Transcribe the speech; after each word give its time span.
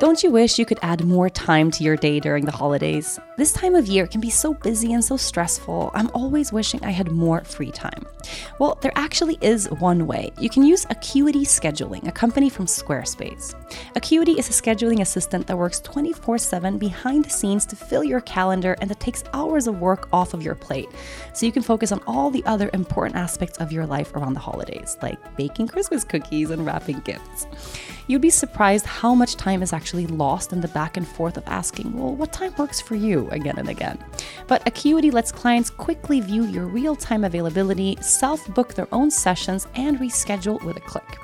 Don't 0.00 0.22
you 0.22 0.30
wish 0.30 0.58
you 0.58 0.64
could 0.64 0.78
add 0.80 1.04
more 1.04 1.28
time 1.28 1.70
to 1.72 1.84
your 1.84 1.94
day 1.94 2.20
during 2.20 2.46
the 2.46 2.50
holidays? 2.50 3.20
This 3.36 3.52
time 3.52 3.74
of 3.74 3.86
year 3.86 4.06
can 4.06 4.22
be 4.22 4.30
so 4.30 4.54
busy 4.54 4.94
and 4.94 5.04
so 5.04 5.18
stressful. 5.18 5.90
I'm 5.92 6.10
always 6.14 6.54
wishing 6.54 6.82
I 6.82 6.90
had 6.90 7.10
more 7.10 7.44
free 7.44 7.70
time. 7.70 8.06
Well, 8.58 8.78
there 8.80 8.92
actually 8.94 9.36
is 9.42 9.70
one 9.72 10.06
way. 10.06 10.32
You 10.38 10.48
can 10.48 10.62
use 10.62 10.86
Acuity 10.88 11.44
Scheduling, 11.44 12.08
a 12.08 12.12
company 12.12 12.48
from 12.48 12.64
Squarespace. 12.64 13.54
Acuity 13.94 14.38
is 14.38 14.48
a 14.48 14.52
scheduling 14.62 15.02
assistant 15.02 15.46
that 15.46 15.58
works 15.58 15.80
24 15.80 16.38
7 16.38 16.78
behind 16.78 17.26
the 17.26 17.30
scenes 17.30 17.66
to 17.66 17.76
fill 17.76 18.02
your 18.02 18.22
calendar 18.22 18.78
and 18.80 18.88
that 18.88 19.00
takes 19.00 19.22
hours 19.34 19.66
of 19.66 19.80
work 19.80 20.08
off 20.14 20.32
of 20.32 20.42
your 20.42 20.54
plate 20.54 20.88
so 21.34 21.44
you 21.44 21.52
can 21.52 21.62
focus 21.62 21.92
on 21.92 22.00
all 22.06 22.30
the 22.30 22.44
other 22.46 22.70
important 22.72 23.16
aspects 23.16 23.58
of 23.58 23.70
your 23.70 23.84
life 23.84 24.14
around 24.14 24.32
the 24.32 24.40
holidays, 24.40 24.96
like 25.02 25.36
baking 25.36 25.68
Christmas 25.68 26.04
cookies 26.04 26.48
and 26.48 26.64
wrapping 26.64 27.00
gifts. 27.00 27.46
You'd 28.06 28.22
be 28.22 28.30
surprised 28.30 28.86
how 28.86 29.14
much 29.14 29.36
time 29.36 29.62
is 29.62 29.72
actually 29.72 29.89
lost 29.98 30.52
in 30.52 30.60
the 30.60 30.68
back 30.68 30.96
and 30.96 31.06
forth 31.06 31.36
of 31.36 31.44
asking, 31.46 31.92
well, 31.92 32.14
what 32.14 32.32
time 32.32 32.54
works 32.56 32.80
for 32.80 32.94
you 32.94 33.28
again 33.30 33.58
and 33.58 33.68
again? 33.68 33.98
But 34.46 34.66
Acuity 34.66 35.10
lets 35.10 35.32
clients 35.32 35.70
quickly 35.70 36.20
view 36.20 36.44
your 36.44 36.66
real 36.66 36.96
time 36.96 37.24
availability, 37.24 37.96
self 38.00 38.46
book 38.54 38.74
their 38.74 38.88
own 38.92 39.10
sessions, 39.10 39.66
and 39.74 39.98
reschedule 39.98 40.62
with 40.64 40.76
a 40.76 40.80
click. 40.80 41.18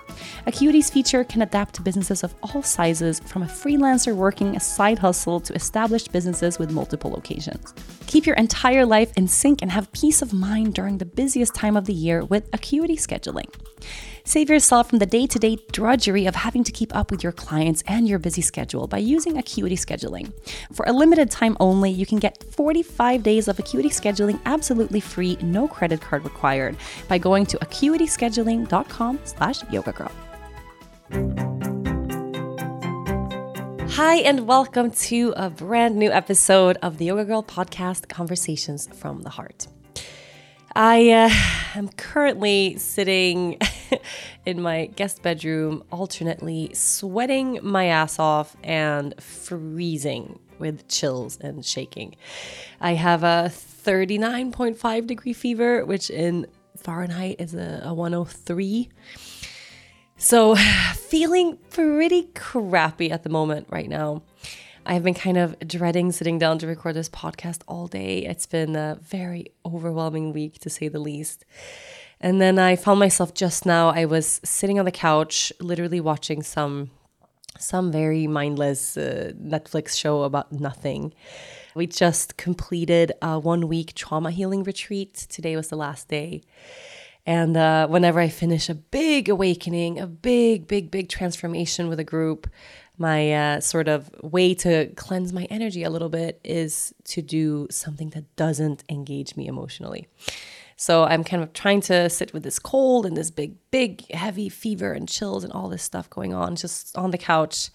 Acuity's 0.46 0.90
feature 0.90 1.24
can 1.24 1.42
adapt 1.42 1.74
to 1.74 1.82
businesses 1.82 2.22
of 2.22 2.34
all 2.42 2.62
sizes, 2.62 3.20
from 3.20 3.42
a 3.42 3.46
freelancer 3.46 4.14
working 4.14 4.56
a 4.56 4.60
side 4.60 4.98
hustle 4.98 5.40
to 5.40 5.54
established 5.54 6.12
businesses 6.12 6.58
with 6.58 6.70
multiple 6.70 7.10
locations. 7.10 7.74
Keep 8.06 8.26
your 8.26 8.36
entire 8.36 8.86
life 8.86 9.12
in 9.16 9.28
sync 9.28 9.62
and 9.62 9.70
have 9.70 9.90
peace 9.92 10.22
of 10.22 10.32
mind 10.32 10.74
during 10.74 10.98
the 10.98 11.04
busiest 11.04 11.54
time 11.54 11.76
of 11.76 11.84
the 11.86 11.92
year 11.92 12.24
with 12.24 12.48
Acuity 12.52 12.96
Scheduling. 12.96 13.52
Save 14.28 14.50
yourself 14.50 14.90
from 14.90 14.98
the 14.98 15.06
day 15.06 15.28
to 15.28 15.38
day 15.38 15.56
drudgery 15.70 16.26
of 16.26 16.34
having 16.34 16.64
to 16.64 16.72
keep 16.72 16.92
up 16.96 17.12
with 17.12 17.22
your 17.22 17.30
clients 17.30 17.84
and 17.86 18.08
your 18.08 18.18
busy 18.18 18.42
schedule 18.42 18.88
by 18.88 18.98
using 18.98 19.38
Acuity 19.38 19.76
Scheduling. 19.76 20.32
For 20.72 20.84
a 20.84 20.92
limited 20.92 21.30
time 21.30 21.56
only, 21.60 21.92
you 21.92 22.06
can 22.06 22.18
get 22.18 22.42
45 22.42 23.22
days 23.22 23.46
of 23.46 23.60
Acuity 23.60 23.88
Scheduling 23.88 24.40
absolutely 24.44 24.98
free, 24.98 25.38
no 25.42 25.68
credit 25.68 26.00
card 26.00 26.24
required, 26.24 26.76
by 27.06 27.18
going 27.18 27.46
to 27.46 27.56
acuityscheduling.com 27.58 29.20
slash 29.22 29.60
yogagirl. 29.60 30.10
Hi, 33.90 34.16
and 34.16 34.48
welcome 34.48 34.90
to 34.90 35.34
a 35.36 35.50
brand 35.50 35.94
new 35.94 36.10
episode 36.10 36.78
of 36.82 36.98
the 36.98 37.04
Yoga 37.04 37.24
Girl 37.26 37.44
podcast 37.44 38.08
Conversations 38.08 38.88
from 38.92 39.22
the 39.22 39.30
Heart. 39.30 39.68
I 40.78 41.10
uh, 41.10 41.78
am 41.78 41.88
currently 41.88 42.76
sitting 42.76 43.58
in 44.44 44.60
my 44.60 44.90
guest 44.94 45.22
bedroom, 45.22 45.82
alternately 45.90 46.70
sweating 46.74 47.60
my 47.62 47.86
ass 47.86 48.18
off 48.18 48.54
and 48.62 49.14
freezing 49.18 50.38
with 50.58 50.86
chills 50.86 51.38
and 51.40 51.64
shaking. 51.64 52.14
I 52.78 52.92
have 52.92 53.22
a 53.22 53.50
39.5 53.50 55.06
degree 55.06 55.32
fever, 55.32 55.82
which 55.86 56.10
in 56.10 56.46
Fahrenheit 56.76 57.36
is 57.38 57.54
a, 57.54 57.80
a 57.82 57.94
103. 57.94 58.90
So, 60.18 60.56
feeling 60.94 61.56
pretty 61.70 62.24
crappy 62.34 63.10
at 63.10 63.22
the 63.22 63.30
moment 63.30 63.68
right 63.70 63.88
now. 63.88 64.24
I've 64.88 65.02
been 65.02 65.14
kind 65.14 65.36
of 65.36 65.58
dreading 65.66 66.12
sitting 66.12 66.38
down 66.38 66.58
to 66.60 66.66
record 66.68 66.94
this 66.94 67.08
podcast 67.08 67.62
all 67.66 67.88
day. 67.88 68.18
It's 68.18 68.46
been 68.46 68.76
a 68.76 68.98
very 69.02 69.46
overwhelming 69.64 70.32
week, 70.32 70.60
to 70.60 70.70
say 70.70 70.86
the 70.86 71.00
least. 71.00 71.44
And 72.20 72.40
then 72.40 72.58
I 72.60 72.76
found 72.76 73.00
myself 73.00 73.34
just 73.34 73.66
now, 73.66 73.88
I 73.88 74.04
was 74.04 74.40
sitting 74.44 74.78
on 74.78 74.84
the 74.84 74.92
couch, 74.92 75.52
literally 75.60 76.00
watching 76.00 76.42
some 76.42 76.90
some 77.58 77.90
very 77.90 78.26
mindless 78.26 78.98
uh, 78.98 79.32
Netflix 79.34 79.98
show 79.98 80.24
about 80.24 80.52
nothing. 80.52 81.14
We 81.74 81.86
just 81.86 82.36
completed 82.36 83.12
a 83.22 83.38
one 83.38 83.66
week 83.66 83.94
trauma 83.94 84.30
healing 84.30 84.62
retreat. 84.62 85.26
Today 85.30 85.56
was 85.56 85.68
the 85.68 85.76
last 85.76 86.06
day. 86.08 86.42
And 87.26 87.56
uh, 87.56 87.88
whenever 87.88 88.20
I 88.20 88.28
finish 88.28 88.68
a 88.68 88.74
big 88.74 89.28
awakening, 89.28 89.98
a 89.98 90.06
big, 90.06 90.68
big, 90.68 90.92
big 90.92 91.08
transformation 91.08 91.88
with 91.88 91.98
a 91.98 92.04
group, 92.04 92.48
my 92.98 93.32
uh, 93.32 93.60
sort 93.60 93.88
of 93.88 94.10
way 94.22 94.54
to 94.54 94.86
cleanse 94.96 95.32
my 95.32 95.44
energy 95.50 95.82
a 95.82 95.90
little 95.90 96.08
bit 96.08 96.40
is 96.44 96.94
to 97.04 97.22
do 97.22 97.66
something 97.70 98.10
that 98.10 98.34
doesn't 98.36 98.84
engage 98.88 99.36
me 99.36 99.46
emotionally. 99.46 100.06
So 100.76 101.04
I'm 101.04 101.24
kind 101.24 101.42
of 101.42 101.54
trying 101.54 101.80
to 101.82 102.10
sit 102.10 102.34
with 102.34 102.42
this 102.42 102.58
cold 102.58 103.06
and 103.06 103.16
this 103.16 103.30
big, 103.30 103.56
big, 103.70 104.10
heavy 104.12 104.50
fever 104.50 104.92
and 104.92 105.08
chills 105.08 105.42
and 105.42 105.52
all 105.52 105.68
this 105.70 105.82
stuff 105.82 106.08
going 106.10 106.34
on 106.34 106.54
just 106.56 106.96
on 106.96 107.10
the 107.10 107.18
couch. 107.18 107.70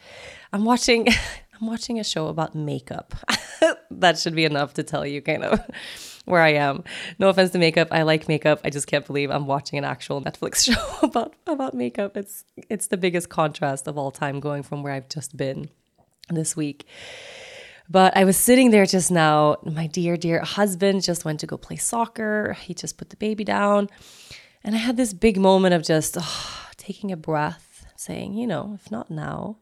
I'm 0.53 0.65
watching 0.65 1.07
I'm 1.61 1.67
watching 1.67 1.99
a 1.99 2.03
show 2.03 2.27
about 2.27 2.55
makeup. 2.55 3.13
that 3.91 4.17
should 4.17 4.35
be 4.35 4.45
enough 4.45 4.73
to 4.75 4.83
tell 4.83 5.05
you 5.05 5.21
kind 5.21 5.43
of 5.43 5.59
where 6.31 6.41
I 6.41 6.53
am. 6.53 6.83
No 7.19 7.29
offense 7.29 7.51
to 7.51 7.59
makeup. 7.59 7.89
I 7.91 8.01
like 8.01 8.27
makeup. 8.27 8.61
I 8.63 8.69
just 8.69 8.87
can't 8.87 9.05
believe 9.05 9.29
I'm 9.29 9.45
watching 9.45 9.77
an 9.77 9.85
actual 9.85 10.21
Netflix 10.21 10.65
show 10.73 11.07
about 11.07 11.35
about 11.45 11.73
makeup. 11.73 12.17
It's 12.17 12.45
it's 12.69 12.87
the 12.87 12.97
biggest 12.97 13.29
contrast 13.29 13.87
of 13.87 13.97
all 13.97 14.11
time 14.11 14.39
going 14.39 14.63
from 14.63 14.81
where 14.81 14.93
I've 14.93 15.09
just 15.09 15.37
been 15.37 15.69
this 16.29 16.55
week. 16.55 16.85
But 17.89 18.15
I 18.15 18.23
was 18.23 18.37
sitting 18.37 18.71
there 18.71 18.85
just 18.85 19.11
now. 19.11 19.57
My 19.63 19.87
dear, 19.87 20.15
dear 20.15 20.39
husband 20.39 21.03
just 21.03 21.25
went 21.25 21.41
to 21.41 21.47
go 21.47 21.57
play 21.57 21.75
soccer. 21.75 22.53
He 22.61 22.73
just 22.73 22.97
put 22.97 23.09
the 23.09 23.17
baby 23.17 23.43
down. 23.43 23.89
And 24.63 24.75
I 24.75 24.77
had 24.77 24.95
this 24.95 25.11
big 25.11 25.37
moment 25.37 25.73
of 25.73 25.83
just 25.83 26.15
oh, 26.17 26.69
taking 26.77 27.11
a 27.11 27.17
breath, 27.17 27.85
saying, 27.97 28.35
you 28.35 28.47
know, 28.47 28.77
if 28.81 28.91
not 28.91 29.11
now, 29.11 29.57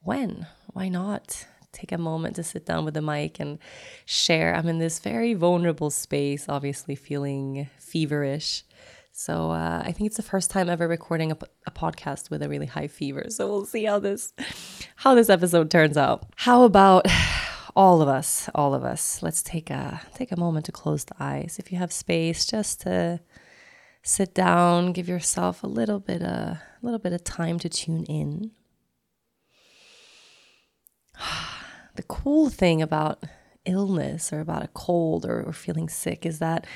when? 0.00 0.46
Why 0.68 0.88
not? 0.88 1.46
Take 1.72 1.92
a 1.92 1.98
moment 1.98 2.36
to 2.36 2.42
sit 2.42 2.66
down 2.66 2.84
with 2.84 2.94
the 2.94 3.02
mic 3.02 3.40
and 3.40 3.58
share. 4.04 4.54
I'm 4.54 4.68
in 4.68 4.78
this 4.78 4.98
very 4.98 5.34
vulnerable 5.34 5.90
space, 5.90 6.48
obviously 6.48 6.94
feeling 6.94 7.68
feverish. 7.78 8.64
So 9.12 9.50
uh, 9.50 9.82
I 9.84 9.92
think 9.92 10.06
it's 10.06 10.16
the 10.16 10.22
first 10.22 10.50
time 10.50 10.70
ever 10.70 10.88
recording 10.88 11.32
a, 11.32 11.38
a, 11.66 11.70
podcast 11.70 12.30
with 12.30 12.42
a 12.42 12.48
really 12.48 12.66
high 12.66 12.88
fever. 12.88 13.26
So 13.28 13.46
we'll 13.46 13.66
see 13.66 13.84
how 13.84 13.98
this 13.98 14.32
how 14.96 15.14
this 15.14 15.28
episode 15.28 15.70
turns 15.70 15.98
out. 15.98 16.24
How 16.36 16.62
about 16.62 17.06
all 17.76 18.00
of 18.00 18.08
us, 18.08 18.48
all 18.54 18.74
of 18.74 18.84
us? 18.84 19.22
Let's 19.22 19.42
take 19.42 19.68
a 19.68 20.00
take 20.14 20.32
a 20.32 20.40
moment 20.40 20.64
to 20.66 20.72
close 20.72 21.04
the 21.04 21.16
eyes. 21.20 21.56
If 21.58 21.70
you 21.70 21.78
have 21.78 21.92
space, 21.92 22.46
just 22.46 22.80
to 22.82 23.20
sit 24.02 24.34
down, 24.34 24.92
give 24.92 25.08
yourself 25.08 25.62
a 25.62 25.68
little 25.68 26.00
bit 26.00 26.22
of, 26.22 26.56
a 26.56 26.60
little 26.80 26.98
bit 26.98 27.12
of 27.12 27.22
time 27.22 27.58
to 27.60 27.68
tune 27.68 28.04
in 28.04 28.50
the 31.94 32.02
cool 32.04 32.50
thing 32.50 32.82
about 32.82 33.24
illness 33.64 34.32
or 34.32 34.40
about 34.40 34.64
a 34.64 34.68
cold 34.68 35.24
or, 35.24 35.42
or, 35.42 35.52
feeling 35.52 35.88
sick 35.88 36.26
is 36.26 36.40
that 36.40 36.66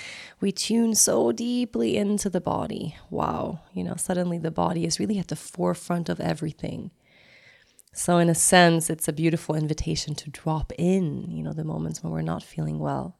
we 0.41 0.53
tune 0.53 0.95
so 0.95 1.33
deeply 1.33 1.97
into 1.97 2.31
the 2.31 2.41
body. 2.41 2.97
Wow, 3.11 3.61
you 3.73 3.83
know, 3.83 3.97
suddenly 3.97 4.39
the 4.39 4.51
body 4.51 4.85
is 4.85 5.01
really 5.01 5.19
at 5.19 5.29
the 5.29 5.37
forefront 5.37 6.09
of 6.09 6.21
everything. 6.21 6.93
So, 7.93 8.19
in 8.19 8.29
a 8.29 8.35
sense, 8.35 8.91
it's 8.91 9.09
a 9.09 9.13
beautiful 9.13 9.55
invitation 9.55 10.15
to 10.17 10.31
drop 10.31 10.73
in, 10.79 11.31
you 11.31 11.43
know, 11.43 11.55
the 11.55 11.65
moments 11.65 12.03
when 12.03 12.13
we're 12.13 12.21
not 12.21 12.43
feeling 12.43 12.79
well. 12.79 13.17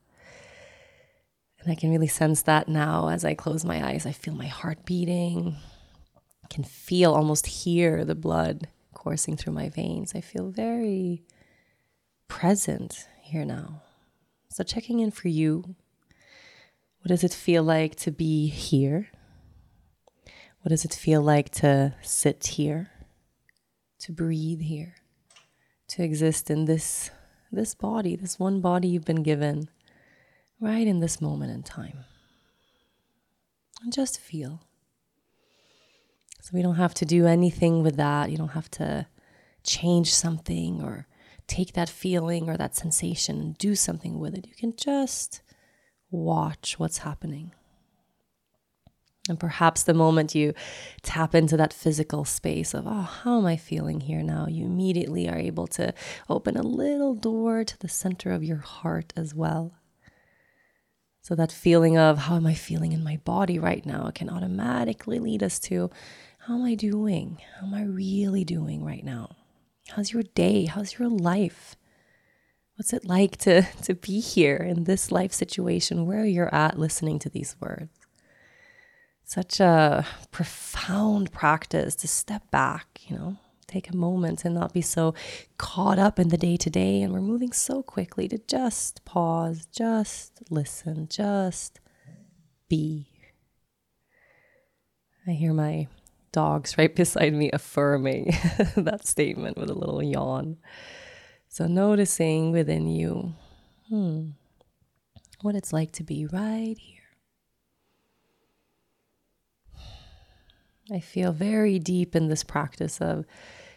And 1.61 1.73
I 1.73 1.75
can 1.75 1.91
really 1.91 2.07
sense 2.07 2.43
that 2.43 2.69
now 2.69 3.09
as 3.09 3.25
I 3.25 3.35
close 3.35 3.65
my 3.65 3.85
eyes. 3.85 4.07
I 4.07 4.13
feel 4.13 4.35
my 4.35 4.47
heart 4.47 4.85
beating. 4.85 5.57
I 6.45 6.47
can 6.49 6.63
feel, 6.63 7.15
almost 7.15 7.47
hear 7.47 8.05
the 8.05 8.15
blood 8.15 8.69
coursing 8.95 9.37
through 9.37 9.55
my 9.55 9.71
veins. 9.71 10.15
I 10.15 10.21
feel 10.21 10.51
very 10.51 11.25
present 12.29 13.09
here 13.21 13.45
now. 13.45 13.83
So, 14.51 14.65
checking 14.65 15.01
in 15.01 15.11
for 15.11 15.29
you. 15.29 15.77
What 17.01 17.09
does 17.09 17.25
it 17.25 17.33
feel 17.33 17.63
like 17.63 17.95
to 17.97 18.11
be 18.11 18.49
here? 18.49 19.09
What 20.63 20.71
does 20.71 20.85
it 20.85 20.95
feel 20.95 21.23
like 21.23 21.51
to 21.51 21.95
sit 22.03 22.45
here? 22.47 22.91
To 24.01 24.13
breathe 24.13 24.63
here? 24.63 24.97
To 25.89 26.03
exist 26.03 26.51
in 26.51 26.65
this 26.65 27.11
this 27.53 27.75
body, 27.75 28.17
this 28.17 28.39
one 28.39 28.61
body 28.61 28.89
you've 28.89 29.05
been 29.05 29.23
given 29.23 29.69
right 30.61 30.87
in 30.87 31.01
this 31.01 31.21
moment 31.21 31.53
in 31.53 31.63
time. 31.63 32.05
And 33.83 33.93
just 33.93 34.19
feel. 34.19 34.63
So 36.43 36.51
we 36.53 36.63
don't 36.63 36.77
have 36.77 36.95
to 36.95 37.05
do 37.05 37.27
anything 37.27 37.83
with 37.83 37.97
that. 37.97 38.31
You 38.31 38.37
don't 38.37 38.49
have 38.49 38.71
to 38.73 39.07
change 39.63 40.15
something 40.15 40.83
or 40.83 41.07
take 41.47 41.73
that 41.75 41.89
feeling 41.89 42.49
or 42.49 42.57
that 42.57 42.75
sensation 42.75 43.41
and 43.41 43.59
do 43.59 43.75
something 43.75 44.19
with 44.19 44.35
it. 44.35 44.47
You 44.47 44.55
can 44.55 44.75
just 44.77 45.43
watch 46.11 46.79
what's 46.79 46.99
happening. 46.99 47.53
And 49.29 49.41
perhaps 49.41 49.83
the 49.83 49.95
moment 49.95 50.35
you 50.35 50.55
tap 51.03 51.35
into 51.35 51.57
that 51.57 51.73
physical 51.73 52.25
space 52.25 52.75
of, 52.75 52.87
oh, 52.87 53.03
how 53.23 53.39
am 53.39 53.47
I 53.47 53.57
feeling 53.57 54.01
here 54.01 54.23
now? 54.23 54.47
You 54.49 54.65
immediately 54.65 55.29
are 55.29 55.39
able 55.39 55.67
to 55.69 55.93
open 56.29 56.57
a 56.57 56.63
little 56.63 57.15
door 57.15 57.65
to 57.65 57.79
the 57.79 57.89
center 57.89 58.31
of 58.31 58.45
your 58.45 58.59
heart 58.59 59.13
as 59.17 59.35
well. 59.35 59.75
So, 61.23 61.35
that 61.35 61.51
feeling 61.51 61.99
of 61.99 62.19
how 62.19 62.37
am 62.37 62.47
I 62.47 62.55
feeling 62.55 62.93
in 62.93 63.03
my 63.03 63.17
body 63.25 63.59
right 63.59 63.85
now 63.85 64.13
can 64.15 64.31
automatically 64.31 65.19
lead 65.19 65.43
us 65.43 65.59
to 65.61 65.91
how 66.39 66.55
am 66.55 66.65
I 66.65 66.77
doing? 66.77 67.39
How 67.59 67.67
am 67.67 67.75
I 67.75 67.83
really 67.83 68.45
doing 68.45 68.85
right 68.85 69.05
now? 69.05 69.35
How's 69.91 70.13
your 70.13 70.23
day? 70.23 70.67
How's 70.67 70.99
your 70.99 71.09
life? 71.09 71.77
What's 72.77 72.93
it 72.93 73.07
like 73.07 73.37
to, 73.39 73.63
to 73.83 73.95
be 73.95 74.21
here 74.21 74.57
in 74.57 74.85
this 74.85 75.11
life 75.11 75.33
situation 75.33 76.07
where 76.07 76.25
you're 76.25 76.55
at 76.55 76.79
listening 76.79 77.19
to 77.21 77.29
these 77.29 77.57
words? 77.61 77.91
Such 79.25 79.59
a 79.59 80.07
profound 80.31 81.33
practice 81.33 81.97
to 81.97 82.09
step 82.09 82.49
back, 82.51 83.01
you 83.09 83.17
know, 83.17 83.37
take 83.67 83.91
a 83.91 83.97
moment 83.97 84.45
and 84.45 84.55
not 84.55 84.73
be 84.73 84.83
so 84.83 85.15
caught 85.59 85.99
up 85.99 86.19
in 86.21 86.29
the 86.29 86.37
day 86.37 86.57
to 86.57 86.71
day. 86.71 87.03
And 87.03 87.13
we're 87.13 87.21
moving 87.21 87.53
so 87.53 87.83
quickly 87.83 88.29
to 88.29 88.39
just 88.47 89.05
pause, 89.05 89.67
just 89.73 90.43
listen, 90.49 91.09
just 91.09 91.81
be. 92.69 93.09
I 95.27 95.33
hear 95.33 95.53
my 95.53 95.89
dogs 96.37 96.77
right 96.77 96.95
beside 97.03 97.33
me 97.33 97.51
affirming 97.51 98.27
that 98.77 99.07
statement 99.07 99.57
with 99.57 99.71
a 99.71 99.75
little 99.75 100.03
yawn. 100.03 100.59
So, 101.49 101.67
noticing 101.67 102.53
within 102.53 102.87
you 102.87 103.35
hmm, 103.89 104.31
what 105.41 105.55
it's 105.55 105.73
like 105.73 105.93
to 105.93 106.05
be 106.05 106.27
right 106.27 106.77
here. 106.79 107.03
I 110.93 111.01
feel 111.01 111.33
very 111.33 111.79
deep 111.79 112.15
in 112.15 112.29
this 112.29 112.45
practice 112.45 113.01
of 113.01 113.25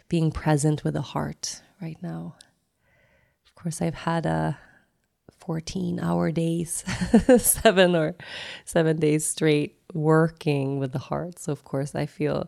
being 0.10 0.30
present 0.30 0.84
with 0.84 0.96
the 0.96 1.02
heart 1.02 1.62
right 1.82 1.98
now. 2.02 2.36
Of 3.48 3.56
course, 3.56 3.82
I've 3.82 3.96
had 3.96 4.26
a 4.26 4.60
14 5.50 6.00
hour 6.00 6.31
days, 6.31 6.84
seven 7.40 7.96
or 7.96 8.13
seven 8.66 8.98
days 9.00 9.25
straight 9.25 9.80
working 9.96 10.78
with 10.78 10.92
the 10.92 11.00
heart. 11.00 11.40
So, 11.40 11.51
of 11.51 11.63
course, 11.63 11.96
I 11.96 12.06
feel 12.06 12.48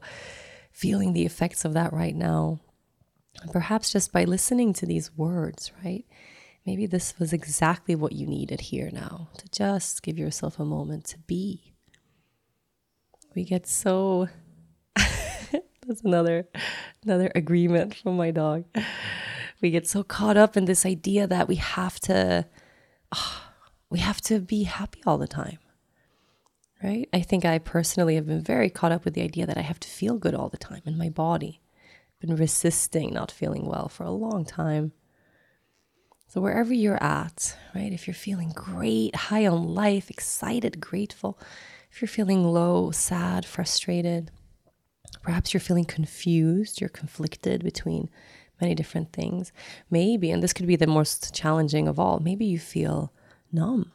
feeling 0.71 1.13
the 1.13 1.25
effects 1.25 1.65
of 1.65 1.73
that 1.73 1.93
right 1.93 2.15
now. 2.15 2.59
Perhaps 3.51 3.91
just 3.91 4.13
by 4.13 4.23
listening 4.23 4.71
to 4.73 4.85
these 4.85 5.17
words, 5.17 5.71
right? 5.83 6.05
Maybe 6.63 6.85
this 6.85 7.17
was 7.17 7.33
exactly 7.33 7.95
what 7.95 8.11
you 8.11 8.27
needed 8.27 8.61
here 8.61 8.91
now 8.93 9.29
to 9.39 9.49
just 9.49 10.03
give 10.03 10.19
yourself 10.19 10.59
a 10.59 10.63
moment 10.63 11.05
to 11.05 11.17
be. 11.17 11.73
We 13.33 13.45
get 13.45 13.65
so 13.65 14.29
that's 14.95 16.03
another 16.03 16.47
another 17.03 17.31
agreement 17.33 17.95
from 17.95 18.15
my 18.15 18.29
dog. 18.29 18.65
We 19.59 19.71
get 19.71 19.87
so 19.87 20.03
caught 20.03 20.37
up 20.37 20.55
in 20.55 20.65
this 20.65 20.85
idea 20.85 21.25
that 21.25 21.47
we 21.47 21.55
have 21.55 21.99
to 22.01 22.45
oh, 23.13 23.41
we 23.89 23.99
have 23.99 24.21
to 24.21 24.39
be 24.39 24.63
happy 24.63 25.01
all 25.05 25.17
the 25.17 25.27
time. 25.27 25.59
Right? 26.83 27.07
I 27.13 27.21
think 27.21 27.45
I 27.45 27.59
personally 27.59 28.15
have 28.15 28.25
been 28.25 28.41
very 28.41 28.69
caught 28.69 28.91
up 28.91 29.05
with 29.05 29.13
the 29.13 29.21
idea 29.21 29.45
that 29.45 29.57
I 29.57 29.61
have 29.61 29.79
to 29.81 29.87
feel 29.87 30.17
good 30.17 30.33
all 30.33 30.49
the 30.49 30.57
time 30.57 30.81
in 30.85 30.97
my 30.97 31.09
body. 31.09 31.61
I've 31.85 32.27
been 32.27 32.35
resisting 32.35 33.13
not 33.13 33.31
feeling 33.31 33.65
well 33.65 33.87
for 33.87 34.03
a 34.03 34.11
long 34.11 34.45
time. 34.45 34.93
So 36.27 36.41
wherever 36.41 36.73
you're 36.73 37.01
at, 37.03 37.55
right? 37.75 37.91
If 37.91 38.07
you're 38.07 38.13
feeling 38.15 38.51
great, 38.55 39.15
high 39.15 39.45
on 39.45 39.75
life, 39.75 40.09
excited, 40.09 40.79
grateful, 40.79 41.37
if 41.91 42.01
you're 42.01 42.07
feeling 42.07 42.43
low, 42.43 42.89
sad, 42.91 43.45
frustrated, 43.45 44.31
Perhaps 45.21 45.53
you're 45.53 45.61
feeling 45.61 45.85
confused, 45.85 46.81
you're 46.81 46.89
conflicted 46.89 47.63
between 47.63 48.09
many 48.61 48.75
different 48.75 49.11
things. 49.11 49.51
Maybe, 49.89 50.31
and 50.31 50.41
this 50.41 50.53
could 50.53 50.67
be 50.67 50.75
the 50.75 50.87
most 50.87 51.33
challenging 51.33 51.87
of 51.87 51.99
all, 51.99 52.19
maybe 52.19 52.45
you 52.45 52.59
feel 52.59 53.11
numb, 53.51 53.91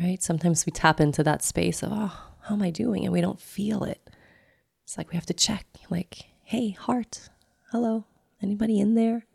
right? 0.00 0.22
Sometimes 0.22 0.66
we 0.66 0.72
tap 0.72 1.00
into 1.00 1.22
that 1.24 1.42
space 1.42 1.82
of, 1.82 1.90
oh, 1.92 2.28
how 2.42 2.54
am 2.54 2.62
I 2.62 2.70
doing? 2.70 3.04
And 3.04 3.12
we 3.12 3.20
don't 3.20 3.40
feel 3.40 3.84
it. 3.84 4.10
It's 4.84 4.96
like 4.96 5.10
we 5.10 5.16
have 5.16 5.26
to 5.26 5.34
check, 5.34 5.66
like, 5.90 6.26
hey, 6.44 6.70
heart, 6.70 7.28
hello, 7.72 8.04
anybody 8.42 8.80
in 8.80 8.94
there? 8.94 9.26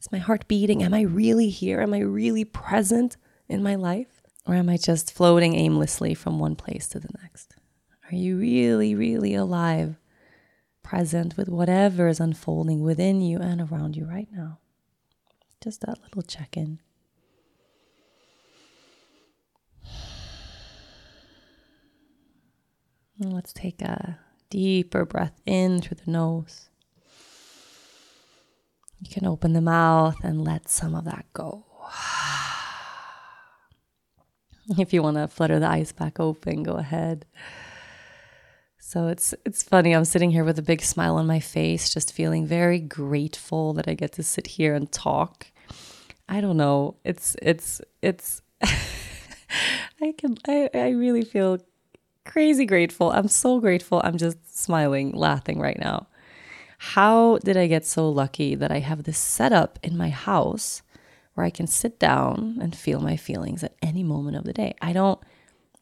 Is 0.00 0.10
my 0.10 0.18
heart 0.18 0.48
beating? 0.48 0.82
Am 0.82 0.94
I 0.94 1.02
really 1.02 1.48
here? 1.48 1.80
Am 1.80 1.94
I 1.94 2.00
really 2.00 2.44
present 2.44 3.16
in 3.48 3.62
my 3.62 3.74
life? 3.76 4.22
Or 4.46 4.54
am 4.54 4.68
I 4.68 4.76
just 4.76 5.12
floating 5.12 5.54
aimlessly 5.54 6.14
from 6.14 6.38
one 6.38 6.56
place 6.56 6.88
to 6.88 6.98
the 6.98 7.10
next? 7.22 7.54
Are 8.10 8.16
you 8.16 8.36
really, 8.36 8.94
really 8.94 9.34
alive 9.34 9.96
present 10.82 11.36
with 11.36 11.48
whatever 11.48 12.08
is 12.08 12.20
unfolding 12.20 12.82
within 12.82 13.20
you 13.20 13.38
and 13.38 13.60
around 13.60 13.96
you 13.96 14.04
right 14.04 14.28
now. 14.32 14.58
Just 15.62 15.80
that 15.82 16.00
little 16.02 16.22
check 16.22 16.56
in. 16.56 16.80
Let's 23.18 23.52
take 23.52 23.80
a 23.82 24.18
deeper 24.50 25.04
breath 25.04 25.40
in 25.46 25.80
through 25.80 25.98
the 26.04 26.10
nose. 26.10 26.68
You 29.00 29.10
can 29.10 29.26
open 29.26 29.52
the 29.52 29.60
mouth 29.60 30.16
and 30.22 30.44
let 30.44 30.68
some 30.68 30.94
of 30.94 31.04
that 31.04 31.26
go. 31.32 31.64
If 34.78 34.92
you 34.92 35.02
want 35.02 35.16
to 35.16 35.26
flutter 35.26 35.58
the 35.58 35.66
eyes 35.66 35.90
back 35.90 36.20
open, 36.20 36.62
go 36.62 36.74
ahead. 36.74 37.26
So 38.92 39.08
it's 39.08 39.34
it's 39.46 39.62
funny. 39.62 39.94
I'm 39.94 40.04
sitting 40.04 40.30
here 40.30 40.44
with 40.44 40.58
a 40.58 40.68
big 40.70 40.82
smile 40.82 41.16
on 41.16 41.26
my 41.26 41.40
face, 41.40 41.88
just 41.88 42.12
feeling 42.12 42.46
very 42.46 42.78
grateful 42.78 43.72
that 43.72 43.88
I 43.88 43.94
get 43.94 44.12
to 44.12 44.22
sit 44.22 44.46
here 44.46 44.74
and 44.74 44.92
talk. 44.92 45.46
I 46.28 46.42
don't 46.42 46.58
know. 46.58 46.96
It's 47.02 47.34
it's 47.40 47.80
it's 48.02 48.42
I 48.62 50.12
can 50.18 50.36
I, 50.46 50.68
I 50.74 50.90
really 50.90 51.24
feel 51.24 51.56
crazy 52.26 52.66
grateful. 52.66 53.10
I'm 53.12 53.28
so 53.28 53.60
grateful. 53.60 54.02
I'm 54.04 54.18
just 54.18 54.36
smiling, 54.62 55.12
laughing 55.12 55.58
right 55.58 55.78
now. 55.78 56.08
How 56.76 57.38
did 57.38 57.56
I 57.56 57.68
get 57.68 57.86
so 57.86 58.10
lucky 58.10 58.54
that 58.56 58.70
I 58.70 58.80
have 58.80 59.04
this 59.04 59.16
setup 59.16 59.78
in 59.82 59.96
my 59.96 60.10
house 60.10 60.82
where 61.32 61.46
I 61.46 61.50
can 61.50 61.66
sit 61.66 61.98
down 61.98 62.58
and 62.60 62.76
feel 62.76 63.00
my 63.00 63.16
feelings 63.16 63.64
at 63.64 63.74
any 63.80 64.02
moment 64.02 64.36
of 64.36 64.44
the 64.44 64.52
day? 64.52 64.74
I 64.82 64.92
don't 64.92 65.18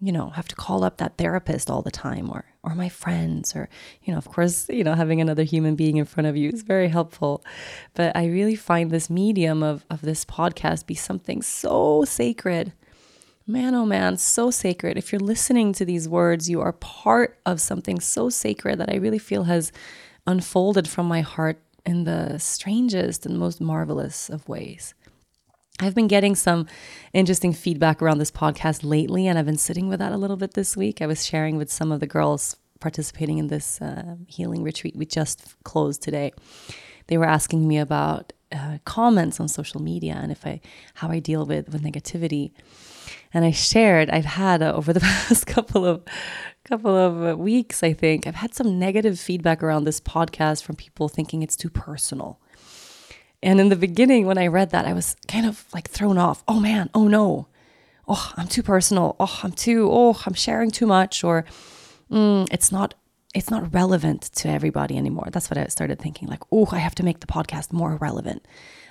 you 0.00 0.12
know, 0.12 0.30
have 0.30 0.48
to 0.48 0.56
call 0.56 0.82
up 0.82 0.96
that 0.96 1.18
therapist 1.18 1.70
all 1.70 1.82
the 1.82 1.90
time 1.90 2.30
or 2.30 2.44
or 2.62 2.74
my 2.74 2.88
friends 2.88 3.54
or 3.54 3.68
you 4.02 4.12
know, 4.12 4.18
of 4.18 4.28
course, 4.28 4.68
you 4.68 4.84
know, 4.84 4.94
having 4.94 5.20
another 5.20 5.42
human 5.42 5.76
being 5.76 5.96
in 5.98 6.04
front 6.04 6.26
of 6.26 6.36
you 6.36 6.50
is 6.50 6.62
very 6.62 6.88
helpful. 6.88 7.44
But 7.94 8.16
I 8.16 8.26
really 8.26 8.56
find 8.56 8.90
this 8.90 9.10
medium 9.10 9.62
of 9.62 9.84
of 9.90 10.00
this 10.00 10.24
podcast 10.24 10.86
be 10.86 10.94
something 10.94 11.42
so 11.42 12.04
sacred. 12.04 12.72
Man, 13.46 13.74
oh 13.74 13.84
man, 13.86 14.16
so 14.16 14.50
sacred. 14.50 14.96
If 14.96 15.12
you're 15.12 15.20
listening 15.20 15.72
to 15.74 15.84
these 15.84 16.08
words, 16.08 16.48
you 16.48 16.60
are 16.60 16.72
part 16.72 17.38
of 17.44 17.60
something 17.60 17.98
so 17.98 18.30
sacred 18.30 18.78
that 18.78 18.90
I 18.90 18.96
really 18.96 19.18
feel 19.18 19.44
has 19.44 19.72
unfolded 20.26 20.88
from 20.88 21.06
my 21.06 21.20
heart 21.20 21.60
in 21.84 22.04
the 22.04 22.38
strangest 22.38 23.26
and 23.26 23.38
most 23.38 23.60
marvelous 23.60 24.30
of 24.30 24.48
ways. 24.48 24.94
I've 25.80 25.94
been 25.94 26.08
getting 26.08 26.34
some 26.34 26.66
interesting 27.14 27.54
feedback 27.54 28.02
around 28.02 28.18
this 28.18 28.30
podcast 28.30 28.80
lately, 28.84 29.26
and 29.26 29.38
I've 29.38 29.46
been 29.46 29.56
sitting 29.56 29.88
with 29.88 29.98
that 30.00 30.12
a 30.12 30.18
little 30.18 30.36
bit 30.36 30.52
this 30.52 30.76
week. 30.76 31.00
I 31.00 31.06
was 31.06 31.24
sharing 31.24 31.56
with 31.56 31.72
some 31.72 31.90
of 31.90 32.00
the 32.00 32.06
girls 32.06 32.56
participating 32.80 33.38
in 33.38 33.48
this 33.48 33.80
uh, 33.80 34.16
healing 34.26 34.62
retreat 34.62 34.94
we 34.96 35.06
just 35.06 35.54
closed 35.64 36.02
today. 36.02 36.32
They 37.06 37.16
were 37.16 37.26
asking 37.26 37.66
me 37.66 37.78
about 37.78 38.32
uh, 38.52 38.78
comments 38.84 39.40
on 39.40 39.48
social 39.48 39.80
media 39.80 40.18
and 40.20 40.32
if 40.32 40.44
I 40.44 40.60
how 40.94 41.08
I 41.08 41.18
deal 41.18 41.46
with 41.46 41.68
with 41.68 41.82
negativity. 41.82 42.52
And 43.32 43.44
I 43.44 43.50
shared 43.52 44.10
I've 44.10 44.24
had 44.24 44.60
uh, 44.62 44.72
over 44.72 44.92
the 44.92 45.00
past 45.10 45.46
couple 45.46 45.86
of 45.86 46.02
couple 46.64 46.94
of 46.94 47.24
uh, 47.24 47.36
weeks, 47.36 47.82
I 47.82 47.92
think 47.92 48.26
I've 48.26 48.34
had 48.34 48.54
some 48.54 48.78
negative 48.78 49.18
feedback 49.18 49.62
around 49.62 49.84
this 49.84 50.00
podcast 50.00 50.62
from 50.62 50.76
people 50.76 51.08
thinking 51.08 51.42
it's 51.42 51.56
too 51.56 51.70
personal 51.70 52.38
and 53.42 53.60
in 53.60 53.70
the 53.70 53.76
beginning, 53.76 54.26
when 54.26 54.38
I 54.38 54.48
read 54.48 54.70
that, 54.70 54.84
I 54.84 54.92
was 54.92 55.16
kind 55.26 55.46
of 55.46 55.64
like 55.72 55.88
thrown 55.88 56.18
off. 56.18 56.44
Oh 56.46 56.60
man, 56.60 56.90
oh 56.94 57.08
no. 57.08 57.46
Oh, 58.06 58.32
I'm 58.36 58.48
too 58.48 58.62
personal. 58.62 59.16
Oh, 59.20 59.40
I'm 59.42 59.52
too, 59.52 59.88
oh, 59.90 60.20
I'm 60.26 60.34
sharing 60.34 60.70
too 60.70 60.86
much, 60.86 61.24
or 61.24 61.44
mm, 62.10 62.46
it's 62.50 62.70
not 62.70 62.94
it's 63.32 63.50
not 63.50 63.72
relevant 63.72 64.22
to 64.22 64.48
everybody 64.48 64.96
anymore. 64.96 65.28
That's 65.30 65.48
what 65.48 65.56
I 65.56 65.66
started 65.66 66.00
thinking 66.00 66.26
like, 66.26 66.42
oh, 66.50 66.68
I 66.72 66.78
have 66.78 66.96
to 66.96 67.04
make 67.04 67.20
the 67.20 67.28
podcast 67.28 67.72
more 67.72 67.94
relevant. 67.96 68.44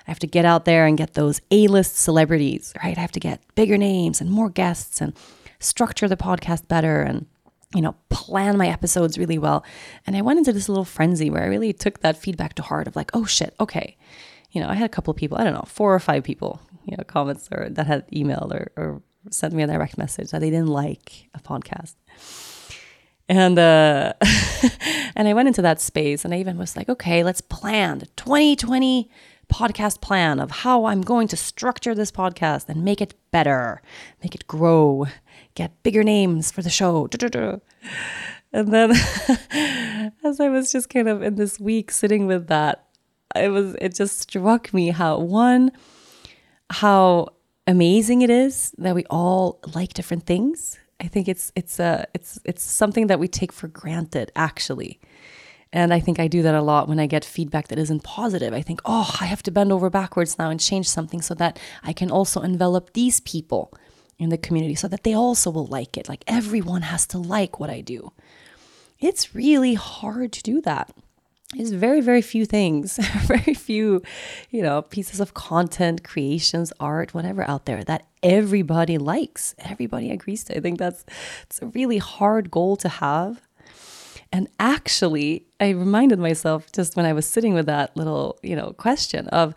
I 0.06 0.10
have 0.10 0.18
to 0.20 0.26
get 0.26 0.46
out 0.46 0.64
there 0.64 0.86
and 0.86 0.96
get 0.96 1.12
those 1.12 1.42
A-list 1.50 1.98
celebrities, 1.98 2.72
right? 2.82 2.96
I 2.96 3.00
have 3.02 3.12
to 3.12 3.20
get 3.20 3.42
bigger 3.54 3.76
names 3.76 4.18
and 4.22 4.30
more 4.30 4.48
guests 4.48 5.02
and 5.02 5.12
structure 5.58 6.08
the 6.08 6.16
podcast 6.16 6.68
better 6.68 7.02
and 7.02 7.26
you 7.74 7.82
know, 7.82 7.94
plan 8.08 8.56
my 8.56 8.66
episodes 8.66 9.16
really 9.16 9.38
well. 9.38 9.62
And 10.04 10.16
I 10.16 10.22
went 10.22 10.38
into 10.38 10.52
this 10.52 10.68
little 10.68 10.86
frenzy 10.86 11.30
where 11.30 11.42
I 11.42 11.46
really 11.46 11.72
took 11.72 12.00
that 12.00 12.16
feedback 12.16 12.54
to 12.54 12.62
heart 12.62 12.88
of 12.88 12.96
like, 12.96 13.10
oh 13.14 13.26
shit, 13.26 13.54
okay 13.60 13.96
you 14.52 14.60
know, 14.60 14.68
I 14.68 14.74
had 14.74 14.86
a 14.86 14.88
couple 14.88 15.10
of 15.10 15.16
people, 15.16 15.38
I 15.38 15.44
don't 15.44 15.54
know, 15.54 15.64
four 15.66 15.94
or 15.94 16.00
five 16.00 16.24
people, 16.24 16.60
you 16.84 16.96
know, 16.96 17.04
comments 17.04 17.48
or 17.52 17.68
that 17.70 17.86
had 17.86 18.08
emailed 18.10 18.52
or, 18.52 18.72
or 18.76 19.02
sent 19.30 19.54
me 19.54 19.62
a 19.62 19.66
direct 19.66 19.98
message 19.98 20.30
that 20.30 20.40
they 20.40 20.50
didn't 20.50 20.68
like 20.68 21.28
a 21.34 21.40
podcast. 21.40 21.94
And 23.28 23.58
uh, 23.58 24.14
and 25.16 25.28
I 25.28 25.34
went 25.34 25.48
into 25.48 25.62
that 25.62 25.80
space 25.80 26.24
and 26.24 26.34
I 26.34 26.38
even 26.38 26.58
was 26.58 26.76
like, 26.76 26.88
okay, 26.88 27.22
let's 27.22 27.40
plan 27.40 27.98
the 27.98 28.06
2020 28.06 29.08
podcast 29.50 30.00
plan 30.00 30.40
of 30.40 30.50
how 30.50 30.86
I'm 30.86 31.02
going 31.02 31.28
to 31.28 31.36
structure 31.36 31.94
this 31.94 32.10
podcast 32.10 32.68
and 32.68 32.84
make 32.84 33.00
it 33.00 33.14
better, 33.30 33.82
make 34.22 34.34
it 34.34 34.46
grow, 34.46 35.06
get 35.54 35.82
bigger 35.82 36.04
names 36.04 36.50
for 36.50 36.62
the 36.62 36.70
show. 36.70 37.08
And 38.52 38.72
then 38.72 38.90
as 40.24 40.40
I 40.40 40.48
was 40.48 40.72
just 40.72 40.88
kind 40.88 41.08
of 41.08 41.22
in 41.22 41.34
this 41.36 41.60
week 41.60 41.90
sitting 41.90 42.26
with 42.26 42.48
that 42.48 42.86
it 43.36 43.48
was 43.48 43.74
it 43.80 43.94
just 43.94 44.20
struck 44.20 44.72
me 44.74 44.88
how 44.90 45.18
one 45.18 45.70
how 46.70 47.28
amazing 47.66 48.22
it 48.22 48.30
is 48.30 48.74
that 48.78 48.94
we 48.94 49.04
all 49.10 49.60
like 49.74 49.94
different 49.94 50.26
things. 50.26 50.78
I 51.00 51.08
think 51.08 51.28
it's 51.28 51.52
it's 51.56 51.78
a 51.78 52.06
it's 52.14 52.38
it's 52.44 52.62
something 52.62 53.06
that 53.06 53.18
we 53.18 53.28
take 53.28 53.52
for 53.52 53.68
granted 53.68 54.32
actually. 54.36 55.00
And 55.72 55.94
I 55.94 56.00
think 56.00 56.18
I 56.18 56.26
do 56.26 56.42
that 56.42 56.56
a 56.56 56.62
lot 56.62 56.88
when 56.88 56.98
I 56.98 57.06
get 57.06 57.24
feedback 57.24 57.68
that 57.68 57.78
isn't 57.78 58.02
positive. 58.02 58.52
I 58.52 58.60
think, 58.60 58.80
"Oh, 58.84 59.16
I 59.20 59.26
have 59.26 59.42
to 59.44 59.52
bend 59.52 59.70
over 59.72 59.88
backwards 59.88 60.36
now 60.36 60.50
and 60.50 60.58
change 60.58 60.88
something 60.88 61.22
so 61.22 61.34
that 61.34 61.60
I 61.84 61.92
can 61.92 62.10
also 62.10 62.40
envelop 62.40 62.92
these 62.92 63.20
people 63.20 63.72
in 64.18 64.30
the 64.30 64.38
community 64.38 64.74
so 64.74 64.88
that 64.88 65.04
they 65.04 65.14
also 65.14 65.48
will 65.50 65.66
like 65.66 65.96
it. 65.96 66.08
Like 66.08 66.24
everyone 66.26 66.82
has 66.82 67.06
to 67.08 67.18
like 67.18 67.60
what 67.60 67.70
I 67.70 67.80
do." 67.82 68.12
It's 68.98 69.34
really 69.34 69.74
hard 69.74 70.32
to 70.32 70.42
do 70.42 70.60
that 70.62 70.90
is 71.56 71.72
very 71.72 72.00
very 72.00 72.22
few 72.22 72.44
things 72.44 72.96
very 73.22 73.54
few 73.54 74.02
you 74.50 74.62
know 74.62 74.82
pieces 74.82 75.18
of 75.18 75.34
content 75.34 76.04
creations 76.04 76.72
art 76.78 77.12
whatever 77.12 77.42
out 77.42 77.66
there 77.66 77.82
that 77.84 78.06
everybody 78.22 78.98
likes. 78.98 79.54
Everybody 79.58 80.10
agrees 80.10 80.44
to. 80.44 80.56
I 80.56 80.60
think 80.60 80.78
that's 80.78 81.04
it's 81.42 81.62
a 81.62 81.66
really 81.66 81.98
hard 81.98 82.50
goal 82.50 82.76
to 82.76 82.88
have. 82.88 83.40
And 84.32 84.48
actually 84.60 85.46
i 85.58 85.70
reminded 85.70 86.20
myself 86.20 86.70
just 86.70 86.94
when 86.94 87.04
i 87.04 87.12
was 87.12 87.26
sitting 87.26 87.52
with 87.52 87.66
that 87.66 87.96
little 87.96 88.38
you 88.44 88.54
know 88.54 88.72
question 88.78 89.26
of 89.28 89.54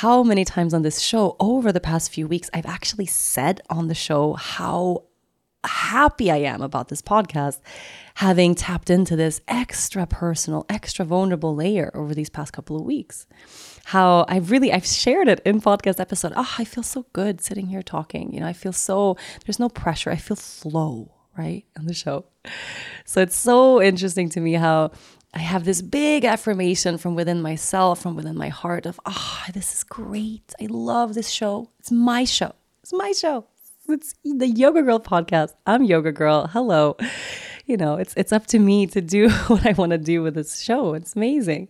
how 0.00 0.22
many 0.22 0.46
times 0.46 0.72
on 0.72 0.80
this 0.80 1.00
show 1.00 1.36
over 1.38 1.72
the 1.72 1.80
past 1.80 2.10
few 2.10 2.26
weeks 2.26 2.48
i've 2.54 2.64
actually 2.64 3.04
said 3.04 3.60
on 3.68 3.88
the 3.88 3.94
show 3.94 4.32
how 4.32 5.02
happy 5.68 6.30
I 6.30 6.38
am 6.38 6.62
about 6.62 6.88
this 6.88 7.02
podcast, 7.02 7.60
having 8.14 8.54
tapped 8.54 8.90
into 8.90 9.14
this 9.14 9.40
extra 9.46 10.06
personal, 10.06 10.66
extra 10.68 11.04
vulnerable 11.04 11.54
layer 11.54 11.90
over 11.94 12.14
these 12.14 12.30
past 12.30 12.52
couple 12.52 12.76
of 12.76 12.82
weeks. 12.82 13.26
How 13.84 14.24
I've 14.28 14.50
really 14.50 14.72
I've 14.72 14.86
shared 14.86 15.28
it 15.28 15.40
in 15.44 15.60
podcast 15.60 16.00
episode. 16.00 16.32
Oh, 16.34 16.54
I 16.58 16.64
feel 16.64 16.82
so 16.82 17.06
good 17.12 17.40
sitting 17.40 17.68
here 17.68 17.82
talking. 17.82 18.32
You 18.32 18.40
know, 18.40 18.46
I 18.46 18.52
feel 18.52 18.72
so 18.72 19.16
there's 19.44 19.60
no 19.60 19.68
pressure. 19.68 20.10
I 20.10 20.16
feel 20.16 20.36
flow, 20.36 21.12
right? 21.36 21.64
On 21.78 21.86
the 21.86 21.94
show. 21.94 22.26
So 23.04 23.20
it's 23.20 23.36
so 23.36 23.80
interesting 23.80 24.28
to 24.30 24.40
me 24.40 24.54
how 24.54 24.90
I 25.34 25.40
have 25.40 25.64
this 25.64 25.82
big 25.82 26.24
affirmation 26.24 26.98
from 26.98 27.14
within 27.14 27.40
myself, 27.42 28.02
from 28.02 28.16
within 28.16 28.36
my 28.36 28.48
heart 28.48 28.86
of, 28.86 28.98
ah, 29.06 29.44
oh, 29.46 29.52
this 29.52 29.74
is 29.74 29.84
great. 29.84 30.54
I 30.60 30.66
love 30.68 31.14
this 31.14 31.28
show. 31.28 31.70
It's 31.78 31.92
my 31.92 32.24
show. 32.24 32.52
It's 32.82 32.92
my 32.92 33.12
show 33.12 33.46
it's 33.88 34.14
the 34.22 34.48
Yoga 34.48 34.82
Girl 34.82 35.00
podcast. 35.00 35.54
I'm 35.66 35.82
Yoga 35.82 36.12
Girl. 36.12 36.46
Hello. 36.48 36.96
You 37.64 37.76
know, 37.76 37.96
it's 37.96 38.14
it's 38.16 38.32
up 38.32 38.46
to 38.48 38.58
me 38.58 38.86
to 38.88 39.00
do 39.00 39.30
what 39.46 39.66
I 39.66 39.72
want 39.72 39.92
to 39.92 39.98
do 39.98 40.22
with 40.22 40.34
this 40.34 40.60
show. 40.60 40.94
It's 40.94 41.16
amazing. 41.16 41.68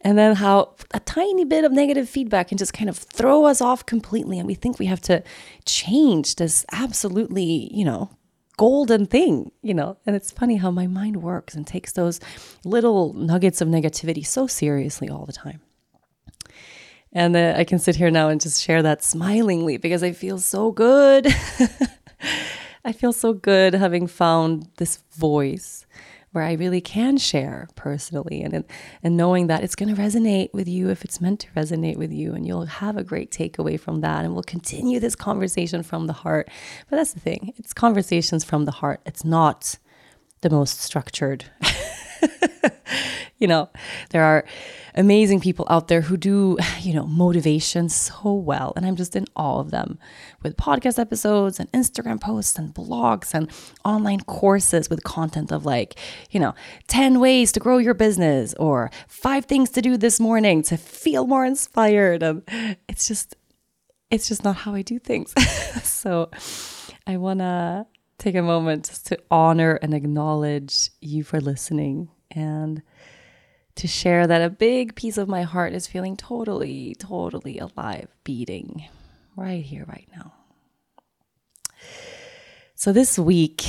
And 0.00 0.18
then 0.18 0.36
how 0.36 0.76
a 0.92 1.00
tiny 1.00 1.44
bit 1.44 1.64
of 1.64 1.72
negative 1.72 2.08
feedback 2.08 2.48
can 2.48 2.58
just 2.58 2.74
kind 2.74 2.90
of 2.90 2.96
throw 2.96 3.46
us 3.46 3.60
off 3.60 3.86
completely 3.86 4.38
and 4.38 4.46
we 4.46 4.54
think 4.54 4.78
we 4.78 4.86
have 4.86 5.00
to 5.02 5.22
change 5.64 6.36
this 6.36 6.66
absolutely, 6.72 7.74
you 7.74 7.84
know, 7.84 8.10
golden 8.56 9.06
thing, 9.06 9.50
you 9.62 9.72
know. 9.72 9.96
And 10.06 10.14
it's 10.14 10.30
funny 10.30 10.56
how 10.56 10.70
my 10.70 10.86
mind 10.86 11.22
works 11.22 11.54
and 11.54 11.66
takes 11.66 11.92
those 11.92 12.20
little 12.64 13.12
nuggets 13.14 13.60
of 13.60 13.68
negativity 13.68 14.24
so 14.24 14.46
seriously 14.46 15.08
all 15.08 15.24
the 15.24 15.32
time. 15.32 15.62
And 17.14 17.36
uh, 17.36 17.54
I 17.56 17.64
can 17.64 17.78
sit 17.78 17.96
here 17.96 18.10
now 18.10 18.28
and 18.28 18.40
just 18.40 18.62
share 18.62 18.82
that 18.82 19.02
smilingly 19.02 19.76
because 19.76 20.02
I 20.02 20.12
feel 20.12 20.38
so 20.38 20.72
good. 20.72 21.28
I 22.84 22.92
feel 22.92 23.12
so 23.12 23.32
good 23.32 23.72
having 23.72 24.06
found 24.06 24.68
this 24.76 24.98
voice 25.12 25.86
where 26.32 26.44
I 26.44 26.54
really 26.54 26.80
can 26.80 27.16
share 27.16 27.68
personally 27.76 28.42
and 28.42 28.64
and 29.04 29.16
knowing 29.16 29.46
that 29.46 29.62
it's 29.62 29.76
going 29.76 29.94
to 29.94 30.00
resonate 30.00 30.52
with 30.52 30.66
you 30.66 30.90
if 30.90 31.04
it's 31.04 31.20
meant 31.20 31.38
to 31.40 31.50
resonate 31.52 31.96
with 31.96 32.12
you 32.12 32.34
and 32.34 32.44
you'll 32.44 32.66
have 32.66 32.96
a 32.96 33.04
great 33.04 33.30
takeaway 33.30 33.78
from 33.78 34.00
that 34.00 34.24
and 34.24 34.34
we'll 34.34 34.42
continue 34.42 34.98
this 34.98 35.14
conversation 35.14 35.84
from 35.84 36.06
the 36.08 36.12
heart. 36.12 36.50
But 36.90 36.96
that's 36.96 37.12
the 37.12 37.20
thing. 37.20 37.54
It's 37.56 37.72
conversations 37.72 38.42
from 38.42 38.64
the 38.64 38.72
heart. 38.72 39.00
It's 39.06 39.24
not 39.24 39.78
the 40.40 40.50
most 40.50 40.80
structured 40.80 41.44
you 43.38 43.46
know, 43.46 43.68
there 44.10 44.22
are 44.22 44.44
amazing 44.94 45.40
people 45.40 45.66
out 45.68 45.88
there 45.88 46.02
who 46.02 46.16
do, 46.16 46.56
you 46.80 46.94
know, 46.94 47.06
motivation 47.06 47.88
so 47.88 48.32
well. 48.32 48.72
And 48.76 48.86
I'm 48.86 48.96
just 48.96 49.16
in 49.16 49.26
awe 49.34 49.60
of 49.60 49.70
them 49.70 49.98
with 50.42 50.56
podcast 50.56 50.98
episodes 50.98 51.58
and 51.58 51.70
Instagram 51.72 52.20
posts 52.20 52.58
and 52.58 52.74
blogs 52.74 53.34
and 53.34 53.50
online 53.84 54.20
courses 54.20 54.88
with 54.88 55.02
content 55.04 55.50
of 55.50 55.64
like, 55.64 55.98
you 56.30 56.38
know, 56.40 56.54
10 56.88 57.20
ways 57.20 57.52
to 57.52 57.60
grow 57.60 57.78
your 57.78 57.94
business 57.94 58.54
or 58.54 58.90
five 59.08 59.46
things 59.46 59.70
to 59.70 59.82
do 59.82 59.96
this 59.96 60.20
morning 60.20 60.62
to 60.62 60.76
feel 60.76 61.26
more 61.26 61.44
inspired. 61.44 62.22
And 62.22 62.42
it's 62.88 63.08
just, 63.08 63.36
it's 64.10 64.28
just 64.28 64.44
not 64.44 64.56
how 64.56 64.74
I 64.74 64.82
do 64.82 64.98
things. 64.98 65.34
so 65.82 66.30
I 67.06 67.16
want 67.16 67.40
to 67.40 67.86
take 68.18 68.36
a 68.36 68.42
moment 68.42 68.86
just 68.86 69.06
to 69.08 69.18
honor 69.30 69.74
and 69.82 69.92
acknowledge 69.92 70.90
you 71.00 71.24
for 71.24 71.40
listening 71.40 72.08
and 72.30 72.82
to 73.76 73.88
share 73.88 74.26
that 74.26 74.42
a 74.42 74.50
big 74.50 74.94
piece 74.94 75.18
of 75.18 75.28
my 75.28 75.42
heart 75.42 75.72
is 75.72 75.86
feeling 75.86 76.16
totally, 76.16 76.94
totally 76.98 77.58
alive, 77.58 78.08
beating 78.22 78.84
right 79.36 79.64
here, 79.64 79.84
right 79.88 80.08
now. 80.14 80.32
So 82.74 82.92
this 82.92 83.18
week, 83.18 83.64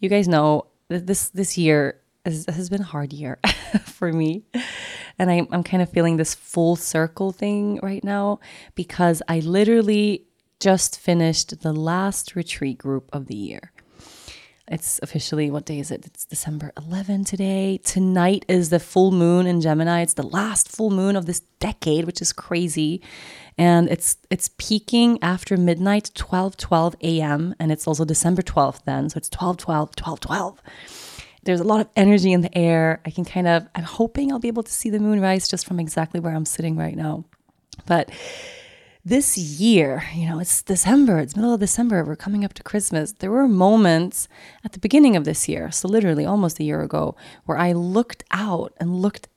you 0.00 0.08
guys 0.08 0.28
know 0.28 0.66
this 0.88 1.28
this 1.28 1.58
year 1.58 2.00
has, 2.24 2.46
has 2.48 2.70
been 2.70 2.80
a 2.80 2.84
hard 2.84 3.12
year 3.12 3.38
for 3.84 4.12
me, 4.12 4.44
and 5.18 5.30
I, 5.30 5.46
I'm 5.50 5.62
kind 5.62 5.82
of 5.82 5.90
feeling 5.90 6.16
this 6.16 6.34
full 6.34 6.76
circle 6.76 7.32
thing 7.32 7.78
right 7.82 8.02
now 8.02 8.40
because 8.74 9.22
I 9.28 9.40
literally 9.40 10.26
just 10.58 10.98
finished 10.98 11.60
the 11.60 11.72
last 11.72 12.34
retreat 12.34 12.78
group 12.78 13.10
of 13.12 13.26
the 13.26 13.36
year. 13.36 13.72
It's 14.68 14.98
officially, 15.00 15.48
what 15.48 15.64
day 15.64 15.78
is 15.78 15.92
it? 15.92 16.06
It's 16.06 16.24
December 16.24 16.72
11 16.76 17.24
today. 17.24 17.78
Tonight 17.84 18.44
is 18.48 18.70
the 18.70 18.80
full 18.80 19.12
moon 19.12 19.46
in 19.46 19.60
Gemini. 19.60 20.02
It's 20.02 20.14
the 20.14 20.26
last 20.26 20.68
full 20.74 20.90
moon 20.90 21.14
of 21.14 21.26
this 21.26 21.38
decade, 21.60 22.04
which 22.04 22.20
is 22.20 22.32
crazy. 22.32 23.00
And 23.56 23.88
it's 23.88 24.16
it's 24.28 24.50
peaking 24.58 25.22
after 25.22 25.56
midnight, 25.56 26.10
12 26.16 26.56
12 26.56 26.96
a.m. 27.02 27.54
And 27.60 27.70
it's 27.70 27.86
also 27.86 28.04
December 28.04 28.42
12th 28.42 28.82
then. 28.84 29.08
So 29.08 29.18
it's 29.18 29.28
12 29.28 29.56
12, 29.56 29.94
12 29.94 30.20
12. 30.20 30.62
There's 31.44 31.60
a 31.60 31.64
lot 31.64 31.80
of 31.80 31.88
energy 31.94 32.32
in 32.32 32.40
the 32.40 32.58
air. 32.58 33.00
I 33.06 33.10
can 33.10 33.24
kind 33.24 33.46
of, 33.46 33.68
I'm 33.76 33.84
hoping 33.84 34.32
I'll 34.32 34.40
be 34.40 34.48
able 34.48 34.64
to 34.64 34.72
see 34.72 34.90
the 34.90 34.98
moon 34.98 35.20
rise 35.20 35.46
just 35.46 35.64
from 35.64 35.78
exactly 35.78 36.18
where 36.18 36.34
I'm 36.34 36.44
sitting 36.44 36.76
right 36.76 36.96
now. 36.96 37.24
But 37.86 38.10
this 39.06 39.38
year, 39.38 40.02
you 40.16 40.28
know, 40.28 40.40
it's 40.40 40.64
December, 40.64 41.20
it's 41.20 41.36
middle 41.36 41.54
of 41.54 41.60
December, 41.60 42.04
we're 42.04 42.16
coming 42.16 42.44
up 42.44 42.52
to 42.54 42.62
Christmas. 42.64 43.12
There 43.12 43.30
were 43.30 43.46
moments 43.46 44.26
at 44.64 44.72
the 44.72 44.80
beginning 44.80 45.14
of 45.14 45.24
this 45.24 45.48
year, 45.48 45.70
so 45.70 45.86
literally 45.86 46.26
almost 46.26 46.58
a 46.58 46.64
year 46.64 46.82
ago, 46.82 47.14
where 47.44 47.56
I 47.56 47.70
looked 47.70 48.24
out 48.32 48.74
and 48.78 49.00
looked 49.00 49.28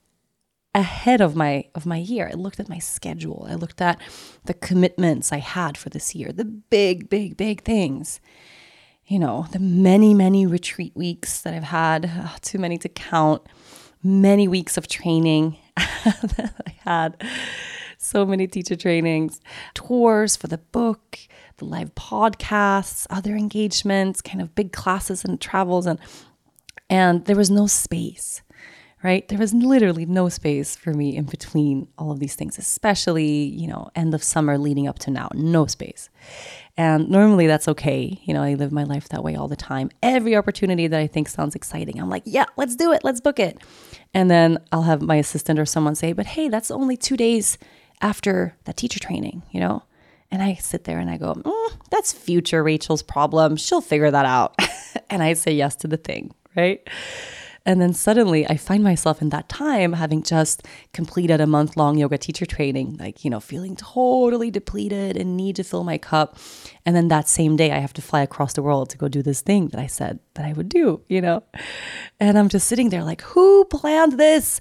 ahead 0.73 1.21
of 1.21 1.35
my 1.35 1.65
of 1.75 1.85
my 1.85 1.97
year. 1.97 2.29
I 2.31 2.35
looked 2.35 2.59
at 2.59 2.67
my 2.67 2.79
schedule. 2.79 3.45
I 3.47 3.53
looked 3.53 3.79
at 3.79 4.01
the 4.45 4.55
commitments 4.55 5.31
I 5.31 5.37
had 5.37 5.77
for 5.77 5.89
this 5.89 6.15
year, 6.15 6.31
the 6.31 6.45
big, 6.45 7.07
big, 7.07 7.37
big 7.37 7.61
things. 7.61 8.19
You 9.05 9.19
know, 9.19 9.45
the 9.51 9.59
many, 9.59 10.15
many 10.15 10.47
retreat 10.47 10.93
weeks 10.95 11.41
that 11.41 11.53
I've 11.53 11.63
had, 11.63 12.09
oh, 12.11 12.35
too 12.41 12.57
many 12.57 12.79
to 12.79 12.89
count, 12.89 13.43
many 14.01 14.47
weeks 14.47 14.77
of 14.77 14.87
training 14.87 15.57
that 15.77 16.55
I 16.65 16.71
had 16.83 17.23
so 17.99 18.25
many 18.25 18.47
teacher 18.47 18.75
trainings, 18.75 19.41
tours 19.73 20.35
for 20.35 20.47
the 20.47 20.57
book, 20.57 21.19
the 21.57 21.65
live 21.65 21.93
podcasts, 21.95 23.05
other 23.09 23.35
engagements, 23.35 24.21
kind 24.21 24.41
of 24.41 24.55
big 24.55 24.71
classes 24.71 25.23
and 25.23 25.39
travels 25.39 25.85
and 25.85 25.99
and 26.89 27.25
there 27.25 27.35
was 27.35 27.51
no 27.51 27.67
space. 27.67 28.41
Right? 29.01 29.25
There 29.29 29.37
was 29.37 29.53
literally 29.53 30.05
no 30.05 30.27
space 30.27 30.75
for 30.75 30.93
me 30.93 31.15
in 31.15 31.23
between 31.23 31.87
all 31.97 32.11
of 32.11 32.19
these 32.19 32.35
things, 32.35 32.57
especially, 32.57 33.43
you 33.45 33.65
know, 33.65 33.89
end 33.95 34.13
of 34.13 34.21
summer 34.21 34.57
leading 34.57 34.89
up 34.89 34.99
to 34.99 35.09
now. 35.11 35.29
No 35.33 35.67
space. 35.67 36.09
And 36.75 37.09
normally 37.09 37.47
that's 37.47 37.69
okay. 37.69 38.19
You 38.25 38.33
know, 38.33 38.43
I 38.43 38.55
live 38.55 38.73
my 38.73 38.83
life 38.83 39.07
that 39.09 39.23
way 39.23 39.35
all 39.35 39.47
the 39.47 39.55
time. 39.55 39.89
Every 40.03 40.35
opportunity 40.35 40.87
that 40.87 40.99
I 40.99 41.07
think 41.07 41.29
sounds 41.29 41.55
exciting, 41.55 41.97
I'm 41.97 42.09
like, 42.09 42.23
yeah, 42.25 42.47
let's 42.57 42.75
do 42.75 42.91
it. 42.91 43.05
Let's 43.05 43.21
book 43.21 43.39
it. 43.39 43.59
And 44.13 44.29
then 44.29 44.57
I'll 44.73 44.81
have 44.81 45.01
my 45.01 45.15
assistant 45.15 45.59
or 45.59 45.65
someone 45.65 45.95
say, 45.95 46.11
but 46.11 46.25
hey, 46.25 46.49
that's 46.49 46.69
only 46.69 46.97
two 46.97 47.15
days 47.15 47.57
after 48.01 48.55
that 48.65 48.77
teacher 48.77 48.99
training, 48.99 49.43
you 49.51 49.59
know? 49.59 49.83
And 50.31 50.43
I 50.43 50.53
sit 50.55 50.83
there 50.83 50.99
and 50.99 51.09
I 51.09 51.17
go, 51.17 51.33
mm, 51.33 51.71
that's 51.89 52.13
future 52.13 52.63
Rachel's 52.63 53.01
problem. 53.01 53.55
She'll 53.55 53.81
figure 53.81 54.11
that 54.11 54.25
out. 54.25 54.55
and 55.09 55.23
I 55.23 55.33
say 55.33 55.51
yes 55.51 55.75
to 55.77 55.87
the 55.87 55.97
thing, 55.97 56.33
right? 56.55 56.87
And 57.65 57.81
then 57.81 57.93
suddenly 57.93 58.47
I 58.47 58.57
find 58.57 58.83
myself 58.83 59.21
in 59.21 59.29
that 59.29 59.49
time 59.49 59.93
having 59.93 60.23
just 60.23 60.65
completed 60.93 61.41
a 61.41 61.47
month 61.47 61.77
long 61.77 61.97
yoga 61.97 62.17
teacher 62.17 62.45
training, 62.45 62.97
like, 62.99 63.23
you 63.23 63.29
know, 63.29 63.39
feeling 63.39 63.75
totally 63.75 64.49
depleted 64.49 65.17
and 65.17 65.35
need 65.35 65.55
to 65.57 65.63
fill 65.63 65.83
my 65.83 65.97
cup. 65.97 66.37
And 66.85 66.95
then 66.95 67.09
that 67.09 67.27
same 67.27 67.57
day 67.57 67.71
I 67.71 67.79
have 67.79 67.93
to 67.93 68.01
fly 68.01 68.21
across 68.21 68.53
the 68.53 68.63
world 68.63 68.89
to 68.91 68.97
go 68.97 69.07
do 69.07 69.21
this 69.21 69.41
thing 69.41 69.67
that 69.67 69.79
I 69.79 69.87
said 69.87 70.19
that 70.35 70.45
I 70.45 70.53
would 70.53 70.69
do, 70.69 71.01
you 71.07 71.21
know? 71.21 71.43
And 72.19 72.37
I'm 72.37 72.49
just 72.49 72.67
sitting 72.67 72.89
there 72.89 73.03
like, 73.03 73.21
who 73.21 73.65
planned 73.65 74.13
this? 74.13 74.59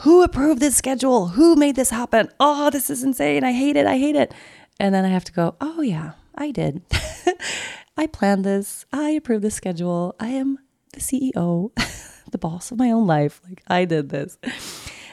Who 0.00 0.22
approved 0.22 0.60
this 0.60 0.76
schedule? 0.76 1.28
Who 1.28 1.56
made 1.56 1.76
this 1.76 1.90
happen? 1.90 2.30
Oh, 2.40 2.70
this 2.70 2.88
is 2.88 3.04
insane. 3.04 3.44
I 3.44 3.52
hate 3.52 3.76
it. 3.76 3.86
I 3.86 3.98
hate 3.98 4.16
it. 4.16 4.32
And 4.78 4.94
then 4.94 5.04
I 5.04 5.08
have 5.08 5.24
to 5.24 5.32
go, 5.32 5.56
oh, 5.60 5.82
yeah, 5.82 6.12
I 6.34 6.52
did. 6.52 6.80
I 7.98 8.06
planned 8.06 8.44
this. 8.46 8.86
I 8.94 9.10
approved 9.10 9.44
the 9.44 9.50
schedule. 9.50 10.16
I 10.18 10.28
am 10.28 10.58
the 10.94 11.00
CEO, 11.00 11.70
the 12.30 12.38
boss 12.38 12.70
of 12.70 12.78
my 12.78 12.90
own 12.90 13.06
life. 13.06 13.42
Like, 13.46 13.62
I 13.68 13.84
did 13.84 14.08
this. 14.08 14.38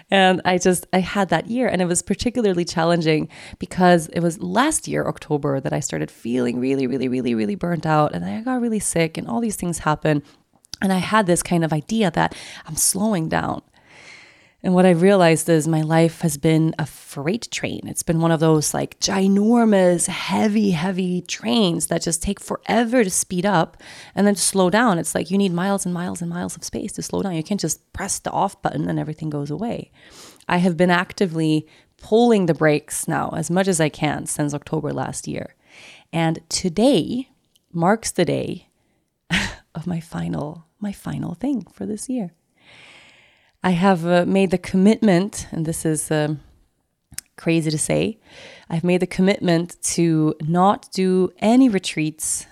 And 0.09 0.41
I 0.45 0.57
just, 0.57 0.87
I 0.93 0.99
had 0.99 1.27
that 1.29 1.47
year. 1.47 1.67
And 1.67 1.81
it 1.81 1.85
was 1.85 2.01
particularly 2.01 2.63
challenging 2.63 3.27
because 3.59 4.07
it 4.07 4.21
was 4.21 4.41
last 4.41 4.87
year, 4.87 5.05
October, 5.05 5.59
that 5.59 5.73
I 5.73 5.81
started 5.81 6.09
feeling 6.09 6.61
really, 6.61 6.87
really, 6.87 7.09
really, 7.09 7.35
really 7.35 7.55
burnt 7.55 7.85
out. 7.85 8.15
And 8.15 8.23
I 8.23 8.39
got 8.39 8.61
really 8.61 8.79
sick, 8.79 9.17
and 9.17 9.27
all 9.27 9.41
these 9.41 9.57
things 9.57 9.79
happened. 9.79 10.21
And 10.81 10.93
I 10.93 10.99
had 10.99 11.25
this 11.25 11.43
kind 11.43 11.65
of 11.65 11.73
idea 11.73 12.09
that 12.11 12.33
I'm 12.65 12.77
slowing 12.77 13.27
down. 13.27 13.63
And 14.67 14.75
what 14.75 14.85
I 14.85 14.89
realized 14.89 15.47
is 15.47 15.65
my 15.65 15.79
life 15.79 16.19
has 16.19 16.35
been 16.35 16.75
a 16.77 16.85
freight 16.85 17.47
train. 17.51 17.83
It's 17.85 18.03
been 18.03 18.19
one 18.19 18.33
of 18.33 18.41
those 18.41 18.73
like 18.73 18.99
ginormous, 18.99 20.07
heavy, 20.07 20.71
heavy 20.71 21.21
trains 21.21 21.87
that 21.87 22.01
just 22.01 22.21
take 22.21 22.41
forever 22.41 23.01
to 23.01 23.09
speed 23.09 23.45
up 23.45 23.77
and 24.13 24.27
then 24.27 24.35
slow 24.35 24.69
down. 24.69 24.99
It's 24.99 25.15
like 25.15 25.31
you 25.31 25.37
need 25.37 25.53
miles 25.53 25.85
and 25.85 25.93
miles 25.93 26.21
and 26.21 26.29
miles 26.29 26.57
of 26.57 26.65
space 26.65 26.91
to 26.91 27.01
slow 27.01 27.21
down. 27.21 27.33
You 27.33 27.43
can't 27.43 27.61
just 27.61 27.93
press 27.93 28.19
the 28.19 28.31
off 28.31 28.61
button 28.61 28.89
and 28.89 28.99
everything 28.99 29.29
goes 29.29 29.49
away. 29.49 29.89
I 30.49 30.57
have 30.57 30.75
been 30.75 30.91
actively 30.91 31.65
pulling 32.01 32.47
the 32.47 32.53
brakes 32.53 33.07
now 33.07 33.29
as 33.37 33.49
much 33.49 33.69
as 33.69 33.79
I 33.79 33.87
can 33.87 34.25
since 34.25 34.53
October 34.53 34.91
last 34.91 35.29
year. 35.29 35.55
And 36.11 36.41
today 36.49 37.29
marks 37.71 38.11
the 38.11 38.25
day 38.25 38.67
of 39.73 39.87
my 39.87 40.01
final 40.01 40.65
my 40.81 40.91
final 40.91 41.35
thing 41.35 41.65
for 41.71 41.85
this 41.85 42.09
year. 42.09 42.33
I 43.63 43.71
have 43.71 44.05
uh, 44.05 44.25
made 44.25 44.51
the 44.51 44.57
commitment, 44.57 45.47
and 45.51 45.65
this 45.65 45.85
is 45.85 46.11
uh, 46.11 46.35
crazy 47.37 47.71
to 47.71 47.77
say, 47.77 48.19
I've 48.69 48.83
made 48.83 49.01
the 49.01 49.07
commitment 49.07 49.81
to 49.93 50.35
not 50.41 50.89
do 50.91 51.31
any 51.39 51.69
retreats, 51.69 52.45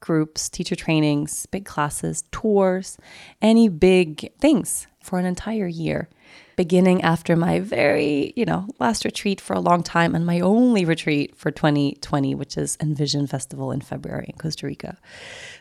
groups, 0.00 0.48
teacher 0.48 0.76
trainings, 0.76 1.46
big 1.46 1.64
classes, 1.64 2.24
tours, 2.30 2.96
any 3.42 3.68
big 3.68 4.32
things 4.38 4.86
for 5.02 5.18
an 5.18 5.24
entire 5.24 5.66
year, 5.66 6.08
beginning 6.56 7.02
after 7.02 7.34
my 7.34 7.60
very, 7.60 8.32
you 8.36 8.44
know, 8.44 8.68
last 8.78 9.04
retreat 9.04 9.40
for 9.40 9.54
a 9.54 9.60
long 9.60 9.82
time 9.82 10.14
and 10.14 10.26
my 10.26 10.40
only 10.40 10.84
retreat 10.84 11.36
for 11.36 11.50
2020, 11.50 12.34
which 12.34 12.56
is 12.56 12.76
Envision 12.80 13.26
Festival 13.26 13.72
in 13.72 13.80
February 13.80 14.26
in 14.28 14.38
Costa 14.38 14.66
Rica. 14.66 14.98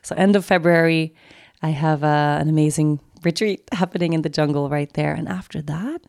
So, 0.02 0.16
end 0.16 0.36
of 0.36 0.46
February, 0.46 1.16
I 1.62 1.70
have 1.70 2.04
uh, 2.04 2.38
an 2.40 2.50
amazing 2.50 3.00
retreat 3.26 3.68
happening 3.72 4.14
in 4.14 4.22
the 4.22 4.30
jungle 4.30 4.70
right 4.70 4.92
there. 4.94 5.14
And 5.14 5.28
after 5.28 5.62
that, 5.64 6.02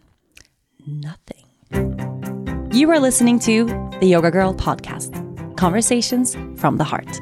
nothing. 0.86 1.44
You 2.72 2.90
are 2.90 3.00
listening 3.00 3.38
to 3.40 3.64
the 4.00 4.06
Yoga 4.06 4.30
Girl 4.30 4.54
podcast 4.54 5.24
conversations 5.56 6.36
from 6.60 6.76
the 6.76 6.84
heart. 6.84 7.20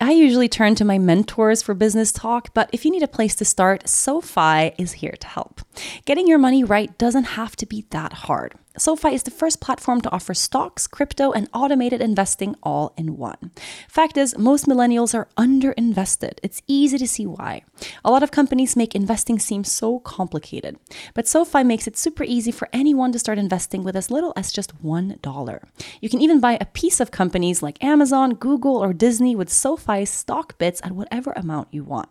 I 0.00 0.12
usually 0.12 0.48
turn 0.48 0.74
to 0.76 0.84
my 0.84 0.98
mentors 0.98 1.60
for 1.62 1.74
business 1.74 2.12
talk, 2.12 2.54
but 2.54 2.70
if 2.72 2.84
you 2.84 2.90
need 2.90 3.02
a 3.02 3.08
place 3.08 3.34
to 3.36 3.44
start, 3.44 3.88
SoFi 3.88 4.72
is 4.78 4.92
here 4.92 5.16
to 5.18 5.26
help. 5.26 5.60
Getting 6.04 6.28
your 6.28 6.38
money 6.38 6.62
right 6.62 6.96
doesn't 6.98 7.24
have 7.24 7.56
to 7.56 7.66
be 7.66 7.86
that 7.90 8.12
hard. 8.12 8.54
SoFi 8.78 9.14
is 9.14 9.24
the 9.24 9.30
first 9.30 9.60
platform 9.60 10.00
to 10.02 10.10
offer 10.10 10.34
stocks, 10.34 10.86
crypto, 10.86 11.32
and 11.32 11.48
automated 11.52 12.00
investing 12.00 12.54
all 12.62 12.94
in 12.96 13.16
one. 13.16 13.50
Fact 13.88 14.16
is, 14.16 14.38
most 14.38 14.66
millennials 14.66 15.14
are 15.14 15.28
underinvested. 15.36 16.38
It's 16.42 16.62
easy 16.66 16.98
to 16.98 17.08
see 17.08 17.26
why. 17.26 17.64
A 18.04 18.10
lot 18.10 18.22
of 18.22 18.30
companies 18.30 18.76
make 18.76 18.94
investing 18.94 19.38
seem 19.38 19.64
so 19.64 19.98
complicated, 20.00 20.78
but 21.14 21.26
SoFi 21.26 21.64
makes 21.64 21.86
it 21.86 21.96
super 21.96 22.24
easy 22.24 22.52
for 22.52 22.68
anyone 22.72 23.12
to 23.12 23.18
start 23.18 23.38
investing 23.38 23.82
with 23.82 23.96
as 23.96 24.10
little 24.10 24.32
as 24.36 24.52
just 24.52 24.82
$1. 24.82 25.62
You 26.00 26.08
can 26.08 26.20
even 26.20 26.40
buy 26.40 26.58
a 26.60 26.66
piece 26.66 27.00
of 27.00 27.10
companies 27.10 27.62
like 27.62 27.82
Amazon, 27.82 28.34
Google, 28.34 28.76
or 28.76 28.92
Disney 28.92 29.34
with 29.34 29.50
SoFi's 29.50 30.10
stock 30.10 30.56
bits 30.58 30.80
at 30.84 30.92
whatever 30.92 31.32
amount 31.32 31.68
you 31.72 31.84
want. 31.84 32.08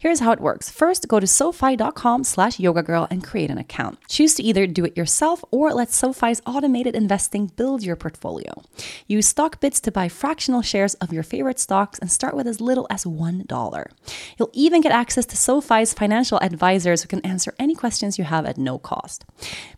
Here's 0.00 0.20
how 0.20 0.30
it 0.30 0.38
works. 0.38 0.70
First, 0.70 1.08
go 1.08 1.18
to 1.18 1.26
SoFi.com 1.26 2.22
slash 2.22 2.60
yoga 2.60 2.84
girl 2.84 3.08
and 3.10 3.24
create 3.24 3.50
an 3.50 3.58
account. 3.58 3.98
Choose 4.06 4.32
to 4.36 4.44
either 4.44 4.64
do 4.64 4.84
it 4.84 4.96
yourself 4.96 5.44
or 5.50 5.72
let 5.72 5.90
SoFi's 5.90 6.40
automated 6.46 6.94
investing 6.94 7.48
build 7.56 7.82
your 7.82 7.96
portfolio. 7.96 8.62
Use 9.08 9.26
stock 9.26 9.58
bits 9.58 9.80
to 9.80 9.90
buy 9.90 10.08
fractional 10.08 10.62
shares 10.62 10.94
of 10.94 11.12
your 11.12 11.24
favorite 11.24 11.58
stocks 11.58 11.98
and 11.98 12.12
start 12.12 12.36
with 12.36 12.46
as 12.46 12.60
little 12.60 12.86
as 12.90 13.04
$1. 13.04 13.86
You'll 14.38 14.50
even 14.52 14.82
get 14.82 14.92
access 14.92 15.26
to 15.26 15.36
SoFi's 15.36 15.92
financial 15.94 16.38
advisors 16.38 17.02
who 17.02 17.08
can 17.08 17.26
answer 17.26 17.52
any 17.58 17.74
questions 17.74 18.18
you 18.18 18.24
have 18.24 18.46
at 18.46 18.56
no 18.56 18.78
cost. 18.78 19.24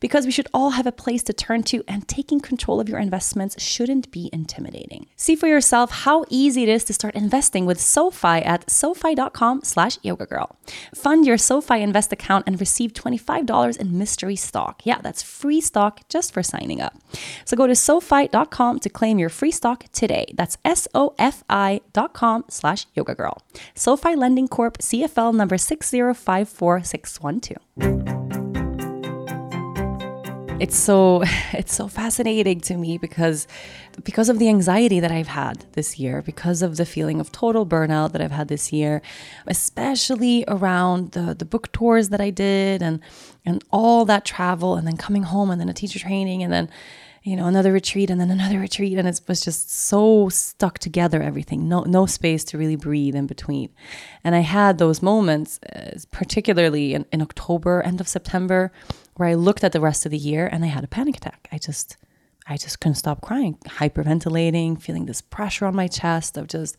Because 0.00 0.26
we 0.26 0.32
should 0.32 0.48
all 0.52 0.72
have 0.72 0.86
a 0.86 0.92
place 0.92 1.22
to 1.22 1.32
turn 1.32 1.62
to 1.62 1.82
and 1.88 2.06
taking 2.06 2.40
control 2.40 2.78
of 2.78 2.90
your 2.90 2.98
investments 2.98 3.58
shouldn't 3.62 4.10
be 4.10 4.28
intimidating. 4.34 5.06
See 5.16 5.34
for 5.34 5.46
yourself 5.46 5.90
how 5.90 6.26
easy 6.28 6.64
it 6.64 6.68
is 6.68 6.84
to 6.84 6.92
start 6.92 7.14
investing 7.14 7.64
with 7.64 7.80
SoFi 7.80 8.44
at 8.44 8.68
SoFi.com 8.68 9.62
slash 9.64 9.96
Yoga 10.02 10.09
Girl. 10.16 10.56
Fund 10.94 11.26
your 11.26 11.38
SoFi 11.38 11.82
Invest 11.82 12.12
account 12.12 12.44
and 12.46 12.60
receive 12.60 12.92
$25 12.92 13.76
in 13.76 13.98
mystery 13.98 14.36
stock. 14.36 14.82
Yeah, 14.84 15.00
that's 15.02 15.22
free 15.22 15.60
stock 15.60 16.08
just 16.08 16.32
for 16.32 16.42
signing 16.42 16.80
up. 16.80 16.96
So 17.44 17.56
go 17.56 17.66
to 17.66 17.74
SoFi.com 17.74 18.78
to 18.80 18.88
claim 18.88 19.18
your 19.18 19.28
free 19.28 19.50
stock 19.50 19.84
today. 19.92 20.26
That's 20.34 20.56
S-O-F-I.com 20.64 22.44
slash 22.48 22.86
Yoga 22.94 23.14
Girl. 23.14 23.42
SoFi 23.74 24.16
Lending 24.16 24.48
Corp. 24.48 24.78
CFL 24.78 25.34
number 25.34 25.56
6054612 25.56 28.29
it's 30.60 30.78
so 30.78 31.22
it's 31.52 31.74
so 31.74 31.88
fascinating 31.88 32.60
to 32.60 32.76
me 32.76 32.98
because 32.98 33.48
because 34.04 34.28
of 34.28 34.38
the 34.38 34.48
anxiety 34.48 35.00
that 35.00 35.10
I've 35.10 35.26
had 35.26 35.66
this 35.72 35.98
year, 35.98 36.22
because 36.22 36.62
of 36.62 36.76
the 36.76 36.86
feeling 36.86 37.20
of 37.20 37.32
total 37.32 37.66
burnout 37.66 38.12
that 38.12 38.22
I've 38.22 38.30
had 38.30 38.48
this 38.48 38.72
year, 38.72 39.02
especially 39.46 40.44
around 40.46 41.12
the 41.12 41.34
the 41.34 41.44
book 41.44 41.72
tours 41.72 42.10
that 42.10 42.20
I 42.20 42.30
did 42.30 42.82
and 42.82 43.00
and 43.44 43.64
all 43.70 44.04
that 44.04 44.24
travel 44.24 44.76
and 44.76 44.86
then 44.86 44.96
coming 44.96 45.24
home 45.24 45.50
and 45.50 45.60
then 45.60 45.68
a 45.68 45.74
teacher 45.74 45.98
training 45.98 46.42
and 46.42 46.52
then 46.52 46.68
you 47.22 47.36
know 47.36 47.46
another 47.46 47.72
retreat 47.72 48.10
and 48.10 48.20
then 48.20 48.30
another 48.30 48.60
retreat. 48.60 48.98
And 48.98 49.08
it 49.08 49.20
was 49.26 49.40
just 49.40 49.70
so 49.70 50.28
stuck 50.28 50.78
together 50.78 51.22
everything. 51.22 51.68
No 51.68 51.82
no 51.82 52.06
space 52.06 52.44
to 52.44 52.58
really 52.58 52.76
breathe 52.76 53.14
in 53.14 53.26
between. 53.26 53.70
And 54.24 54.34
i 54.34 54.40
had 54.40 54.78
those 54.78 55.02
moments 55.02 55.58
uh, 55.74 55.98
particularly 56.10 56.94
in, 56.94 57.06
in 57.12 57.22
october 57.22 57.82
end 57.82 58.00
of 58.00 58.08
september 58.08 58.70
where 59.14 59.28
I 59.28 59.34
looked 59.34 59.64
at 59.64 59.72
the 59.72 59.80
rest 59.80 60.06
of 60.06 60.12
the 60.12 60.18
year 60.18 60.46
and 60.46 60.64
I 60.64 60.68
had 60.68 60.84
a 60.84 60.88
panic 60.88 61.16
attack. 61.16 61.48
I 61.52 61.58
just 61.58 61.96
I 62.46 62.56
just 62.56 62.80
couldn't 62.80 62.96
stop 62.96 63.20
crying, 63.20 63.58
hyperventilating, 63.64 64.80
feeling 64.80 65.06
this 65.06 65.20
pressure 65.20 65.66
on 65.66 65.76
my 65.76 65.86
chest 65.86 66.36
of 66.36 66.48
just 66.48 66.76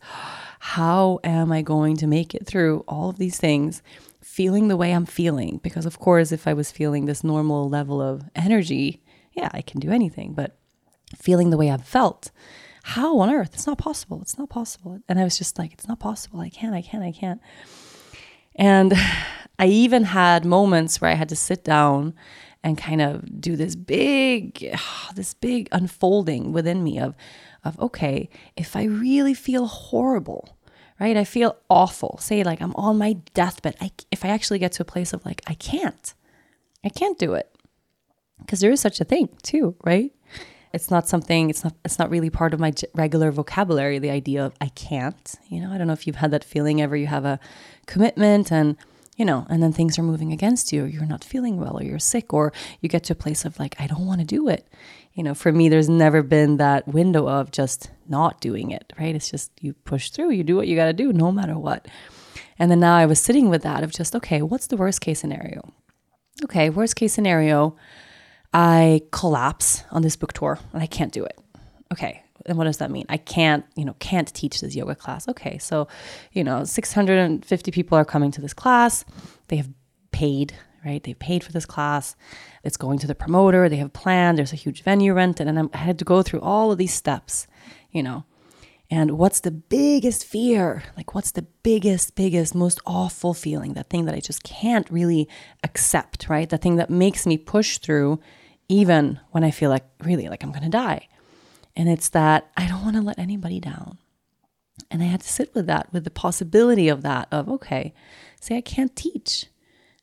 how 0.58 1.18
am 1.24 1.50
I 1.50 1.62
going 1.62 1.96
to 1.98 2.06
make 2.06 2.34
it 2.34 2.46
through 2.46 2.84
all 2.86 3.08
of 3.10 3.16
these 3.16 3.38
things, 3.38 3.82
feeling 4.20 4.68
the 4.68 4.76
way 4.76 4.92
I'm 4.92 5.06
feeling 5.06 5.60
because 5.62 5.86
of 5.86 5.98
course 5.98 6.30
if 6.30 6.46
I 6.46 6.52
was 6.52 6.70
feeling 6.70 7.06
this 7.06 7.24
normal 7.24 7.70
level 7.70 8.02
of 8.02 8.24
energy, 8.34 9.02
yeah, 9.32 9.48
I 9.54 9.62
can 9.62 9.80
do 9.80 9.90
anything, 9.90 10.34
but 10.34 10.58
feeling 11.16 11.50
the 11.50 11.56
way 11.56 11.70
I've 11.70 11.86
felt, 11.86 12.30
how 12.82 13.18
on 13.20 13.32
earth? 13.32 13.50
It's 13.54 13.66
not 13.66 13.78
possible. 13.78 14.20
It's 14.20 14.38
not 14.38 14.50
possible. 14.50 15.00
And 15.08 15.18
I 15.18 15.24
was 15.24 15.38
just 15.38 15.58
like, 15.58 15.72
it's 15.72 15.88
not 15.88 16.00
possible. 16.00 16.40
I 16.40 16.50
can't, 16.50 16.74
I 16.74 16.82
can't, 16.82 17.04
I 17.04 17.12
can't. 17.12 17.40
And 18.56 18.94
I 19.58 19.66
even 19.66 20.04
had 20.04 20.44
moments 20.44 21.00
where 21.00 21.10
I 21.10 21.14
had 21.14 21.28
to 21.28 21.36
sit 21.36 21.64
down 21.64 22.14
and 22.64 22.78
kind 22.78 23.00
of 23.00 23.40
do 23.40 23.56
this 23.56 23.74
big, 23.74 24.76
this 25.14 25.34
big 25.34 25.68
unfolding 25.72 26.52
within 26.52 26.82
me 26.82 26.98
of, 26.98 27.14
of 27.64 27.78
okay, 27.80 28.28
if 28.56 28.76
I 28.76 28.84
really 28.84 29.34
feel 29.34 29.66
horrible, 29.66 30.56
right? 30.98 31.16
I 31.16 31.24
feel 31.24 31.56
awful. 31.68 32.18
Say 32.20 32.42
like 32.42 32.60
I'm 32.60 32.74
on 32.74 32.98
my 32.98 33.14
deathbed. 33.34 33.76
I, 33.80 33.90
if 34.10 34.24
I 34.24 34.28
actually 34.28 34.58
get 34.58 34.72
to 34.72 34.82
a 34.82 34.86
place 34.86 35.12
of 35.12 35.24
like 35.24 35.42
I 35.46 35.54
can't, 35.54 36.14
I 36.84 36.88
can't 36.88 37.18
do 37.18 37.34
it, 37.34 37.52
because 38.38 38.60
there 38.60 38.72
is 38.72 38.80
such 38.80 39.00
a 39.00 39.04
thing 39.04 39.28
too, 39.42 39.76
right? 39.84 40.12
It's 40.72 40.90
not 40.90 41.06
something. 41.08 41.50
It's 41.50 41.64
not. 41.64 41.74
It's 41.84 41.98
not 41.98 42.10
really 42.10 42.30
part 42.30 42.54
of 42.54 42.60
my 42.60 42.72
regular 42.94 43.30
vocabulary. 43.30 43.98
The 43.98 44.10
idea 44.10 44.44
of 44.46 44.54
I 44.60 44.68
can't. 44.68 45.34
You 45.48 45.60
know, 45.60 45.70
I 45.70 45.78
don't 45.78 45.86
know 45.86 45.92
if 45.92 46.06
you've 46.06 46.16
had 46.16 46.30
that 46.30 46.44
feeling 46.44 46.80
ever. 46.80 46.96
You 46.96 47.08
have 47.08 47.24
a 47.24 47.38
commitment 47.86 48.50
and 48.50 48.76
you 49.16 49.26
know, 49.26 49.46
and 49.50 49.62
then 49.62 49.72
things 49.72 49.98
are 49.98 50.02
moving 50.02 50.32
against 50.32 50.72
you, 50.72 50.84
or 50.84 50.86
you're 50.86 51.04
not 51.04 51.22
feeling 51.22 51.58
well, 51.58 51.78
or 51.78 51.82
you're 51.82 51.98
sick, 51.98 52.32
or 52.32 52.52
you 52.80 52.88
get 52.88 53.04
to 53.04 53.12
a 53.12 53.16
place 53.16 53.44
of 53.44 53.58
like, 53.58 53.76
I 53.78 53.86
don't 53.86 54.06
want 54.06 54.20
to 54.20 54.26
do 54.26 54.48
it. 54.48 54.66
You 55.12 55.22
know, 55.22 55.34
for 55.34 55.52
me, 55.52 55.68
there's 55.68 55.88
never 55.88 56.22
been 56.22 56.56
that 56.56 56.88
window 56.88 57.28
of 57.28 57.50
just 57.50 57.90
not 58.08 58.40
doing 58.40 58.70
it, 58.70 58.92
right? 58.98 59.14
It's 59.14 59.30
just 59.30 59.52
you 59.60 59.74
push 59.74 60.08
through, 60.10 60.30
you 60.30 60.42
do 60.42 60.56
what 60.56 60.66
you 60.66 60.76
got 60.76 60.86
to 60.86 60.94
do 60.94 61.12
no 61.12 61.30
matter 61.30 61.58
what. 61.58 61.86
And 62.58 62.70
then 62.70 62.80
now 62.80 62.96
I 62.96 63.04
was 63.04 63.20
sitting 63.20 63.50
with 63.50 63.62
that 63.62 63.84
of 63.84 63.92
just, 63.92 64.16
okay, 64.16 64.40
what's 64.40 64.68
the 64.68 64.76
worst 64.78 65.02
case 65.02 65.20
scenario? 65.20 65.72
Okay, 66.44 66.70
worst 66.70 66.96
case 66.96 67.12
scenario, 67.12 67.76
I 68.52 69.02
collapse 69.12 69.84
on 69.90 70.02
this 70.02 70.16
book 70.16 70.32
tour 70.32 70.58
and 70.72 70.82
I 70.82 70.86
can't 70.86 71.12
do 71.12 71.24
it. 71.24 71.38
Okay, 71.92 72.22
and 72.46 72.58
what 72.58 72.64
does 72.64 72.78
that 72.78 72.90
mean? 72.90 73.06
I 73.08 73.16
can't, 73.16 73.64
you 73.76 73.84
know, 73.84 73.94
can't 73.98 74.32
teach 74.32 74.60
this 74.60 74.74
yoga 74.74 74.94
class. 74.94 75.28
Okay, 75.28 75.58
so, 75.58 75.88
you 76.32 76.44
know, 76.44 76.64
650 76.64 77.70
people 77.70 77.98
are 77.98 78.04
coming 78.04 78.30
to 78.32 78.40
this 78.40 78.54
class. 78.54 79.04
They 79.48 79.56
have 79.56 79.70
paid, 80.10 80.54
right? 80.84 81.02
They 81.02 81.14
paid 81.14 81.44
for 81.44 81.52
this 81.52 81.66
class. 81.66 82.16
It's 82.64 82.76
going 82.76 82.98
to 83.00 83.06
the 83.06 83.14
promoter. 83.14 83.68
They 83.68 83.76
have 83.76 83.92
planned. 83.92 84.38
There's 84.38 84.52
a 84.52 84.56
huge 84.56 84.82
venue 84.82 85.12
rented. 85.12 85.48
And 85.48 85.70
I 85.72 85.76
had 85.76 85.98
to 85.98 86.04
go 86.04 86.22
through 86.22 86.40
all 86.40 86.72
of 86.72 86.78
these 86.78 86.94
steps, 86.94 87.46
you 87.90 88.02
know. 88.02 88.24
And 88.90 89.12
what's 89.12 89.40
the 89.40 89.50
biggest 89.50 90.24
fear? 90.24 90.82
Like, 90.98 91.14
what's 91.14 91.32
the 91.32 91.46
biggest, 91.62 92.14
biggest, 92.14 92.54
most 92.54 92.78
awful 92.84 93.32
feeling? 93.32 93.72
That 93.72 93.88
thing 93.88 94.04
that 94.04 94.14
I 94.14 94.20
just 94.20 94.42
can't 94.42 94.88
really 94.90 95.28
accept, 95.64 96.28
right? 96.28 96.48
The 96.48 96.58
thing 96.58 96.76
that 96.76 96.90
makes 96.90 97.26
me 97.26 97.38
push 97.38 97.78
through 97.78 98.20
even 98.72 99.20
when 99.32 99.44
I 99.44 99.50
feel 99.50 99.68
like 99.68 99.84
really 100.02 100.28
like 100.28 100.42
I'm 100.42 100.50
going 100.50 100.64
to 100.64 100.70
die. 100.70 101.08
And 101.76 101.88
it's 101.88 102.08
that 102.10 102.50
I 102.56 102.66
don't 102.66 102.82
want 102.82 102.96
to 102.96 103.02
let 103.02 103.18
anybody 103.18 103.60
down. 103.60 103.98
And 104.90 105.02
I 105.02 105.06
had 105.06 105.20
to 105.20 105.28
sit 105.28 105.54
with 105.54 105.66
that, 105.66 105.92
with 105.92 106.04
the 106.04 106.10
possibility 106.10 106.88
of 106.88 107.02
that, 107.02 107.28
of, 107.30 107.48
okay, 107.50 107.92
say 108.40 108.56
I 108.56 108.62
can't 108.62 108.96
teach, 108.96 109.46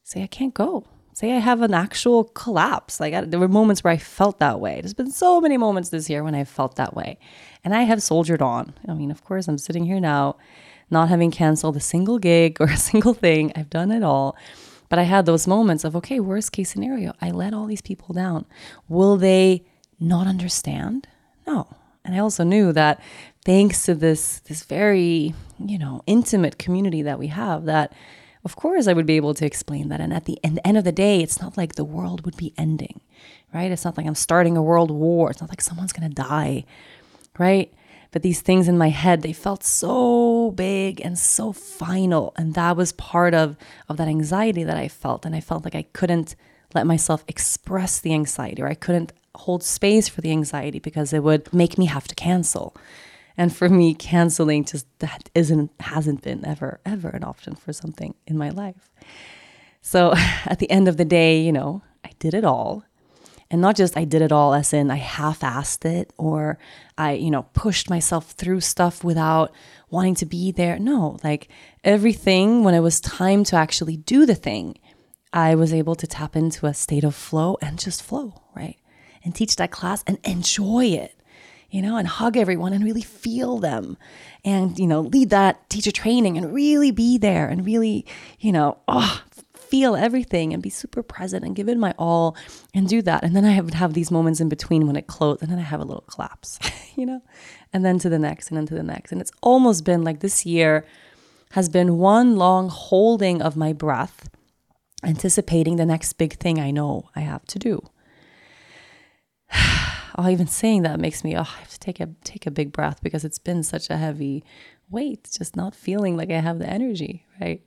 say 0.03 0.21
I 0.21 0.27
can't 0.27 0.53
go, 0.53 0.85
say 1.13 1.35
I 1.35 1.39
have 1.39 1.63
an 1.63 1.73
actual 1.73 2.25
collapse. 2.25 2.99
Like 2.99 3.13
I, 3.13 3.21
there 3.21 3.39
were 3.39 3.47
moments 3.47 3.83
where 3.83 3.93
I 3.93 3.97
felt 3.97 4.37
that 4.39 4.59
way. 4.59 4.81
There's 4.81 4.93
been 4.93 5.11
so 5.11 5.41
many 5.41 5.57
moments 5.57 5.89
this 5.89 6.09
year 6.09 6.23
when 6.23 6.35
I 6.35 6.43
felt 6.43 6.75
that 6.75 6.95
way. 6.95 7.17
And 7.63 7.75
I 7.75 7.83
have 7.83 8.03
soldiered 8.03 8.41
on. 8.41 8.73
I 8.87 8.93
mean, 8.93 9.09
of 9.09 9.23
course, 9.23 9.47
I'm 9.47 9.57
sitting 9.57 9.85
here 9.85 9.99
now, 9.99 10.37
not 10.91 11.09
having 11.09 11.31
canceled 11.31 11.75
a 11.75 11.81
single 11.81 12.19
gig 12.19 12.57
or 12.61 12.67
a 12.67 12.77
single 12.77 13.15
thing. 13.15 13.51
I've 13.55 13.69
done 13.69 13.91
it 13.91 14.03
all. 14.03 14.37
But 14.89 14.99
I 14.99 15.03
had 15.03 15.25
those 15.25 15.47
moments 15.47 15.83
of, 15.83 15.95
okay, 15.95 16.19
worst 16.19 16.51
case 16.51 16.71
scenario, 16.71 17.13
I 17.21 17.31
let 17.31 17.53
all 17.53 17.67
these 17.67 17.81
people 17.81 18.13
down. 18.13 18.45
Will 18.87 19.17
they 19.17 19.63
not 19.99 20.27
understand? 20.27 21.07
No. 21.45 21.67
And 22.03 22.15
I 22.15 22.19
also 22.19 22.43
knew 22.43 22.73
that 22.73 22.99
thanks 23.45 23.83
to 23.85 23.93
this 23.93 24.39
this 24.41 24.63
very, 24.63 25.33
you 25.63 25.77
know, 25.77 26.01
intimate 26.07 26.57
community 26.57 27.01
that 27.03 27.19
we 27.19 27.27
have 27.27 27.65
that 27.65 27.93
of 28.45 28.55
course 28.55 28.87
I 28.87 28.93
would 28.93 29.05
be 29.05 29.17
able 29.17 29.33
to 29.35 29.45
explain 29.45 29.89
that 29.89 29.99
and 29.99 30.13
at 30.13 30.25
the, 30.25 30.39
the 30.43 30.65
end 30.65 30.77
of 30.77 30.85
the 30.85 30.91
day 30.91 31.21
it's 31.21 31.41
not 31.41 31.57
like 31.57 31.75
the 31.75 31.83
world 31.83 32.25
would 32.25 32.37
be 32.37 32.53
ending, 32.57 33.01
right? 33.53 33.71
It's 33.71 33.85
not 33.85 33.97
like 33.97 34.07
I'm 34.07 34.15
starting 34.15 34.57
a 34.57 34.63
world 34.63 34.91
war. 34.91 35.29
It's 35.29 35.41
not 35.41 35.49
like 35.49 35.61
someone's 35.61 35.93
going 35.93 36.09
to 36.09 36.15
die, 36.15 36.65
right? 37.37 37.71
But 38.11 38.23
these 38.23 38.41
things 38.41 38.67
in 38.67 38.77
my 38.77 38.89
head, 38.89 39.21
they 39.21 39.33
felt 39.33 39.63
so 39.63 40.51
big 40.51 40.99
and 41.01 41.17
so 41.17 41.51
final. 41.51 42.33
And 42.37 42.55
that 42.55 42.75
was 42.75 42.91
part 42.93 43.33
of, 43.33 43.55
of 43.87 43.97
that 43.97 44.07
anxiety 44.07 44.63
that 44.63 44.77
I 44.77 44.87
felt. 44.87 45.25
And 45.25 45.35
I 45.35 45.41
felt 45.41 45.63
like 45.63 45.75
I 45.75 45.83
couldn't 45.93 46.35
let 46.73 46.87
myself 46.87 47.23
express 47.27 47.99
the 47.99 48.13
anxiety 48.13 48.61
or 48.61 48.67
I 48.67 48.73
couldn't 48.73 49.13
hold 49.35 49.63
space 49.63 50.07
for 50.07 50.21
the 50.21 50.31
anxiety 50.31 50.79
because 50.79 51.13
it 51.13 51.23
would 51.23 51.51
make 51.53 51.77
me 51.77 51.85
have 51.85 52.07
to 52.07 52.15
cancel. 52.15 52.75
And 53.37 53.55
for 53.55 53.69
me, 53.69 53.93
canceling 53.93 54.65
just 54.65 54.85
that 54.99 55.29
isn't 55.33 55.71
hasn't 55.79 56.21
been 56.21 56.45
ever 56.45 56.81
ever 56.85 57.09
an 57.09 57.23
option 57.23 57.55
for 57.55 57.71
something 57.71 58.13
in 58.27 58.37
my 58.37 58.49
life. 58.49 58.89
So 59.81 60.13
at 60.45 60.59
the 60.59 60.69
end 60.69 60.87
of 60.87 60.97
the 60.97 61.05
day, 61.05 61.39
you 61.41 61.51
know, 61.51 61.81
I 62.03 62.11
did 62.19 62.33
it 62.33 62.43
all. 62.43 62.83
And 63.51 63.61
not 63.61 63.75
just 63.75 63.97
I 63.97 64.03
did 64.03 64.21
it 64.21 64.31
all 64.31 64.53
as 64.53 64.73
in 64.73 64.91
I 64.91 64.97
half-assed 64.97 65.83
it 65.85 66.13
or 66.17 66.59
I, 66.97 67.13
you 67.13 67.31
know, 67.31 67.43
pushed 67.53 67.89
myself 67.89 68.31
through 68.31 68.61
stuff 68.61 69.03
without 69.03 69.51
wanting 69.89 70.15
to 70.15 70.25
be 70.25 70.51
there. 70.51 70.77
No, 70.77 71.17
like 71.23 71.47
everything 71.83 72.63
when 72.63 72.75
it 72.75 72.81
was 72.81 73.01
time 73.01 73.43
to 73.45 73.55
actually 73.55 73.97
do 73.97 74.25
the 74.25 74.35
thing, 74.35 74.77
I 75.33 75.55
was 75.55 75.73
able 75.73 75.95
to 75.95 76.07
tap 76.07 76.35
into 76.35 76.67
a 76.67 76.73
state 76.73 77.03
of 77.03 77.15
flow 77.15 77.57
and 77.61 77.79
just 77.79 78.03
flow, 78.03 78.41
right? 78.55 78.77
and 79.23 79.35
teach 79.35 79.55
that 79.57 79.71
class 79.71 80.03
and 80.07 80.17
enjoy 80.23 80.85
it 80.85 81.15
you 81.71 81.83
know, 81.83 81.97
and 81.97 82.07
hug 82.07 82.35
everyone 82.35 82.73
and 82.73 82.83
really 82.83 83.03
feel 83.03 83.59
them 83.59 83.95
and, 84.43 84.79
you 84.79 84.87
know, 84.87 85.01
lead 85.01 85.29
that 85.29 85.69
teacher 85.69 85.91
training 85.91 86.35
and 86.35 86.51
really 86.51 86.89
be 86.89 87.15
there 87.19 87.47
and 87.47 87.63
really, 87.63 88.07
you 88.39 88.51
know, 88.51 88.79
oh, 88.87 89.21
feel 89.69 89.95
everything 89.95 90.53
and 90.53 90.63
be 90.63 90.69
super 90.69 91.03
present 91.03 91.45
and 91.45 91.55
give 91.55 91.69
it 91.69 91.77
my 91.77 91.93
all 91.97 92.35
and 92.73 92.87
do 92.87 93.01
that. 93.03 93.23
And 93.23 93.35
then 93.35 93.45
I 93.45 93.59
would 93.61 93.73
have 93.73 93.93
these 93.93 94.11
moments 94.11 94.39
in 94.39 94.49
between 94.49 94.87
when 94.87 94.95
it 94.95 95.07
closed 95.07 95.41
and 95.41 95.51
then 95.51 95.59
I 95.59 95.63
have 95.63 95.79
a 95.79 95.85
little 95.85 96.03
collapse, 96.07 96.59
you 96.95 97.05
know, 97.05 97.21
and 97.71 97.85
then 97.85 97.99
to 97.99 98.09
the 98.09 98.19
next 98.19 98.49
and 98.49 98.57
then 98.57 98.65
to 98.67 98.75
the 98.75 98.83
next. 98.83 99.11
And 99.11 99.21
it's 99.21 99.31
almost 99.41 99.83
been 99.83 100.03
like 100.03 100.19
this 100.19 100.45
year 100.45 100.85
has 101.51 101.69
been 101.69 101.97
one 101.97 102.35
long 102.35 102.69
holding 102.69 103.41
of 103.41 103.55
my 103.55 103.73
breath, 103.73 104.29
anticipating 105.03 105.77
the 105.77 105.85
next 105.85 106.13
big 106.13 106.33
thing 106.33 106.59
I 106.59 106.71
know 106.71 107.09
I 107.15 107.21
have 107.21 107.45
to 107.47 107.59
do 107.59 107.81
oh, 110.17 110.29
even 110.29 110.47
saying 110.47 110.83
that 110.83 110.99
makes 110.99 111.23
me 111.23 111.35
oh, 111.35 111.41
I 111.41 111.59
have 111.59 111.69
to 111.69 111.79
take 111.79 111.99
a 111.99 112.09
take 112.23 112.45
a 112.45 112.51
big 112.51 112.71
breath 112.71 113.01
because 113.01 113.23
it's 113.23 113.39
been 113.39 113.63
such 113.63 113.89
a 113.89 113.97
heavy 113.97 114.43
weight, 114.89 115.29
just 115.37 115.55
not 115.55 115.75
feeling 115.75 116.17
like 116.17 116.31
I 116.31 116.39
have 116.39 116.59
the 116.59 116.67
energy, 116.67 117.25
right? 117.39 117.61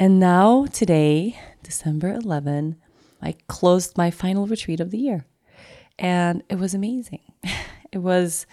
And 0.00 0.18
now 0.18 0.64
today, 0.64 1.38
December 1.62 2.14
11, 2.14 2.76
I 3.20 3.34
closed 3.48 3.98
my 3.98 4.10
final 4.10 4.46
retreat 4.46 4.80
of 4.80 4.90
the 4.90 4.96
year. 4.96 5.26
And 5.98 6.42
it 6.48 6.58
was 6.58 6.74
amazing. 6.74 7.20
It 7.92 7.98
was 7.98 8.46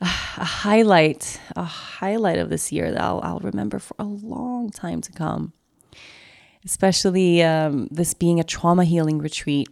a 0.00 0.04
highlight, 0.04 1.40
a 1.54 1.62
highlight 1.62 2.38
of 2.38 2.50
this 2.50 2.72
year 2.72 2.90
that 2.90 3.00
I'll, 3.00 3.20
I'll 3.22 3.38
remember 3.38 3.78
for 3.78 3.94
a 4.00 4.04
long 4.04 4.70
time 4.70 5.00
to 5.00 5.12
come. 5.12 5.52
Especially 6.64 7.40
um, 7.44 7.86
this 7.92 8.12
being 8.12 8.40
a 8.40 8.44
trauma 8.44 8.84
healing 8.84 9.20
retreat 9.20 9.68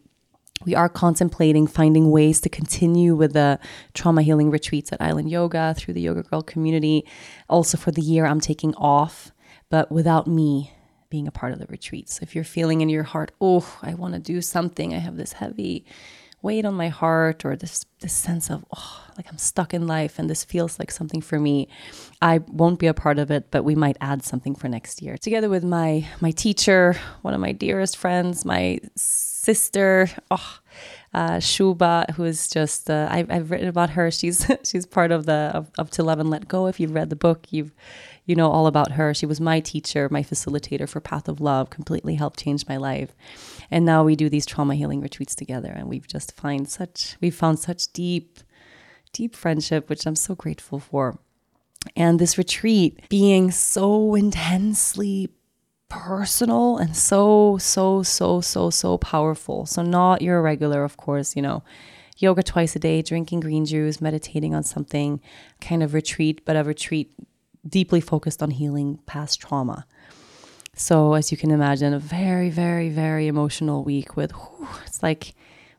we 0.65 0.75
are 0.75 0.89
contemplating 0.89 1.67
finding 1.67 2.11
ways 2.11 2.41
to 2.43 2.49
continue 2.49 3.17
with 3.17 3.33
the 3.33 3.59
trauma 3.95 4.23
healing 4.23 4.51
retreats 4.51 4.93
at 4.93 5.01
Island 5.01 5.31
Yoga 5.31 5.75
through 5.77 5.95
the 5.95 6.03
Yoga 6.03 6.23
Girl 6.23 6.43
community. 6.43 7.07
Also, 7.49 7.79
for 7.79 7.91
the 7.91 8.03
year, 8.03 8.27
I'm 8.27 8.41
taking 8.41 8.75
off, 8.75 9.33
but 9.71 9.91
without 9.91 10.27
me 10.27 10.73
being 11.09 11.27
a 11.27 11.33
part 11.33 11.53
of 11.53 11.59
the 11.59 11.67
retreat. 11.67 12.09
So, 12.11 12.23
if 12.23 12.35
you're 12.35 12.45
feeling 12.45 12.83
in 12.83 12.89
your 12.89 13.03
heart, 13.03 13.33
oh, 13.41 13.79
I 13.83 13.95
want 13.95 14.15
to 14.15 14.21
do 14.21 14.41
something, 14.41 14.95
I 14.95 14.99
have 14.99 15.17
this 15.17 15.35
heavy 15.35 15.85
weight 16.43 16.65
on 16.65 16.75
my 16.75 16.89
heart 16.89 17.45
or 17.45 17.55
this 17.55 17.85
this 18.01 18.15
sense 18.15 18.49
of 18.49 18.65
oh 18.75 19.05
like 19.19 19.27
I'm 19.31 19.37
stuck 19.37 19.75
in 19.75 19.87
life 19.87 20.19
and 20.19 20.31
this 20.31 20.43
feels 20.43 20.79
like 20.79 20.91
something 20.91 21.21
for 21.21 21.39
me 21.39 21.69
I 22.23 22.39
won't 22.39 22.79
be 22.79 22.87
a 22.87 22.95
part 22.95 23.19
of 23.19 23.31
it 23.31 23.51
but 23.51 23.63
we 23.63 23.75
might 23.75 23.99
add 24.01 24.25
something 24.25 24.55
for 24.55 24.67
next 24.67 25.03
year 25.03 25.19
together 25.19 25.51
with 25.51 25.65
my 25.65 26.07
my 26.23 26.31
teacher 26.31 26.97
one 27.21 27.35
of 27.35 27.41
my 27.41 27.53
dearest 27.53 27.99
friends 27.99 28.47
my 28.47 28.81
sister, 29.41 30.09
oh, 30.31 30.59
uh, 31.15 31.41
Shuba, 31.41 32.07
who 32.15 32.25
is 32.25 32.49
just 32.49 32.91
uh, 32.91 33.09
I've, 33.11 33.31
I've 33.31 33.51
written 33.51 33.69
about 33.69 33.91
her. 33.91 34.11
She's 34.11 34.47
she's 34.65 34.87
part 34.87 35.11
of 35.13 35.27
the 35.27 35.51
of, 35.55 35.71
Up 35.79 35.91
to 35.91 36.03
Love 36.03 36.21
and 36.21 36.31
Let 36.31 36.47
Go. 36.47 36.67
If 36.67 36.79
you've 36.79 36.95
read 36.95 37.11
the 37.11 37.17
book, 37.17 37.47
you've 37.51 37.73
you 38.27 38.35
know 38.35 38.51
all 38.51 38.67
about 38.67 38.93
her. 38.93 39.15
She 39.15 39.27
was 39.27 39.41
my 39.41 39.61
teacher, 39.61 40.09
my 40.11 40.23
facilitator 40.23 40.89
for 40.89 41.01
Path 41.01 41.29
of 41.29 41.41
Love. 41.41 41.71
Completely 41.71 42.15
helped 42.15 42.41
change 42.41 42.69
my 42.69 42.77
life. 42.77 43.15
And 43.71 43.85
now 43.85 44.05
we 44.05 44.17
do 44.17 44.29
these 44.29 44.47
trauma 44.47 44.75
healing 44.75 45.01
retreats 45.01 45.35
together, 45.35 45.71
and 45.71 45.89
we've 45.89 46.07
just 46.07 46.37
find 46.37 46.69
such 46.69 47.17
we've 47.21 47.35
found 47.35 47.59
such 47.59 47.93
deep, 47.93 48.41
deep 49.13 49.35
friendship, 49.35 49.89
which 49.89 50.07
I'm 50.07 50.17
so 50.17 50.35
grateful 50.35 50.79
for. 50.79 51.19
And 51.97 52.19
this 52.19 52.37
retreat 52.37 53.09
being 53.09 53.51
so 53.51 54.15
intensely 54.15 55.31
personal 55.89 56.79
and 56.79 56.97
so, 56.97 57.59
so, 57.59 58.03
so, 58.03 58.41
so, 58.41 58.71
so 58.71 58.99
powerful. 58.99 59.67
So, 59.67 59.83
not 59.83 60.23
your 60.23 60.41
regular, 60.41 60.85
of 60.85 60.97
course, 60.97 61.37
you 61.37 61.43
know, 61.43 61.63
yoga 62.17 62.43
twice 62.43 62.77
a 62.77 62.79
day, 62.79 63.03
drinking 63.03 63.41
green 63.41 63.67
juice, 63.67 64.01
meditating 64.01 64.55
on 64.55 64.63
something 64.63 65.21
kind 65.61 65.83
of 65.83 65.93
retreat, 65.93 66.45
but 66.45 66.57
a 66.57 66.65
retreat 66.65 67.13
deeply 67.69 68.01
focused 68.01 68.43
on 68.43 68.51
healing 68.51 68.99
past 69.07 69.41
trauma. 69.41 69.87
So, 70.75 71.15
as 71.15 71.31
you 71.31 71.37
can 71.37 71.51
imagine, 71.51 71.93
a 71.93 71.99
very, 71.99 72.49
very, 72.49 72.89
very 72.89 73.27
emotional 73.27 73.85
week 73.85 74.17
with, 74.17 74.33
whew, 74.33 74.69
it's 74.87 75.03
like 75.03 75.35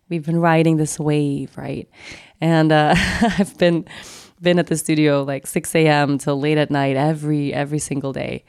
we've 0.10 0.26
been 0.26 0.39
riding 0.39 0.78
this 0.78 1.00
wave, 1.00 1.58
right? 1.58 1.89
And 2.39 2.72
uh, 2.72 2.94
I've 3.22 3.58
been 3.58 3.86
been 4.41 4.58
at 4.58 4.67
the 4.67 4.78
studio 4.78 5.24
like 5.24 5.46
6 5.46 5.76
a.m. 5.76 6.17
till 6.17 6.39
late 6.39 6.58
at 6.58 6.72
night 6.72 6.98
every 6.98 7.54
every 7.54 7.78
single 7.78 8.12
day 8.12 8.44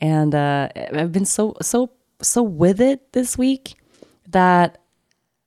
and 0.00 0.34
uh, 0.34 0.68
I've 0.76 1.12
been 1.12 1.24
so 1.24 1.54
so 1.60 1.90
so 2.22 2.42
with 2.42 2.80
it 2.80 3.12
this 3.12 3.36
week 3.36 3.74
that 4.28 4.78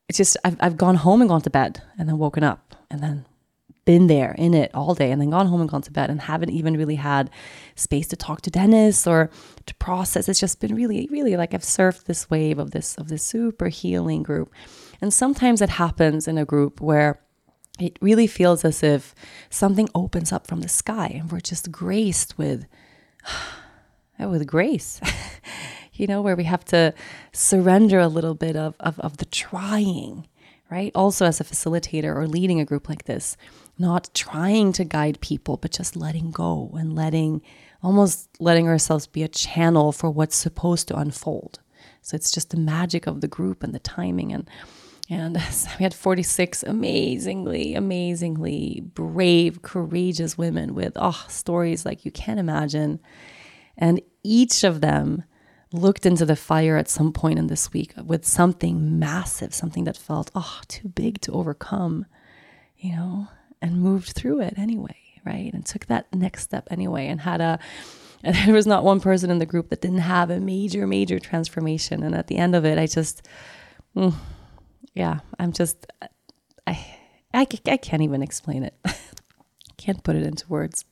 it's 0.10 0.18
just 0.18 0.38
I've 0.44 0.58
I've 0.60 0.78
gone 0.78 0.96
home 0.96 1.22
and 1.22 1.30
gone 1.30 1.42
to 1.42 1.50
bed 1.50 1.82
and 1.98 2.08
then 2.08 2.18
woken 2.18 2.44
up 2.44 2.76
and 2.90 3.02
then 3.02 3.26
been 3.88 4.08
there 4.08 4.36
in 4.38 4.54
it 4.54 4.70
all 4.74 4.94
day 4.94 5.12
and 5.14 5.22
then 5.22 5.30
gone 5.30 5.48
home 5.48 5.62
and 5.62 5.70
gone 5.70 5.82
to 5.82 5.92
bed 5.94 6.10
and 6.10 6.20
haven't 6.20 6.50
even 6.50 6.76
really 6.76 6.96
had 6.96 7.30
space 7.76 8.06
to 8.06 8.18
talk 8.18 8.42
to 8.42 8.52
Dennis 8.52 9.08
or 9.08 9.32
to 9.66 9.74
process. 9.76 10.28
It's 10.28 10.42
just 10.42 10.60
been 10.60 10.76
really, 10.76 11.08
really 11.10 11.38
like 11.38 11.54
I've 11.54 11.62
surfed 11.62 12.04
this 12.04 12.30
wave 12.30 12.60
of 12.60 12.72
this 12.72 12.98
of 12.98 13.08
this 13.08 13.24
super 13.24 13.70
healing 13.70 14.24
group. 14.24 14.52
And 15.00 15.14
sometimes 15.14 15.62
it 15.62 15.70
happens 15.70 16.28
in 16.28 16.38
a 16.38 16.44
group 16.44 16.82
where 16.82 17.22
it 17.80 17.98
really 18.02 18.28
feels 18.28 18.66
as 18.66 18.84
if 18.84 19.16
something 19.50 19.88
opens 19.96 20.34
up 20.34 20.48
from 20.48 20.60
the 20.60 20.68
sky 20.68 21.08
and 21.18 21.32
we're 21.32 21.40
just 21.40 21.72
graced 21.72 22.38
with 22.38 22.66
with 24.20 24.46
grace, 24.46 25.00
you 25.94 26.08
know, 26.08 26.22
where 26.22 26.36
we 26.36 26.44
have 26.44 26.66
to 26.66 26.94
surrender 27.32 28.00
a 28.00 28.10
little 28.10 28.36
bit 28.36 28.58
of, 28.58 28.76
of, 28.82 29.00
of 29.00 29.16
the 29.18 29.26
trying, 29.26 30.28
right? 30.70 30.92
Also, 30.94 31.26
as 31.26 31.40
a 31.40 31.46
facilitator 31.46 32.14
or 32.14 32.28
leading 32.28 32.60
a 32.60 32.66
group 32.66 32.90
like 32.90 33.06
this, 33.06 33.38
not 33.80 34.10
trying 34.14 34.74
to 34.74 34.84
guide 34.84 35.22
people, 35.22 35.58
but 35.58 35.72
just 35.72 35.96
letting 35.96 36.32
go 36.32 36.72
and 36.74 36.96
letting 36.96 37.42
almost 37.84 38.30
letting 38.40 38.68
ourselves 38.68 39.08
be 39.08 39.24
a 39.24 39.28
channel 39.28 39.92
for 39.92 40.10
what's 40.10 40.36
supposed 40.36 40.88
to 40.88 40.98
unfold. 40.98 41.60
So 42.02 42.16
it's 42.16 42.32
just 42.32 42.50
the 42.50 42.58
magic 42.58 43.08
of 43.08 43.22
the 43.22 43.28
group 43.28 43.64
and 43.64 43.74
the 43.74 43.80
timing 43.80 44.32
and 44.34 44.50
and 45.10 45.36
we 45.80 45.84
had 45.84 45.94
46 45.94 46.64
amazingly, 46.64 47.76
amazingly 47.76 48.82
brave, 48.94 49.62
courageous 49.62 50.38
women 50.38 50.74
with 50.74 50.94
oh, 50.96 51.26
stories 51.30 51.86
like 51.86 52.04
you 52.04 52.12
can't 52.12 52.40
imagine. 52.40 53.00
And 53.78 54.02
each 54.24 54.64
of 54.64 54.82
them 54.82 55.24
looked 55.72 56.06
into 56.06 56.26
the 56.26 56.36
fire 56.36 56.78
at 56.78 56.90
some 56.90 57.12
point 57.12 57.40
in 57.40 57.48
this 57.48 57.72
week 57.72 57.94
with 58.04 58.26
something 58.26 59.00
massive, 59.00 59.54
something 59.54 59.84
that 59.86 59.98
felt 59.98 60.32
oh, 60.36 60.60
too 60.68 60.90
big 60.90 61.22
to 61.22 61.32
overcome, 61.32 62.06
you 62.78 62.96
know, 62.96 63.28
and 63.62 63.82
moved 63.82 64.10
through 64.10 64.42
it 64.42 64.56
anyway, 64.58 64.98
right? 65.26 65.54
And 65.54 65.66
took 65.66 65.88
that 65.88 66.14
next 66.14 66.44
step 66.44 66.68
anyway 66.72 67.08
and 67.08 67.22
had 67.22 67.42
a 67.42 67.60
and 68.24 68.36
there 68.36 68.54
was 68.54 68.68
not 68.68 68.84
one 68.84 69.00
person 69.00 69.30
in 69.30 69.38
the 69.38 69.46
group 69.46 69.70
that 69.70 69.82
didn't 69.82 70.00
have 70.00 70.30
a 70.30 70.40
major, 70.40 70.88
major 70.88 71.20
transformation. 71.20 72.04
And 72.04 72.16
at 72.16 72.28
the 72.28 72.38
end 72.38 72.56
of 72.56 72.66
it, 72.66 72.80
I 72.80 72.88
just, 72.88 73.22
mm, 73.96 74.14
yeah, 74.94 75.20
I'm 75.38 75.52
just, 75.52 75.86
I, 76.66 76.80
I, 77.34 77.48
I 77.68 77.78
can't 77.78 78.02
even 78.02 78.24
explain 78.24 78.64
it. 78.64 78.74
can't 79.78 80.04
put 80.04 80.16
it 80.16 80.24
into 80.24 80.48
words. 80.48 80.84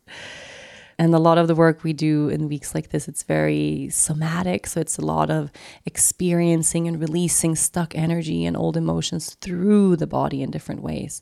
And 0.98 1.14
a 1.14 1.20
lot 1.20 1.38
of 1.38 1.48
the 1.48 1.56
work 1.56 1.84
we 1.84 1.92
do 1.92 2.30
in 2.30 2.48
weeks 2.48 2.74
like 2.74 2.92
this, 2.92 3.08
it's 3.08 3.24
very 3.24 3.90
somatic. 3.90 4.68
So 4.68 4.80
it's 4.80 4.98
a 4.98 5.06
lot 5.06 5.30
of 5.30 5.52
experiencing 5.86 6.88
and 6.88 7.00
releasing 7.02 7.56
stuck 7.56 7.96
energy 7.96 8.46
and 8.46 8.56
old 8.56 8.78
emotions 8.78 9.36
through 9.42 9.98
the 9.98 10.08
body 10.08 10.42
in 10.42 10.52
different 10.52 10.82
ways. 10.82 11.22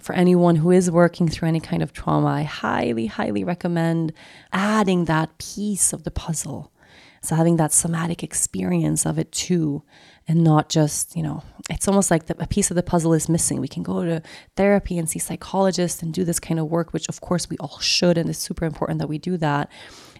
For 0.00 0.14
anyone 0.14 0.56
who 0.56 0.70
is 0.70 0.90
working 0.90 1.28
through 1.28 1.48
any 1.48 1.60
kind 1.60 1.82
of 1.82 1.92
trauma, 1.92 2.28
I 2.28 2.42
highly, 2.42 3.06
highly 3.06 3.44
recommend 3.44 4.12
adding 4.52 5.04
that 5.04 5.36
piece 5.38 5.92
of 5.92 6.04
the 6.04 6.10
puzzle. 6.10 6.72
So 7.22 7.34
having 7.34 7.56
that 7.56 7.72
somatic 7.72 8.22
experience 8.22 9.04
of 9.04 9.18
it 9.18 9.30
too, 9.30 9.82
and 10.26 10.42
not 10.42 10.70
just, 10.70 11.14
you 11.14 11.22
know, 11.22 11.42
it's 11.68 11.86
almost 11.86 12.10
like 12.10 12.26
the, 12.26 12.42
a 12.42 12.46
piece 12.46 12.70
of 12.70 12.76
the 12.76 12.82
puzzle 12.82 13.12
is 13.12 13.28
missing. 13.28 13.60
We 13.60 13.68
can 13.68 13.82
go 13.82 14.04
to 14.04 14.22
therapy 14.56 14.96
and 14.96 15.08
see 15.08 15.18
psychologists 15.18 16.02
and 16.02 16.14
do 16.14 16.24
this 16.24 16.40
kind 16.40 16.58
of 16.58 16.70
work, 16.70 16.92
which 16.92 17.08
of 17.08 17.20
course 17.20 17.50
we 17.50 17.58
all 17.58 17.78
should, 17.80 18.16
and 18.16 18.30
it's 18.30 18.38
super 18.38 18.64
important 18.64 19.00
that 19.00 19.08
we 19.08 19.18
do 19.18 19.36
that. 19.36 19.70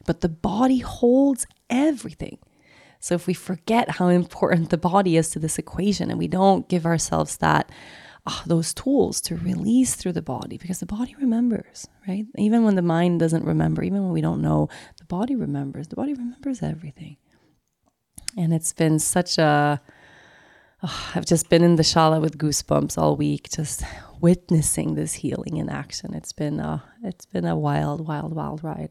But 0.05 0.21
the 0.21 0.29
body 0.29 0.81
holds 0.81 1.47
everything. 1.71 2.39
So 2.99 3.15
if 3.15 3.27
we 3.27 3.33
forget 3.33 3.93
how 3.93 4.09
important 4.09 4.69
the 4.69 4.77
body 4.77 5.17
is 5.17 5.31
to 5.31 5.39
this 5.39 5.59
equation 5.59 6.11
and 6.11 6.19
we 6.19 6.29
don't 6.29 6.69
give 6.69 6.85
ourselves 6.85 7.39
that 7.39 7.71
oh, 8.27 8.43
those 8.47 8.75
tools 8.75 9.21
to 9.23 9.37
release 9.37 9.95
through 9.95 10.13
the 10.13 10.23
body 10.23 10.59
because 10.59 10.81
the 10.81 10.87
body 10.87 11.15
remembers, 11.21 11.87
right? 12.07 12.27
Even 12.37 12.65
when 12.65 12.77
the 12.77 12.83
mind 12.83 13.21
doesn't 13.21 13.45
remember, 13.45 13.83
even 13.83 14.03
when 14.03 14.13
we 14.13 14.21
don't 14.21 14.43
know, 14.43 14.69
the 14.99 15.05
body 15.05 15.35
remembers. 15.35 15.89
The 15.89 15.97
body 15.97 16.15
remembers 16.15 16.63
everything. 16.63 17.17
And 18.37 18.53
it's 18.53 18.73
been 18.73 18.99
such 18.99 19.39
a 19.39 19.81
oh, 20.83 21.11
I've 21.15 21.27
just 21.27 21.49
been 21.49 21.63
in 21.63 21.77
the 21.77 21.83
shala 21.83 22.21
with 22.21 22.39
goosebumps 22.39 22.97
all 22.99 23.17
week, 23.17 23.49
just 23.51 23.83
witnessing 24.21 24.95
this 24.95 25.15
healing 25.15 25.57
in 25.57 25.69
action. 25.69 26.15
It's 26.15 26.33
been 26.33 26.61
a, 26.61 26.83
it's 27.03 27.27
been 27.27 27.45
a 27.45 27.57
wild, 27.57 28.07
wild, 28.07 28.35
wild 28.35 28.63
ride. 28.63 28.91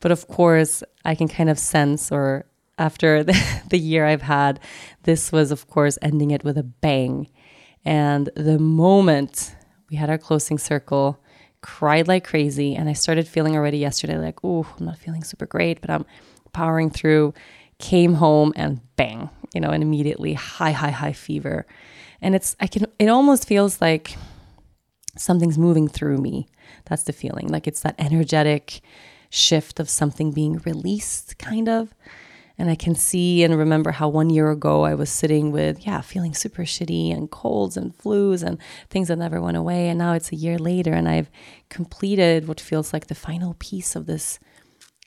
But 0.00 0.10
of 0.10 0.28
course, 0.28 0.82
I 1.04 1.14
can 1.14 1.28
kind 1.28 1.48
of 1.48 1.58
sense, 1.58 2.12
or 2.12 2.46
after 2.78 3.24
the, 3.24 3.62
the 3.70 3.78
year 3.78 4.06
I've 4.06 4.22
had, 4.22 4.60
this 5.04 5.32
was, 5.32 5.50
of 5.50 5.68
course, 5.68 5.98
ending 6.02 6.30
it 6.30 6.44
with 6.44 6.58
a 6.58 6.62
bang. 6.62 7.28
And 7.86 8.28
the 8.34 8.58
moment 8.58 9.54
we 9.88 9.96
had 9.96 10.10
our 10.10 10.18
closing 10.18 10.58
circle, 10.58 11.22
cried 11.62 12.08
like 12.08 12.24
crazy. 12.24 12.74
And 12.74 12.88
I 12.88 12.92
started 12.92 13.28
feeling 13.28 13.56
already 13.56 13.78
yesterday 13.78 14.18
like, 14.18 14.40
oh, 14.44 14.66
I'm 14.78 14.86
not 14.86 14.98
feeling 14.98 15.22
super 15.22 15.46
great, 15.46 15.80
but 15.80 15.88
I'm 15.88 16.04
powering 16.52 16.90
through. 16.90 17.32
Came 17.78 18.14
home 18.14 18.52
and 18.56 18.80
bang, 18.96 19.30
you 19.54 19.60
know, 19.60 19.70
and 19.70 19.82
immediately 19.82 20.34
high, 20.34 20.72
high, 20.72 20.90
high 20.90 21.12
fever. 21.12 21.64
And 22.20 22.34
it's, 22.34 22.56
I 22.58 22.66
can, 22.66 22.86
it 22.98 23.08
almost 23.08 23.46
feels 23.46 23.80
like 23.80 24.16
something's 25.16 25.58
moving 25.58 25.86
through 25.86 26.18
me. 26.18 26.48
That's 26.86 27.04
the 27.04 27.12
feeling. 27.12 27.48
Like 27.48 27.68
it's 27.68 27.80
that 27.80 27.94
energetic 27.98 28.80
shift 29.30 29.78
of 29.78 29.88
something 29.88 30.32
being 30.32 30.60
released, 30.64 31.38
kind 31.38 31.68
of. 31.68 31.94
And 32.58 32.70
I 32.70 32.74
can 32.74 32.94
see 32.94 33.42
and 33.42 33.56
remember 33.56 33.90
how 33.90 34.08
one 34.08 34.30
year 34.30 34.50
ago 34.50 34.84
I 34.84 34.94
was 34.94 35.10
sitting 35.10 35.52
with, 35.52 35.86
yeah, 35.86 36.00
feeling 36.00 36.32
super 36.32 36.62
shitty 36.62 37.14
and 37.14 37.30
colds 37.30 37.76
and 37.76 37.96
flus 37.98 38.42
and 38.42 38.58
things 38.88 39.08
that 39.08 39.16
never 39.16 39.42
went 39.42 39.58
away. 39.58 39.88
And 39.88 39.98
now 39.98 40.14
it's 40.14 40.32
a 40.32 40.36
year 40.36 40.58
later 40.58 40.94
and 40.94 41.08
I've 41.08 41.30
completed 41.68 42.48
what 42.48 42.60
feels 42.60 42.92
like 42.92 43.08
the 43.08 43.14
final 43.14 43.54
piece 43.58 43.94
of 43.94 44.06
this 44.06 44.38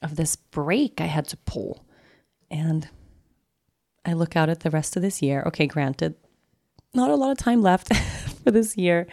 of 0.02 0.16
this 0.16 0.36
break 0.36 1.02
I 1.02 1.06
had 1.06 1.28
to 1.30 1.38
pull. 1.38 1.86
And 2.52 2.88
I 4.06 4.14
look 4.14 4.36
out 4.36 4.50
at 4.50 4.62
the 4.62 4.70
rest 4.70 4.96
of 4.96 5.02
this 5.02 5.22
year. 5.22 5.44
Okay, 5.48 5.68
granted, 5.68 6.16
not 6.94 7.10
a 7.10 7.16
lot 7.16 7.32
of 7.32 7.38
time 7.38 7.62
left 7.62 7.94
for 8.44 8.52
this 8.52 8.78
year. 8.78 9.08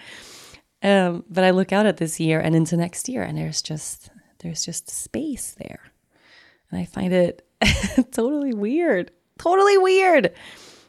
Um, 0.82 1.24
but 1.28 1.42
I 1.42 1.50
look 1.50 1.72
out 1.72 1.86
at 1.86 1.96
this 1.96 2.20
year 2.20 2.38
and 2.38 2.54
into 2.54 2.76
next 2.76 3.08
year 3.08 3.22
and 3.22 3.36
there's 3.36 3.62
just 3.62 4.10
there's 4.40 4.64
just 4.64 4.90
space 4.90 5.56
there. 5.58 5.80
And 6.70 6.78
I 6.78 6.84
find 6.84 7.12
it 7.12 7.45
totally 8.12 8.54
weird. 8.54 9.10
Totally 9.38 9.78
weird. 9.78 10.32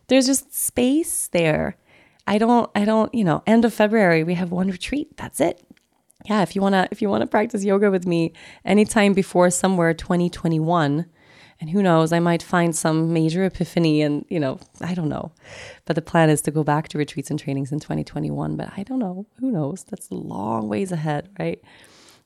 There's 0.07 0.25
just 0.25 0.53
space 0.53 1.27
there. 1.27 1.77
I 2.25 2.37
don't 2.37 2.69
I 2.75 2.85
don't, 2.85 3.13
you 3.13 3.23
know, 3.23 3.43
end 3.47 3.65
of 3.65 3.73
February 3.73 4.23
we 4.23 4.35
have 4.35 4.51
one 4.51 4.69
retreat. 4.69 5.15
That's 5.17 5.39
it. 5.39 5.63
Yeah, 6.25 6.41
if 6.41 6.55
you 6.55 6.61
want 6.61 6.73
to 6.73 6.87
if 6.91 7.01
you 7.01 7.09
want 7.09 7.21
to 7.21 7.27
practice 7.27 7.63
yoga 7.63 7.89
with 7.91 8.05
me 8.05 8.33
anytime 8.65 9.13
before 9.13 9.49
somewhere 9.49 9.93
2021, 9.93 11.05
and 11.59 11.69
who 11.69 11.81
knows, 11.81 12.11
I 12.13 12.19
might 12.19 12.43
find 12.43 12.75
some 12.75 13.13
major 13.13 13.43
epiphany 13.43 14.01
and, 14.01 14.25
you 14.29 14.39
know, 14.39 14.59
I 14.79 14.93
don't 14.93 15.09
know. 15.09 15.31
But 15.85 15.95
the 15.95 16.01
plan 16.01 16.29
is 16.29 16.41
to 16.43 16.51
go 16.51 16.63
back 16.63 16.87
to 16.89 16.97
retreats 16.97 17.31
and 17.31 17.39
trainings 17.39 17.71
in 17.71 17.79
2021, 17.79 18.55
but 18.55 18.71
I 18.77 18.83
don't 18.83 18.99
know. 18.99 19.25
Who 19.39 19.51
knows? 19.51 19.83
That's 19.83 20.09
a 20.11 20.15
long 20.15 20.69
ways 20.69 20.91
ahead, 20.91 21.29
right? 21.39 21.59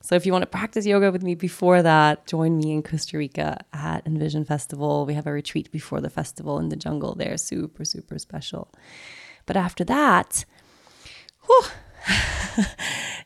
So 0.02 0.16
if 0.16 0.26
you 0.26 0.32
want 0.32 0.42
to 0.42 0.48
practice 0.48 0.84
yoga 0.84 1.12
with 1.12 1.22
me 1.22 1.36
before 1.36 1.80
that, 1.80 2.26
join 2.26 2.58
me 2.58 2.72
in 2.72 2.82
Costa 2.82 3.16
Rica 3.16 3.64
at 3.72 4.04
Envision 4.04 4.44
Festival. 4.44 5.06
We 5.06 5.14
have 5.14 5.28
a 5.28 5.32
retreat 5.32 5.70
before 5.70 6.00
the 6.00 6.10
festival 6.10 6.58
in 6.58 6.70
the 6.70 6.76
jungle 6.76 7.14
there, 7.14 7.36
super, 7.36 7.84
super 7.84 8.18
special. 8.18 8.68
But 9.46 9.56
after 9.56 9.84
that, 9.84 10.44
whew, 11.46 11.62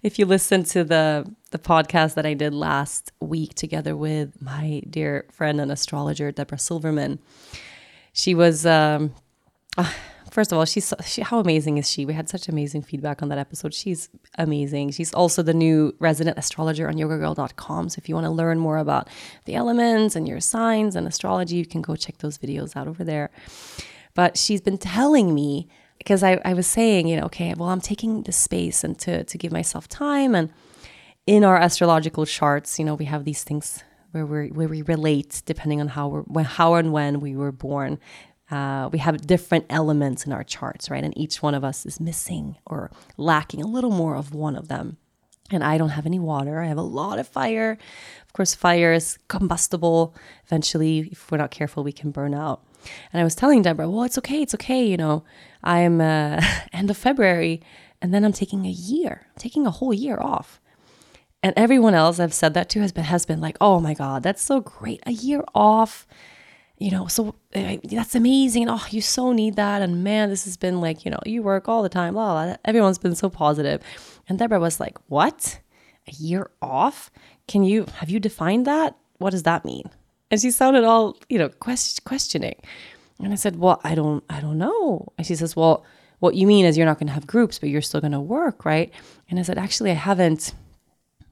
if 0.03 0.19
you 0.19 0.27
listen 0.27 0.65
to 0.65 0.85
the 0.85 1.27
the 1.51 1.59
podcast 1.59 2.15
that 2.15 2.27
I 2.27 2.35
did 2.35 2.53
last 2.53 3.13
week 3.21 3.55
together 3.55 3.97
with 3.97 4.43
my 4.43 4.83
dear 4.91 5.25
friend 5.33 5.61
and 5.61 5.73
astrologer 5.73 6.31
Debra 6.31 6.59
Silverman, 6.59 7.19
she 8.13 8.35
was 8.35 8.67
um, 8.67 9.15
uh, 9.79 9.91
first 10.37 10.53
of 10.53 10.59
all, 10.59 10.67
she's 10.67 10.93
she, 11.07 11.23
how 11.23 11.39
amazing 11.41 11.79
is 11.79 11.89
she? 11.89 12.05
We 12.05 12.13
had 12.13 12.29
such 12.29 12.47
amazing 12.47 12.83
feedback 12.83 13.23
on 13.23 13.31
that 13.31 13.39
episode. 13.39 13.73
She's 13.73 14.11
amazing. 14.37 14.91
She's 14.91 15.15
also 15.15 15.43
the 15.43 15.55
new 15.55 15.97
resident 15.99 16.37
astrologer 16.37 16.87
on 16.89 16.97
yogagirl.com. 16.97 17.89
So 17.89 17.99
if 17.99 18.07
you 18.07 18.15
want 18.15 18.27
to 18.27 18.31
learn 18.31 18.59
more 18.59 18.77
about 18.77 19.09
the 19.47 19.55
elements 19.55 20.15
and 20.15 20.29
your 20.29 20.41
signs 20.41 20.95
and 20.95 21.09
astrology, 21.09 21.57
you 21.57 21.65
can 21.65 21.81
go 21.81 21.97
check 21.97 22.19
those 22.19 22.37
videos 22.37 22.77
out 22.77 22.87
over 22.87 23.03
there. 23.03 23.31
But 24.13 24.37
she's 24.37 24.61
been 24.61 24.77
telling 24.77 25.35
me 25.35 25.69
because 25.97 26.23
I, 26.23 26.39
I 26.45 26.53
was 26.53 26.67
saying, 26.67 27.09
you 27.09 27.17
know, 27.17 27.25
okay, 27.31 27.55
well, 27.57 27.71
I'm 27.71 27.81
taking 27.81 28.23
the 28.25 28.33
space 28.33 28.85
and 28.85 28.99
to 28.99 29.25
to 29.25 29.39
give 29.39 29.53
myself 29.53 29.89
time 29.89 30.35
and 30.35 30.53
in 31.27 31.45
our 31.45 31.57
astrological 31.57 32.27
charts, 32.27 32.79
you 32.79 32.85
know, 32.85 32.95
we 32.95 33.07
have 33.07 33.25
these 33.25 33.43
things 33.43 33.83
where 34.13 34.27
we 34.27 34.49
where 34.49 34.69
we 34.69 34.83
relate 34.83 35.43
depending 35.47 35.81
on 35.81 35.89
how 35.89 36.07
we're 36.09 36.43
how 36.43 36.75
and 36.75 36.93
when 36.93 37.21
we 37.21 37.35
were 37.35 37.53
born 37.53 37.99
uh, 38.51 38.89
we 38.93 38.99
have 38.99 39.27
different 39.27 39.67
elements 39.71 40.25
in 40.25 40.33
our 40.33 40.45
charts, 40.45 40.91
right? 40.91 41.03
And 41.03 41.17
each 41.17 41.43
one 41.43 41.55
of 41.55 41.65
us 41.65 41.85
is 41.85 42.01
missing 42.01 42.57
or 42.67 42.91
lacking 43.17 43.63
a 43.63 43.67
little 43.67 43.91
more 43.91 44.17
of 44.17 44.35
one 44.35 44.57
of 44.57 44.69
them. 44.69 44.99
And 45.51 45.63
I 45.63 45.79
don't 45.79 45.91
have 45.91 46.07
any 46.07 46.19
water. 46.19 46.61
I 46.61 46.67
have 46.67 46.79
a 46.79 46.83
lot 46.83 47.19
of 47.19 47.29
fire. 47.29 47.79
Of 48.27 48.33
course, 48.33 48.55
fire 48.55 48.93
is 48.93 49.19
combustible. 49.29 50.15
Eventually, 50.45 51.09
if 51.13 51.31
we're 51.31 51.39
not 51.39 51.51
careful, 51.51 51.85
we 51.85 51.93
can 51.93 52.11
burn 52.11 52.35
out. 52.35 52.65
And 53.13 53.21
I 53.21 53.25
was 53.25 53.35
telling 53.35 53.63
Debra, 53.63 53.89
well, 53.89 54.05
it's 54.05 54.19
okay. 54.19 54.43
It's 54.43 54.55
okay. 54.55 54.85
You 54.85 54.97
know, 54.97 55.25
I'm 55.63 56.01
uh, 56.01 56.41
end 56.73 56.91
of 56.91 56.97
February 56.97 57.63
and 58.03 58.13
then 58.13 58.25
I'm 58.25 58.33
taking 58.33 58.67
a 58.67 58.71
year, 58.71 59.27
I'm 59.29 59.39
taking 59.39 59.67
a 59.67 59.71
whole 59.71 59.95
year 59.95 60.19
off. 60.21 60.61
And 61.43 61.55
everyone 61.57 61.95
else 61.95 62.19
I've 62.19 62.35
said 62.35 62.55
that 62.55 62.69
to 62.71 62.81
has 62.81 62.93
been, 62.93 63.05
has 63.05 63.27
been 63.27 63.41
like, 63.41 63.57
oh 63.61 63.79
my 63.81 63.95
God, 63.95 64.23
that's 64.23 64.43
so 64.43 64.61
great. 64.61 65.01
A 65.07 65.13
year 65.13 65.45
off 65.55 66.07
you 66.79 66.91
know, 66.91 67.07
so 67.07 67.35
uh, 67.55 67.77
that's 67.85 68.15
amazing. 68.15 68.69
Oh, 68.69 68.85
you 68.91 69.01
so 69.01 69.33
need 69.33 69.57
that. 69.57 69.81
And 69.81 70.05
man, 70.05 70.29
this 70.29 70.45
has 70.45 70.57
been 70.57 70.81
like, 70.81 71.05
you 71.05 71.11
know, 71.11 71.21
you 71.25 71.43
work 71.43 71.69
all 71.69 71.83
the 71.83 71.89
time. 71.89 72.15
Blah, 72.15 72.45
blah. 72.45 72.57
Everyone's 72.65 72.99
been 72.99 73.15
so 73.15 73.31
positive. 73.31 73.83
And 74.29 74.39
Debra 74.39 74.61
was 74.61 74.79
like, 74.79 74.99
what? 75.09 75.59
A 76.07 76.13
year 76.13 76.51
off? 76.61 77.11
Can 77.49 77.65
you, 77.65 77.87
have 77.97 78.11
you 78.11 78.21
defined 78.21 78.67
that? 78.67 78.97
What 79.19 79.31
does 79.31 79.45
that 79.45 79.65
mean? 79.65 79.89
And 80.31 80.41
she 80.41 80.51
sounded 80.51 80.85
all, 80.85 81.17
you 81.29 81.39
know, 81.39 81.49
quest- 81.49 82.05
questioning. 82.05 82.57
And 83.21 83.33
I 83.33 83.37
said, 83.37 83.57
well, 83.57 83.81
I 83.83 83.95
don't, 83.95 84.23
I 84.29 84.41
don't 84.41 84.59
know. 84.59 85.13
And 85.17 85.27
she 85.27 85.35
says, 85.35 85.57
well, 85.57 85.85
what 86.19 86.35
you 86.35 86.47
mean 86.47 86.67
is 86.67 86.77
you're 86.77 86.87
not 86.87 86.99
going 86.99 87.07
to 87.07 87.13
have 87.15 87.27
groups, 87.27 87.59
but 87.59 87.71
you're 87.71 87.83
still 87.83 88.01
going 88.01 88.13
to 88.13 88.21
work, 88.21 88.65
right? 88.65 88.93
And 89.31 89.39
I 89.39 89.43
said, 89.43 89.57
actually, 89.57 89.93
I 89.93 89.95
haven't 89.95 90.53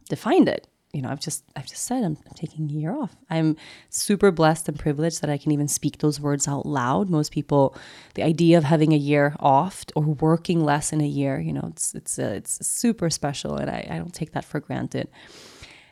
defined 0.09 0.48
it. 0.48 0.66
You 0.94 1.02
know, 1.02 1.09
I've 1.09 1.20
just 1.20 1.44
I've 1.57 1.66
just 1.66 1.83
said 1.83 2.04
I'm, 2.04 2.16
I'm, 2.24 2.35
taking 2.37 2.70
a 2.70 2.72
year 2.72 2.96
off. 2.96 3.16
I'm 3.28 3.57
super 3.90 4.30
blessed 4.30 4.68
and 4.68 4.78
privileged 4.78 5.20
that 5.22 5.28
I 5.28 5.37
can 5.37 5.50
even 5.50 5.66
speak 5.66 5.98
those 5.98 6.20
words 6.20 6.46
out 6.46 6.66
loud. 6.66 7.11
Most 7.11 7.33
people, 7.33 7.76
the 8.14 8.22
idea 8.22 8.57
of 8.57 8.64
having 8.64 8.92
a 8.92 8.96
year 8.96 9.35
off 9.40 9.85
or 9.96 10.04
working 10.04 10.64
less 10.64 10.92
in 10.92 11.00
a 11.00 11.07
year, 11.07 11.40
you 11.40 11.52
know, 11.52 11.68
it's 11.72 11.94
it's 11.96 12.16
uh, 12.18 12.35
it's 12.37 12.64
super 12.66 13.11
special, 13.11 13.57
and 13.57 13.68
I, 13.68 13.87
I 13.90 13.98
don't 13.98 14.14
take 14.14 14.33
that 14.33 14.44
for 14.44 14.61
granted. 14.61 15.09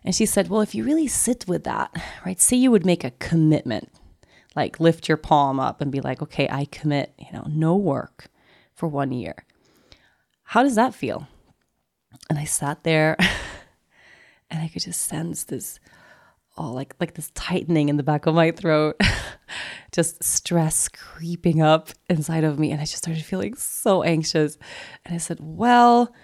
And 0.05 0.15
she 0.15 0.25
said, 0.25 0.49
well, 0.49 0.61
if 0.61 0.75
you 0.75 0.85
really 0.85 1.09
sit 1.09 1.47
with 1.47 1.65
that, 1.65 1.91
right? 2.25 2.41
Say 2.41 2.57
you 2.57 2.71
would 2.71 2.87
make 2.87 3.05
a 3.05 3.13
commitment, 3.13 3.89
like 4.57 4.81
lift 4.81 5.09
your 5.09 5.17
palm 5.17 5.59
up 5.61 5.81
and 5.81 5.93
be 5.93 6.01
like, 6.01 6.23
okay, 6.23 6.49
I 6.49 6.67
commit, 6.67 7.13
you 7.19 7.33
know, 7.33 7.47
no 7.49 7.77
work 7.77 8.27
for 8.75 8.89
one 8.89 9.13
year. 9.13 9.45
How 10.45 10.63
does 10.63 10.75
that 10.75 10.95
feel? 10.95 11.29
And 12.29 12.39
I 12.39 12.45
sat 12.45 12.85
there. 12.85 13.17
and 14.53 14.61
I 14.63 14.69
could 14.69 14.83
just 14.83 15.01
sense 15.07 15.45
this 15.45 15.81
oh 16.59 16.71
like 16.71 16.95
like 17.01 17.15
this 17.15 17.31
tightening 17.35 17.89
in 17.89 17.97
the 17.97 18.03
back 18.03 18.27
of 18.27 18.35
my 18.35 18.51
throat 18.51 19.01
just 19.93 20.23
stress 20.23 20.89
creeping 20.89 21.63
up 21.63 21.89
inside 22.09 22.45
of 22.45 22.59
me 22.59 22.71
and 22.71 22.81
I 22.81 22.85
just 22.85 22.99
started 22.99 23.25
feeling 23.25 23.55
so 23.57 24.03
anxious. 24.03 24.59
And 25.05 25.15
I 25.15 25.19
said 25.19 25.39
well 25.41 26.15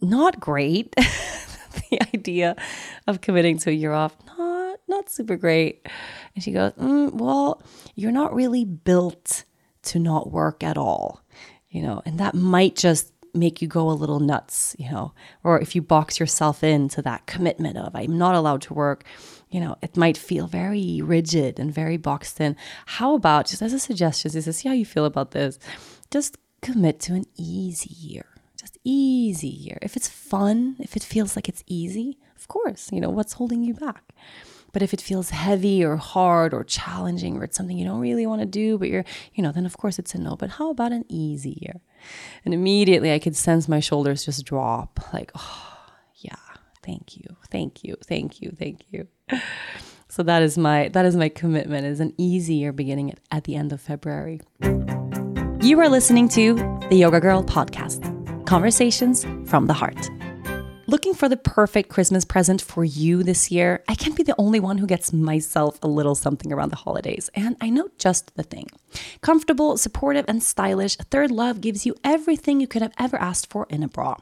not 0.00 0.40
great. 0.40 0.94
The 1.90 2.02
idea 2.14 2.56
of 3.06 3.20
committing 3.20 3.56
to 3.58 3.70
a 3.70 3.72
year 3.72 3.92
off 3.92 4.16
not 4.26 4.80
not 4.88 5.10
super 5.10 5.36
great. 5.36 5.86
And 6.34 6.42
she 6.42 6.50
goes 6.50 6.72
mm, 6.72 7.12
well 7.12 7.62
you're 7.94 8.10
not 8.10 8.34
really 8.34 8.64
built 8.64 9.44
to 9.82 9.98
not 9.98 10.32
work 10.32 10.64
at 10.64 10.76
all 10.76 11.20
you 11.68 11.82
know 11.82 12.02
and 12.04 12.18
that 12.18 12.34
might 12.34 12.74
just 12.74 13.12
make 13.38 13.62
you 13.62 13.68
go 13.68 13.88
a 13.88 13.92
little 13.92 14.20
nuts, 14.20 14.74
you 14.78 14.90
know, 14.90 15.12
or 15.44 15.60
if 15.60 15.74
you 15.74 15.82
box 15.82 16.18
yourself 16.20 16.64
into 16.64 17.02
that 17.02 17.26
commitment 17.26 17.76
of 17.78 17.94
I'm 17.94 18.18
not 18.18 18.34
allowed 18.34 18.62
to 18.62 18.74
work, 18.74 19.04
you 19.50 19.60
know, 19.60 19.76
it 19.82 19.96
might 19.96 20.16
feel 20.16 20.46
very 20.46 21.00
rigid 21.02 21.58
and 21.58 21.72
very 21.72 21.96
boxed 21.96 22.40
in. 22.40 22.56
How 22.86 23.14
about 23.14 23.46
just 23.46 23.62
as 23.62 23.72
a 23.72 23.78
suggestion, 23.78 24.30
this 24.32 24.46
is 24.46 24.58
see 24.58 24.68
how 24.68 24.74
you 24.74 24.86
feel 24.86 25.04
about 25.04 25.30
this. 25.30 25.58
Just 26.10 26.38
commit 26.60 27.00
to 27.00 27.14
an 27.14 27.24
easy 27.36 27.94
year. 27.94 28.26
Just 28.56 28.78
easy 28.84 29.48
year. 29.48 29.78
If 29.82 29.96
it's 29.96 30.08
fun, 30.08 30.76
if 30.80 30.96
it 30.96 31.02
feels 31.02 31.36
like 31.36 31.48
it's 31.48 31.64
easy, 31.66 32.18
of 32.36 32.48
course, 32.48 32.90
you 32.92 33.00
know, 33.00 33.10
what's 33.10 33.34
holding 33.34 33.62
you 33.62 33.74
back? 33.74 34.14
But 34.72 34.82
if 34.82 34.92
it 34.92 35.00
feels 35.00 35.30
heavy 35.30 35.84
or 35.84 35.96
hard 35.96 36.52
or 36.52 36.62
challenging 36.62 37.38
or 37.38 37.44
it's 37.44 37.56
something 37.56 37.78
you 37.78 37.86
don't 37.86 38.00
really 38.00 38.26
want 38.26 38.42
to 38.42 38.46
do, 38.46 38.78
but 38.78 38.88
you're, 38.88 39.04
you 39.34 39.42
know, 39.42 39.52
then 39.52 39.64
of 39.64 39.76
course 39.76 39.98
it's 39.98 40.14
a 40.14 40.18
no. 40.18 40.36
But 40.36 40.50
how 40.50 40.70
about 40.70 40.92
an 40.92 41.04
easy 41.08 41.58
year? 41.62 41.80
And 42.44 42.54
immediately 42.54 43.12
I 43.12 43.18
could 43.18 43.36
sense 43.36 43.68
my 43.68 43.80
shoulders 43.80 44.24
just 44.24 44.44
drop 44.44 45.00
like, 45.12 45.30
oh, 45.34 45.76
yeah, 46.16 46.34
thank 46.82 47.16
you, 47.16 47.36
thank 47.50 47.84
you, 47.84 47.96
thank 48.04 48.40
you, 48.40 48.52
thank 48.58 48.84
you. 48.90 49.08
So 50.10 50.22
that 50.22 50.42
is 50.42 50.56
my 50.56 50.88
that 50.88 51.04
is 51.04 51.16
my 51.16 51.28
commitment 51.28 51.86
is 51.86 52.00
an 52.00 52.14
easy 52.16 52.54
year 52.54 52.72
beginning 52.72 53.12
at, 53.12 53.20
at 53.30 53.44
the 53.44 53.54
end 53.54 53.72
of 53.72 53.80
February. 53.80 54.40
You 55.60 55.78
are 55.80 55.88
listening 55.88 56.28
to 56.30 56.54
the 56.88 56.96
Yoga 56.96 57.20
Girl 57.20 57.44
podcast. 57.44 58.02
Conversations 58.46 59.26
from 59.44 59.66
the 59.66 59.74
heart. 59.74 60.08
Looking 60.90 61.12
for 61.12 61.28
the 61.28 61.36
perfect 61.36 61.90
Christmas 61.90 62.24
present 62.24 62.62
for 62.62 62.82
you 62.82 63.22
this 63.22 63.50
year? 63.50 63.84
I 63.88 63.94
can't 63.94 64.16
be 64.16 64.22
the 64.22 64.34
only 64.38 64.58
one 64.58 64.78
who 64.78 64.86
gets 64.86 65.12
myself 65.12 65.78
a 65.82 65.86
little 65.86 66.14
something 66.14 66.50
around 66.50 66.70
the 66.70 66.76
holidays, 66.76 67.28
and 67.34 67.56
I 67.60 67.68
know 67.68 67.90
just 67.98 68.34
the 68.36 68.42
thing. 68.42 68.70
Comfortable, 69.20 69.76
supportive, 69.76 70.24
and 70.26 70.42
stylish, 70.42 70.96
Third 70.96 71.30
Love 71.30 71.60
gives 71.60 71.84
you 71.84 71.94
everything 72.02 72.58
you 72.58 72.66
could 72.66 72.80
have 72.80 72.94
ever 72.98 73.18
asked 73.18 73.50
for 73.50 73.66
in 73.68 73.82
a 73.82 73.88
bra. 73.88 74.16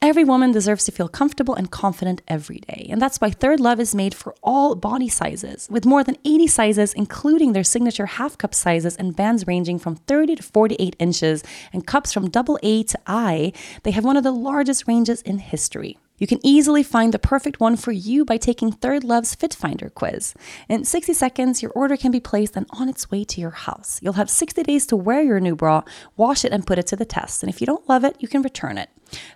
Every 0.00 0.24
woman 0.24 0.52
deserves 0.52 0.86
to 0.86 0.92
feel 0.92 1.06
comfortable 1.08 1.54
and 1.54 1.70
confident 1.70 2.22
every 2.28 2.60
day, 2.60 2.86
and 2.88 3.02
that's 3.02 3.20
why 3.20 3.28
Third 3.28 3.60
Love 3.60 3.78
is 3.78 3.94
made 3.94 4.14
for 4.14 4.34
all 4.42 4.74
body 4.74 5.10
sizes, 5.10 5.68
with 5.70 5.84
more 5.84 6.02
than 6.02 6.16
80 6.24 6.46
sizes, 6.46 6.94
including 6.94 7.52
their 7.52 7.62
signature 7.62 8.06
half 8.06 8.38
cup 8.38 8.54
sizes 8.54 8.96
and 8.96 9.14
bands 9.14 9.46
ranging 9.46 9.78
from 9.78 9.96
30 9.96 10.36
to 10.36 10.42
48 10.42 10.96
inches, 10.98 11.44
and 11.74 11.86
cups 11.86 12.14
from 12.14 12.30
double 12.30 12.58
A 12.62 12.84
to 12.84 12.98
I. 13.06 13.52
They 13.82 13.90
have 13.90 14.04
one 14.06 14.16
of 14.16 14.24
the 14.24 14.32
largest 14.32 14.88
ranges 14.88 15.20
in 15.20 15.40
history. 15.40 15.98
You 16.18 16.26
can 16.26 16.40
easily 16.42 16.82
find 16.82 17.12
the 17.12 17.18
perfect 17.18 17.60
one 17.60 17.76
for 17.76 17.92
you 17.92 18.24
by 18.24 18.38
taking 18.38 18.72
Third 18.72 19.04
Love's 19.04 19.34
Fit 19.34 19.52
Finder 19.52 19.90
quiz. 19.90 20.34
In 20.68 20.84
60 20.84 21.12
seconds, 21.12 21.62
your 21.62 21.72
order 21.72 21.96
can 21.96 22.10
be 22.10 22.20
placed 22.20 22.56
and 22.56 22.66
on 22.70 22.88
its 22.88 23.10
way 23.10 23.22
to 23.24 23.40
your 23.40 23.50
house. 23.50 24.00
You'll 24.02 24.14
have 24.14 24.30
60 24.30 24.62
days 24.62 24.86
to 24.86 24.96
wear 24.96 25.22
your 25.22 25.40
new 25.40 25.54
bra, 25.54 25.82
wash 26.16 26.44
it, 26.44 26.52
and 26.52 26.66
put 26.66 26.78
it 26.78 26.86
to 26.86 26.96
the 26.96 27.04
test. 27.04 27.42
And 27.42 27.50
if 27.50 27.60
you 27.60 27.66
don't 27.66 27.86
love 27.88 28.02
it, 28.02 28.16
you 28.18 28.28
can 28.28 28.40
return 28.40 28.78
it. 28.78 28.88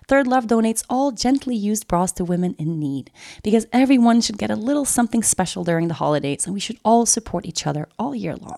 Third 0.07 0.25
Love 0.27 0.47
donates 0.47 0.83
all 0.89 1.11
gently 1.11 1.55
used 1.55 1.87
bras 1.87 2.11
to 2.13 2.25
women 2.25 2.55
in 2.57 2.79
need 2.79 3.11
because 3.43 3.67
everyone 3.71 4.19
should 4.19 4.37
get 4.37 4.51
a 4.51 4.55
little 4.55 4.85
something 4.85 5.23
special 5.23 5.63
during 5.63 5.87
the 5.87 5.93
holidays, 5.93 6.45
and 6.45 6.53
we 6.53 6.59
should 6.59 6.79
all 6.83 7.05
support 7.05 7.45
each 7.45 7.67
other 7.67 7.87
all 7.99 8.15
year 8.15 8.35
long. 8.35 8.57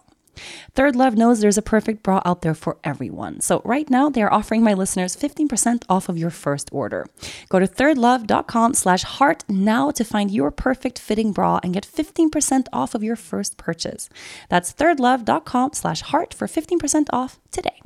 Third 0.74 0.96
Love 0.96 1.16
knows 1.16 1.40
there's 1.40 1.58
a 1.58 1.62
perfect 1.62 2.04
bra 2.04 2.22
out 2.26 2.42
there 2.42 2.54
for 2.54 2.78
everyone. 2.84 3.40
So 3.42 3.62
right 3.64 3.90
now 3.90 4.10
they 4.10 4.22
are 4.22 4.34
offering 4.34 4.64
my 4.64 4.74
listeners 4.74 5.16
15% 5.16 5.84
off 5.90 6.10
of 6.10 6.18
your 6.18 6.30
first 6.30 6.70
order. 6.72 7.06
Go 7.50 7.60
to 7.60 7.68
thirdlove.com 7.68 8.74
slash 8.74 9.04
heart 9.04 9.44
now 9.48 9.92
to 9.92 10.04
find 10.04 10.32
your 10.32 10.52
perfect 10.52 11.00
fitting 11.00 11.32
bra 11.32 11.60
and 11.64 11.74
get 11.74 11.86
15% 11.86 12.68
off 12.74 12.96
of 12.96 13.04
your 13.04 13.16
first 13.16 13.58
purchase. 13.58 14.10
That's 14.50 14.74
thirdlove.com 14.74 15.74
slash 15.74 16.02
heart 16.02 16.34
for 16.34 16.48
15% 16.48 17.08
off 17.12 17.40
today. 17.52 17.82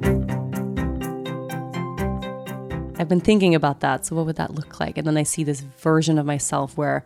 I've 2.99 3.07
been 3.07 3.21
thinking 3.21 3.53
about 3.53 3.81
that. 3.81 4.05
So 4.05 4.15
what 4.15 4.25
would 4.25 4.38
that 4.38 4.55
look 4.55 4.79
like? 4.79 4.97
And 4.97 5.05
then 5.05 5.17
I 5.17 5.23
see 5.23 5.43
this 5.43 5.62
version 5.62 6.17
of 6.17 6.25
myself 6.25 6.75
where, 6.77 7.05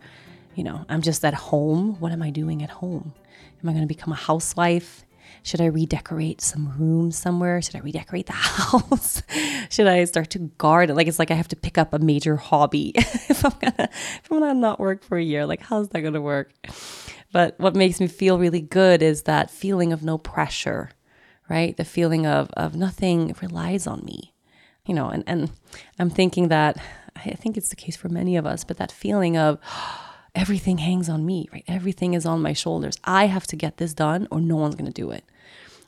you 0.54 0.64
know, 0.64 0.86
I'm 0.88 1.02
just 1.02 1.24
at 1.24 1.34
home. 1.34 1.96
What 2.00 2.12
am 2.12 2.22
I 2.22 2.30
doing 2.30 2.62
at 2.62 2.70
home? 2.70 3.12
Am 3.62 3.68
I 3.68 3.72
going 3.72 3.82
to 3.82 3.88
become 3.88 4.12
a 4.12 4.16
housewife? 4.16 5.04
Should 5.42 5.60
I 5.60 5.66
redecorate 5.66 6.40
some 6.40 6.74
rooms 6.78 7.18
somewhere? 7.18 7.60
Should 7.62 7.76
I 7.76 7.80
redecorate 7.80 8.26
the 8.26 8.32
house? 8.34 9.22
Should 9.70 9.86
I 9.86 10.04
start 10.04 10.30
to 10.30 10.38
garden? 10.58 10.96
Like 10.96 11.08
it's 11.08 11.18
like 11.18 11.30
I 11.30 11.34
have 11.34 11.48
to 11.48 11.56
pick 11.56 11.78
up 11.78 11.92
a 11.92 11.98
major 11.98 12.36
hobby 12.36 12.92
if 12.96 13.44
I'm 13.44 13.52
gonna 13.60 13.88
if 13.90 14.30
I'm 14.30 14.40
gonna 14.40 14.54
not 14.54 14.80
work 14.80 15.02
for 15.02 15.18
a 15.18 15.22
year. 15.22 15.46
Like 15.46 15.60
how's 15.60 15.88
that 15.90 16.00
gonna 16.00 16.20
work? 16.20 16.52
But 17.32 17.58
what 17.58 17.74
makes 17.74 18.00
me 18.00 18.06
feel 18.06 18.38
really 18.38 18.60
good 18.60 19.02
is 19.02 19.22
that 19.22 19.50
feeling 19.50 19.92
of 19.92 20.02
no 20.02 20.18
pressure, 20.18 20.90
right? 21.48 21.76
The 21.76 21.84
feeling 21.84 22.26
of 22.26 22.50
of 22.50 22.76
nothing 22.76 23.34
relies 23.40 23.86
on 23.86 24.04
me. 24.04 24.34
You 24.86 24.94
know, 24.94 25.08
and, 25.10 25.22
and 25.26 25.50
I'm 25.98 26.10
thinking 26.10 26.48
that 26.48 26.76
I 27.16 27.30
think 27.30 27.56
it's 27.56 27.68
the 27.68 27.76
case 27.76 27.96
for 27.96 28.08
many 28.08 28.36
of 28.36 28.46
us, 28.46 28.64
but 28.64 28.78
that 28.78 28.90
feeling 28.90 29.36
of 29.36 29.58
everything 30.34 30.78
hangs 30.78 31.08
on 31.08 31.26
me, 31.26 31.48
right? 31.52 31.64
Everything 31.68 32.14
is 32.14 32.26
on 32.26 32.42
my 32.42 32.52
shoulders. 32.52 32.96
I 33.04 33.26
have 33.26 33.46
to 33.48 33.56
get 33.56 33.76
this 33.76 33.94
done 33.94 34.28
or 34.30 34.40
no 34.40 34.56
one's 34.56 34.74
going 34.74 34.90
to 34.90 34.92
do 34.92 35.10
it. 35.10 35.24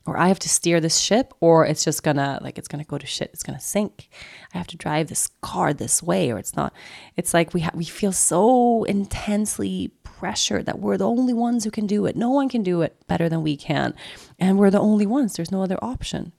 Or 0.06 0.18
I 0.18 0.28
have 0.28 0.38
to 0.40 0.50
steer 0.50 0.80
this 0.80 0.98
ship 0.98 1.32
or 1.40 1.64
it's 1.64 1.82
just 1.82 2.02
going 2.02 2.18
to 2.18 2.38
like 2.42 2.58
it's 2.58 2.68
going 2.68 2.84
to 2.84 2.88
go 2.88 2.98
to 2.98 3.06
shit. 3.06 3.30
It's 3.32 3.42
going 3.42 3.58
to 3.58 3.64
sink. 3.64 4.10
I 4.52 4.58
have 4.58 4.66
to 4.66 4.76
drive 4.76 5.08
this 5.08 5.28
car 5.40 5.72
this 5.72 6.02
way 6.02 6.30
or 6.30 6.38
it's 6.38 6.54
not. 6.54 6.74
It's 7.16 7.32
like 7.32 7.54
we 7.54 7.62
ha- 7.62 7.70
we 7.74 7.84
feel 7.84 8.12
so 8.12 8.84
intensely 8.84 9.92
pressured 10.02 10.66
that 10.66 10.78
we're 10.78 10.98
the 10.98 11.08
only 11.08 11.32
ones 11.32 11.64
who 11.64 11.70
can 11.70 11.86
do 11.86 12.04
it. 12.04 12.16
No 12.16 12.28
one 12.28 12.50
can 12.50 12.62
do 12.62 12.82
it 12.82 12.96
better 13.08 13.30
than 13.30 13.42
we 13.42 13.56
can. 13.56 13.94
And 14.38 14.58
we're 14.58 14.70
the 14.70 14.78
only 14.78 15.06
ones. 15.06 15.36
There's 15.36 15.50
no 15.52 15.62
other 15.62 15.78
option. 15.80 16.32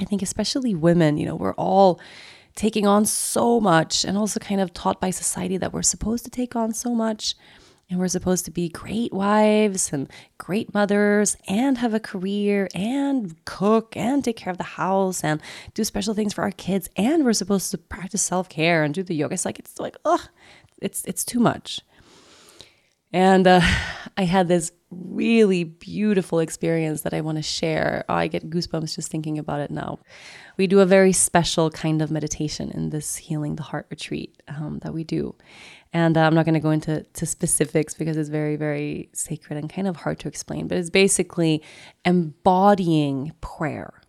I 0.00 0.04
think 0.04 0.22
especially 0.22 0.74
women, 0.74 1.18
you 1.18 1.26
know, 1.26 1.36
we're 1.36 1.54
all 1.54 2.00
taking 2.54 2.86
on 2.86 3.04
so 3.04 3.60
much 3.60 4.04
and 4.04 4.16
also 4.16 4.38
kind 4.40 4.60
of 4.60 4.72
taught 4.72 5.00
by 5.00 5.10
society 5.10 5.56
that 5.56 5.72
we're 5.72 5.82
supposed 5.82 6.24
to 6.24 6.30
take 6.30 6.54
on 6.54 6.72
so 6.72 6.94
much 6.94 7.34
and 7.90 7.98
we're 7.98 8.08
supposed 8.08 8.44
to 8.44 8.50
be 8.50 8.68
great 8.68 9.12
wives 9.12 9.92
and 9.92 10.10
great 10.38 10.72
mothers 10.72 11.36
and 11.48 11.78
have 11.78 11.92
a 11.92 12.00
career 12.00 12.68
and 12.74 13.44
cook 13.44 13.96
and 13.96 14.24
take 14.24 14.36
care 14.36 14.50
of 14.50 14.58
the 14.58 14.64
house 14.64 15.22
and 15.22 15.40
do 15.74 15.84
special 15.84 16.14
things 16.14 16.32
for 16.32 16.42
our 16.42 16.52
kids 16.52 16.88
and 16.96 17.24
we're 17.24 17.32
supposed 17.32 17.70
to 17.70 17.78
practice 17.78 18.22
self-care 18.22 18.84
and 18.84 18.94
do 18.94 19.02
the 19.02 19.14
yoga 19.14 19.34
it's 19.34 19.44
like 19.44 19.58
it's 19.58 19.78
like 19.78 19.96
ugh 20.04 20.28
it's 20.80 21.04
it's 21.04 21.24
too 21.24 21.40
much 21.40 21.80
and 23.14 23.46
uh, 23.46 23.60
I 24.16 24.24
had 24.24 24.48
this 24.48 24.72
really 24.90 25.64
beautiful 25.64 26.40
experience 26.40 27.02
that 27.02 27.14
I 27.14 27.20
want 27.20 27.38
to 27.38 27.42
share. 27.42 28.04
Oh, 28.08 28.14
I 28.14 28.28
get 28.28 28.50
goosebumps 28.50 28.94
just 28.94 29.10
thinking 29.10 29.38
about 29.38 29.60
it 29.60 29.70
now. 29.70 29.98
We 30.56 30.66
do 30.66 30.80
a 30.80 30.86
very 30.86 31.12
special 31.12 31.70
kind 31.70 32.00
of 32.00 32.10
meditation 32.10 32.70
in 32.70 32.90
this 32.90 33.16
Healing 33.16 33.56
the 33.56 33.62
Heart 33.62 33.86
retreat 33.90 34.42
um, 34.48 34.80
that 34.82 34.94
we 34.94 35.04
do. 35.04 35.34
And 35.92 36.16
uh, 36.16 36.22
I'm 36.22 36.34
not 36.34 36.44
going 36.44 36.54
to 36.54 36.60
go 36.60 36.70
into 36.70 37.02
to 37.02 37.26
specifics 37.26 37.94
because 37.94 38.16
it's 38.16 38.28
very, 38.28 38.56
very 38.56 39.10
sacred 39.12 39.58
and 39.58 39.70
kind 39.70 39.86
of 39.86 39.96
hard 39.96 40.18
to 40.20 40.28
explain, 40.28 40.66
but 40.66 40.78
it's 40.78 40.90
basically 40.90 41.62
embodying 42.04 43.32
prayer. 43.40 44.00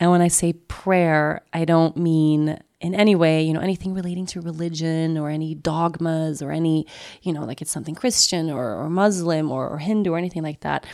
And 0.00 0.10
when 0.10 0.22
I 0.22 0.28
say 0.28 0.54
prayer, 0.54 1.42
I 1.52 1.64
don't 1.64 1.96
mean 1.96 2.58
in 2.80 2.94
any 2.94 3.14
way, 3.14 3.42
you 3.42 3.54
know, 3.54 3.60
anything 3.60 3.94
relating 3.94 4.26
to 4.26 4.40
religion 4.40 5.16
or 5.16 5.30
any 5.30 5.54
dogmas 5.54 6.42
or 6.42 6.52
any, 6.52 6.86
you 7.22 7.32
know, 7.32 7.44
like 7.44 7.62
it's 7.62 7.70
something 7.70 7.94
Christian 7.94 8.50
or, 8.50 8.74
or 8.74 8.90
Muslim 8.90 9.50
or, 9.50 9.68
or 9.68 9.78
Hindu 9.78 10.12
or 10.12 10.18
anything 10.18 10.42
like 10.42 10.60
that. 10.60 10.84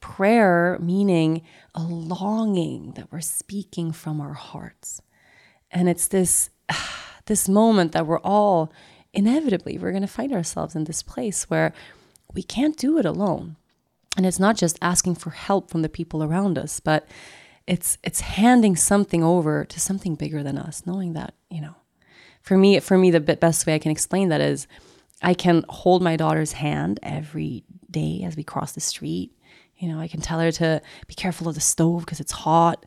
Prayer 0.00 0.78
meaning 0.80 1.42
a 1.74 1.82
longing 1.82 2.92
that 2.92 3.12
we're 3.12 3.20
speaking 3.20 3.92
from 3.92 4.20
our 4.20 4.32
hearts. 4.32 5.00
And 5.70 5.88
it's 5.88 6.08
this 6.08 6.50
this 7.26 7.48
moment 7.48 7.92
that 7.92 8.06
we're 8.06 8.20
all 8.20 8.72
inevitably 9.12 9.78
we're 9.78 9.92
going 9.92 10.02
to 10.02 10.08
find 10.08 10.32
ourselves 10.32 10.74
in 10.74 10.84
this 10.84 11.02
place 11.02 11.50
where 11.50 11.72
we 12.32 12.42
can't 12.42 12.76
do 12.76 12.98
it 12.98 13.04
alone. 13.04 13.56
And 14.16 14.26
it's 14.26 14.40
not 14.40 14.56
just 14.56 14.78
asking 14.82 15.16
for 15.16 15.30
help 15.30 15.70
from 15.70 15.82
the 15.82 15.88
people 15.88 16.22
around 16.22 16.58
us, 16.58 16.80
but 16.80 17.06
it's 17.66 17.98
it's 18.02 18.20
handing 18.20 18.76
something 18.76 19.22
over 19.22 19.64
to 19.64 19.80
something 19.80 20.14
bigger 20.14 20.42
than 20.42 20.58
us, 20.58 20.82
knowing 20.86 21.12
that, 21.12 21.34
you 21.48 21.60
know. 21.60 21.74
For 22.42 22.56
me, 22.56 22.80
for 22.80 22.96
me 22.96 23.10
the 23.10 23.20
best 23.20 23.66
way 23.66 23.74
I 23.74 23.78
can 23.78 23.92
explain 23.92 24.30
that 24.30 24.40
is 24.40 24.66
I 25.22 25.34
can 25.34 25.64
hold 25.68 26.02
my 26.02 26.16
daughter's 26.16 26.52
hand 26.52 26.98
every 27.02 27.64
day 27.90 28.22
as 28.24 28.36
we 28.36 28.42
cross 28.42 28.72
the 28.72 28.80
street. 28.80 29.32
You 29.80 29.88
know, 29.88 29.98
I 29.98 30.08
can 30.08 30.20
tell 30.20 30.38
her 30.38 30.52
to 30.52 30.80
be 31.08 31.14
careful 31.14 31.48
of 31.48 31.54
the 31.54 31.60
stove 31.60 32.00
because 32.04 32.20
it's 32.20 32.32
hot. 32.32 32.86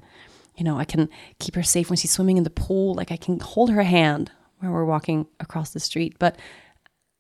You 0.56 0.64
know, 0.64 0.78
I 0.78 0.86
can 0.86 1.10
keep 1.40 1.56
her 1.56 1.64
safe 1.64 1.90
when 1.90 1.98
she's 1.98 2.12
swimming 2.12 2.38
in 2.38 2.44
the 2.44 2.50
pool. 2.50 2.94
Like 2.94 3.12
I 3.12 3.18
can 3.18 3.40
hold 3.40 3.72
her 3.72 3.84
hand 3.84 4.32
when 4.60 4.72
we're 4.72 4.86
walking 4.86 5.28
across 5.40 5.72
the 5.72 5.80
street, 5.80 6.16
but 6.20 6.38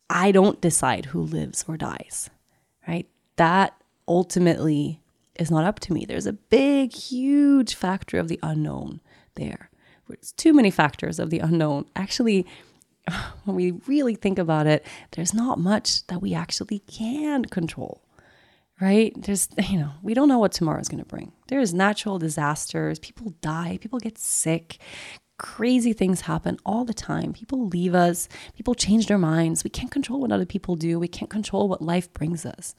I 0.10 0.32
don't 0.32 0.62
decide 0.62 1.06
who 1.06 1.22
lives 1.22 1.66
or 1.68 1.76
dies, 1.76 2.30
right? 2.88 3.08
That 3.38 3.76
ultimately 4.08 5.02
is 5.40 5.50
not 5.50 5.66
up 5.66 5.80
to 5.82 5.94
me. 5.94 6.06
There's 6.06 6.28
a 6.28 6.34
big, 6.34 6.94
huge 6.94 7.74
factor 7.74 8.20
of 8.20 8.28
the 8.28 8.40
unknown 8.44 9.02
there. 9.36 9.70
It's 10.10 10.32
too 10.32 10.54
many 10.54 10.70
factors 10.70 11.18
of 11.18 11.32
the 11.32 11.40
unknown. 11.40 11.86
Actually, 11.96 12.46
when 13.46 13.56
we 13.56 13.72
really 13.88 14.16
think 14.16 14.38
about 14.38 14.68
it, 14.68 14.86
there's 15.12 15.34
not 15.34 15.60
much 15.60 16.06
that 16.08 16.22
we 16.22 16.34
actually 16.34 16.80
can 16.80 17.46
control, 17.46 18.02
right? 18.82 19.14
There's, 19.16 19.50
you 19.70 19.80
know, 19.80 19.92
we 20.02 20.14
don't 20.14 20.28
know 20.28 20.40
what 20.40 20.52
tomorrow 20.52 20.80
is 20.80 20.90
going 20.90 21.04
to 21.04 21.10
bring. 21.10 21.32
There's 21.48 21.74
natural 21.74 22.20
disasters, 22.20 23.00
people 23.00 23.34
die, 23.42 23.78
people 23.82 24.00
get 24.00 24.18
sick, 24.18 24.78
crazy 25.38 25.94
things 25.94 26.22
happen 26.22 26.58
all 26.66 26.86
the 26.86 26.94
time. 26.94 27.34
People 27.34 27.68
leave 27.68 27.94
us, 27.96 28.30
people 28.56 28.76
change 28.76 29.08
their 29.08 29.18
minds. 29.18 29.64
We 29.64 29.70
can't 29.70 29.92
control 29.92 30.22
what 30.22 30.32
other 30.32 30.46
people 30.46 30.76
do, 30.76 31.00
we 31.00 31.08
can't 31.08 31.30
control 31.30 31.68
what 31.68 31.82
life 31.82 32.14
brings 32.14 32.46
us. 32.46 32.76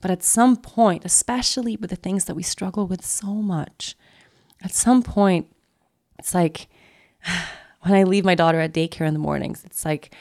But 0.00 0.10
at 0.10 0.22
some 0.22 0.56
point, 0.56 1.04
especially 1.04 1.76
with 1.76 1.90
the 1.90 1.96
things 1.96 2.24
that 2.24 2.34
we 2.34 2.42
struggle 2.42 2.86
with 2.86 3.04
so 3.04 3.34
much, 3.34 3.96
at 4.62 4.72
some 4.72 5.02
point, 5.02 5.54
it's 6.18 6.34
like 6.34 6.68
when 7.82 7.94
I 7.94 8.04
leave 8.04 8.24
my 8.24 8.34
daughter 8.34 8.60
at 8.60 8.72
daycare 8.72 9.06
in 9.06 9.12
the 9.12 9.20
mornings, 9.20 9.64
it's 9.64 9.84
like 9.84 10.14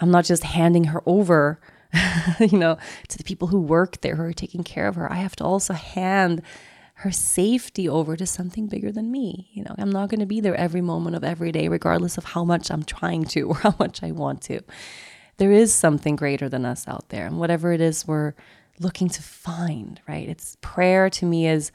I'm 0.00 0.10
not 0.10 0.24
just 0.24 0.44
handing 0.44 0.84
her 0.84 1.02
over, 1.06 1.60
you 2.40 2.58
know, 2.58 2.78
to 3.08 3.18
the 3.18 3.24
people 3.24 3.48
who 3.48 3.60
work 3.60 4.00
there 4.00 4.16
who 4.16 4.22
are 4.22 4.32
taking 4.32 4.64
care 4.64 4.88
of 4.88 4.94
her. 4.96 5.10
I 5.10 5.16
have 5.16 5.36
to 5.36 5.44
also 5.44 5.74
hand 5.74 6.42
her 6.98 7.10
safety 7.10 7.88
over 7.88 8.16
to 8.16 8.26
something 8.26 8.66
bigger 8.66 8.92
than 8.92 9.10
me. 9.10 9.50
You 9.52 9.64
know, 9.64 9.74
I'm 9.78 9.90
not 9.90 10.08
going 10.08 10.20
to 10.20 10.26
be 10.26 10.40
there 10.40 10.54
every 10.54 10.80
moment 10.80 11.16
of 11.16 11.24
every 11.24 11.52
day, 11.52 11.68
regardless 11.68 12.16
of 12.16 12.24
how 12.24 12.44
much 12.44 12.70
I'm 12.70 12.84
trying 12.84 13.24
to 13.26 13.42
or 13.48 13.56
how 13.56 13.74
much 13.78 14.02
I 14.02 14.12
want 14.12 14.42
to. 14.42 14.60
There 15.36 15.52
is 15.52 15.74
something 15.74 16.14
greater 16.14 16.48
than 16.48 16.64
us 16.64 16.86
out 16.86 17.08
there. 17.08 17.26
And 17.26 17.38
whatever 17.38 17.72
it 17.72 17.80
is 17.80 18.06
we're 18.06 18.34
looking 18.78 19.08
to 19.08 19.22
find, 19.22 20.00
right? 20.08 20.28
It's 20.28 20.56
prayer 20.60 21.10
to 21.10 21.26
me 21.26 21.46
is 21.46 21.72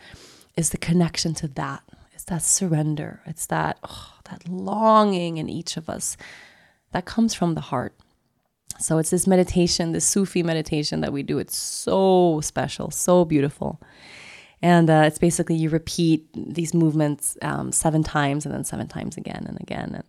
is 0.55 0.71
the 0.71 0.77
connection 0.77 1.33
to 1.33 1.47
that. 1.47 1.83
It's 2.13 2.25
that 2.25 2.41
surrender. 2.41 3.21
It's 3.25 3.45
that 3.45 3.79
oh, 3.83 4.13
that 4.29 4.47
longing 4.47 5.37
in 5.37 5.49
each 5.49 5.77
of 5.77 5.89
us 5.89 6.17
that 6.91 7.05
comes 7.05 7.33
from 7.33 7.53
the 7.53 7.61
heart. 7.61 7.93
So 8.79 8.97
it's 8.97 9.09
this 9.09 9.27
meditation, 9.27 9.91
this 9.91 10.05
Sufi 10.05 10.41
meditation 10.41 11.01
that 11.01 11.11
we 11.11 11.21
do. 11.21 11.37
It's 11.37 11.57
so 11.57 12.39
special, 12.41 12.91
so 12.91 13.25
beautiful. 13.25 13.81
And 14.61 14.89
uh, 14.89 15.03
it's 15.05 15.19
basically 15.19 15.55
you 15.55 15.69
repeat 15.69 16.27
these 16.33 16.73
movements 16.73 17.37
um, 17.41 17.71
seven 17.71 18.03
times 18.03 18.45
and 18.45 18.53
then 18.53 18.63
seven 18.63 18.87
times 18.87 19.17
again 19.17 19.45
and 19.47 19.59
again. 19.61 19.95
And, 19.95 20.03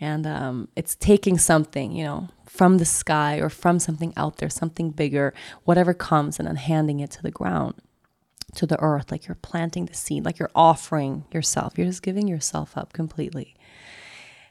and 0.00 0.26
um, 0.26 0.68
it's 0.76 0.94
taking 0.94 1.38
something, 1.38 1.92
you 1.92 2.04
know, 2.04 2.28
from 2.44 2.78
the 2.78 2.84
sky 2.84 3.36
or 3.38 3.48
from 3.48 3.78
something 3.78 4.12
out 4.16 4.36
there, 4.38 4.50
something 4.50 4.90
bigger, 4.90 5.32
whatever 5.64 5.94
comes, 5.94 6.38
and 6.38 6.46
then 6.46 6.56
handing 6.56 7.00
it 7.00 7.10
to 7.12 7.22
the 7.22 7.30
ground, 7.30 7.74
to 8.54 8.66
the 8.66 8.80
earth, 8.80 9.10
like 9.10 9.26
you're 9.26 9.34
planting 9.36 9.86
the 9.86 9.94
seed, 9.94 10.24
like 10.24 10.38
you're 10.38 10.50
offering 10.54 11.24
yourself. 11.32 11.76
You're 11.76 11.86
just 11.86 12.02
giving 12.02 12.28
yourself 12.28 12.76
up 12.76 12.92
completely. 12.92 13.55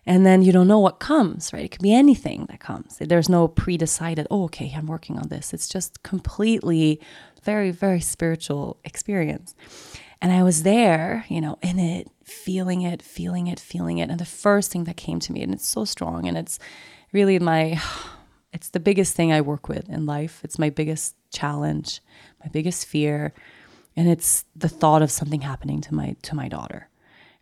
And 0.08 0.26
then 0.26 0.44
you 0.44 0.52
don't 0.52 0.68
know 0.68 0.80
what 0.80 1.00
comes, 1.00 1.52
right? 1.52 1.66
It 1.66 1.72
could 1.72 1.82
be 1.82 1.94
anything 1.94 2.46
that 2.50 2.60
comes. 2.60 2.98
There's 3.00 3.30
no 3.30 3.48
pre 3.48 3.76
decided, 3.76 4.28
oh, 4.30 4.44
okay, 4.46 4.72
I'm 4.76 4.86
working 4.86 5.18
on 5.18 5.30
this. 5.30 5.54
It's 5.54 5.68
just 5.68 6.04
completely 6.04 7.02
very, 7.44 7.72
very 7.72 8.02
spiritual 8.02 8.78
experience. 8.84 9.56
And 10.22 10.32
I 10.32 10.44
was 10.44 10.64
there, 10.64 11.26
you 11.28 11.42
know, 11.42 11.58
in 11.62 11.80
it, 11.80 12.10
feeling 12.24 12.82
it, 12.82 13.02
feeling 13.02 13.48
it, 13.48 13.60
feeling 13.60 13.98
it. 13.98 14.10
And 14.10 14.20
the 14.20 14.26
first 14.26 14.72
thing 14.72 14.86
that 14.86 14.98
came 14.98 15.20
to 15.22 15.34
me, 15.34 15.42
and 15.42 15.54
it's 15.54 15.68
so 15.68 15.86
strong, 15.86 16.28
and 16.28 16.38
it's 16.38 16.60
really 17.12 17.40
my, 17.40 17.82
it's 18.54 18.70
the 18.70 18.80
biggest 18.80 19.16
thing 19.16 19.32
I 19.34 19.42
work 19.42 19.68
with 19.68 19.90
in 19.90 20.06
life. 20.06 20.42
It's 20.44 20.60
my 20.60 20.70
biggest 20.70 21.16
challenge, 21.32 22.02
my 22.44 22.50
biggest 22.50 22.86
fear. 22.86 23.34
And 23.96 24.10
it's 24.10 24.46
the 24.56 24.70
thought 24.70 25.02
of 25.02 25.12
something 25.12 25.42
happening 25.42 25.82
to 25.82 25.94
my 25.94 26.16
to 26.24 26.36
my 26.36 26.50
daughter. 26.50 26.90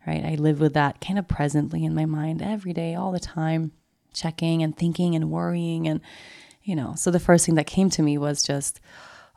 Right? 0.06 0.24
I 0.24 0.34
live 0.34 0.60
with 0.60 0.74
that 0.74 1.00
kind 1.00 1.18
of 1.18 1.26
presently 1.26 1.84
in 1.84 1.94
my 1.94 2.04
mind 2.04 2.42
every 2.42 2.72
day, 2.72 2.94
all 2.94 3.12
the 3.12 3.20
time, 3.20 3.72
checking 4.12 4.62
and 4.62 4.76
thinking 4.76 5.14
and 5.14 5.30
worrying 5.30 5.88
and 5.88 6.00
you 6.64 6.74
know. 6.74 6.94
So 6.96 7.10
the 7.10 7.20
first 7.20 7.46
thing 7.46 7.54
that 7.56 7.66
came 7.66 7.90
to 7.90 8.02
me 8.02 8.18
was 8.18 8.42
just, 8.42 8.80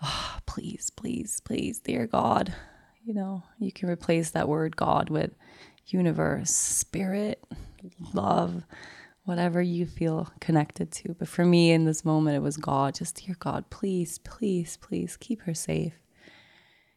oh, 0.02 0.38
please, 0.46 0.90
please, 0.90 1.42
please, 1.42 1.80
dear 1.80 2.08
God, 2.08 2.54
you 3.04 3.14
know, 3.14 3.44
you 3.60 3.72
can 3.72 3.90
replace 3.90 4.32
that 4.32 4.50
word 4.50 4.76
God 4.76 5.10
with 5.10 5.36
universe, 5.86 6.52
spirit, 6.52 7.44
love, 8.14 8.64
whatever 9.24 9.62
you 9.62 9.86
feel 9.86 10.32
connected 10.40 10.92
to. 10.92 11.14
But 11.14 11.28
for 11.28 11.46
me 11.46 11.72
in 11.72 11.86
this 11.86 12.04
moment, 12.04 12.38
it 12.38 12.42
was 12.42 12.58
God. 12.58 12.96
Just, 12.96 13.26
dear 13.26 13.36
God, 13.40 13.70
please, 13.70 14.20
please, 14.20 14.78
please 14.78 15.18
keep 15.18 15.42
her 15.44 15.54
safe. 15.54 15.94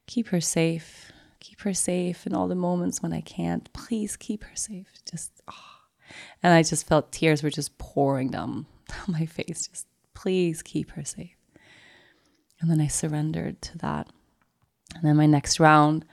Keep 0.06 0.28
her 0.28 0.40
safe. 0.40 1.12
Keep 1.40 1.62
her 1.62 1.74
safe 1.74 2.26
in 2.26 2.34
all 2.34 2.48
the 2.48 2.54
moments 2.54 3.02
when 3.02 3.12
I 3.12 3.22
can't. 3.22 3.72
Please 3.72 4.16
keep 4.16 4.44
her 4.44 4.56
safe. 4.56 4.88
Just, 5.10 5.32
oh. 5.48 5.54
and 6.42 6.52
I 6.52 6.62
just 6.62 6.86
felt 6.86 7.12
tears 7.12 7.42
were 7.42 7.50
just 7.50 7.78
pouring 7.78 8.30
down, 8.30 8.66
down 8.88 9.06
my 9.08 9.26
face. 9.26 9.68
Just, 9.68 9.86
please 10.14 10.62
keep 10.62 10.90
her 10.92 11.04
safe. 11.04 11.36
And 12.60 12.70
then 12.70 12.80
I 12.80 12.88
surrendered 12.88 13.62
to 13.62 13.78
that. 13.78 14.08
And 14.94 15.04
then 15.04 15.16
my 15.16 15.26
next 15.26 15.58
round, 15.58 16.04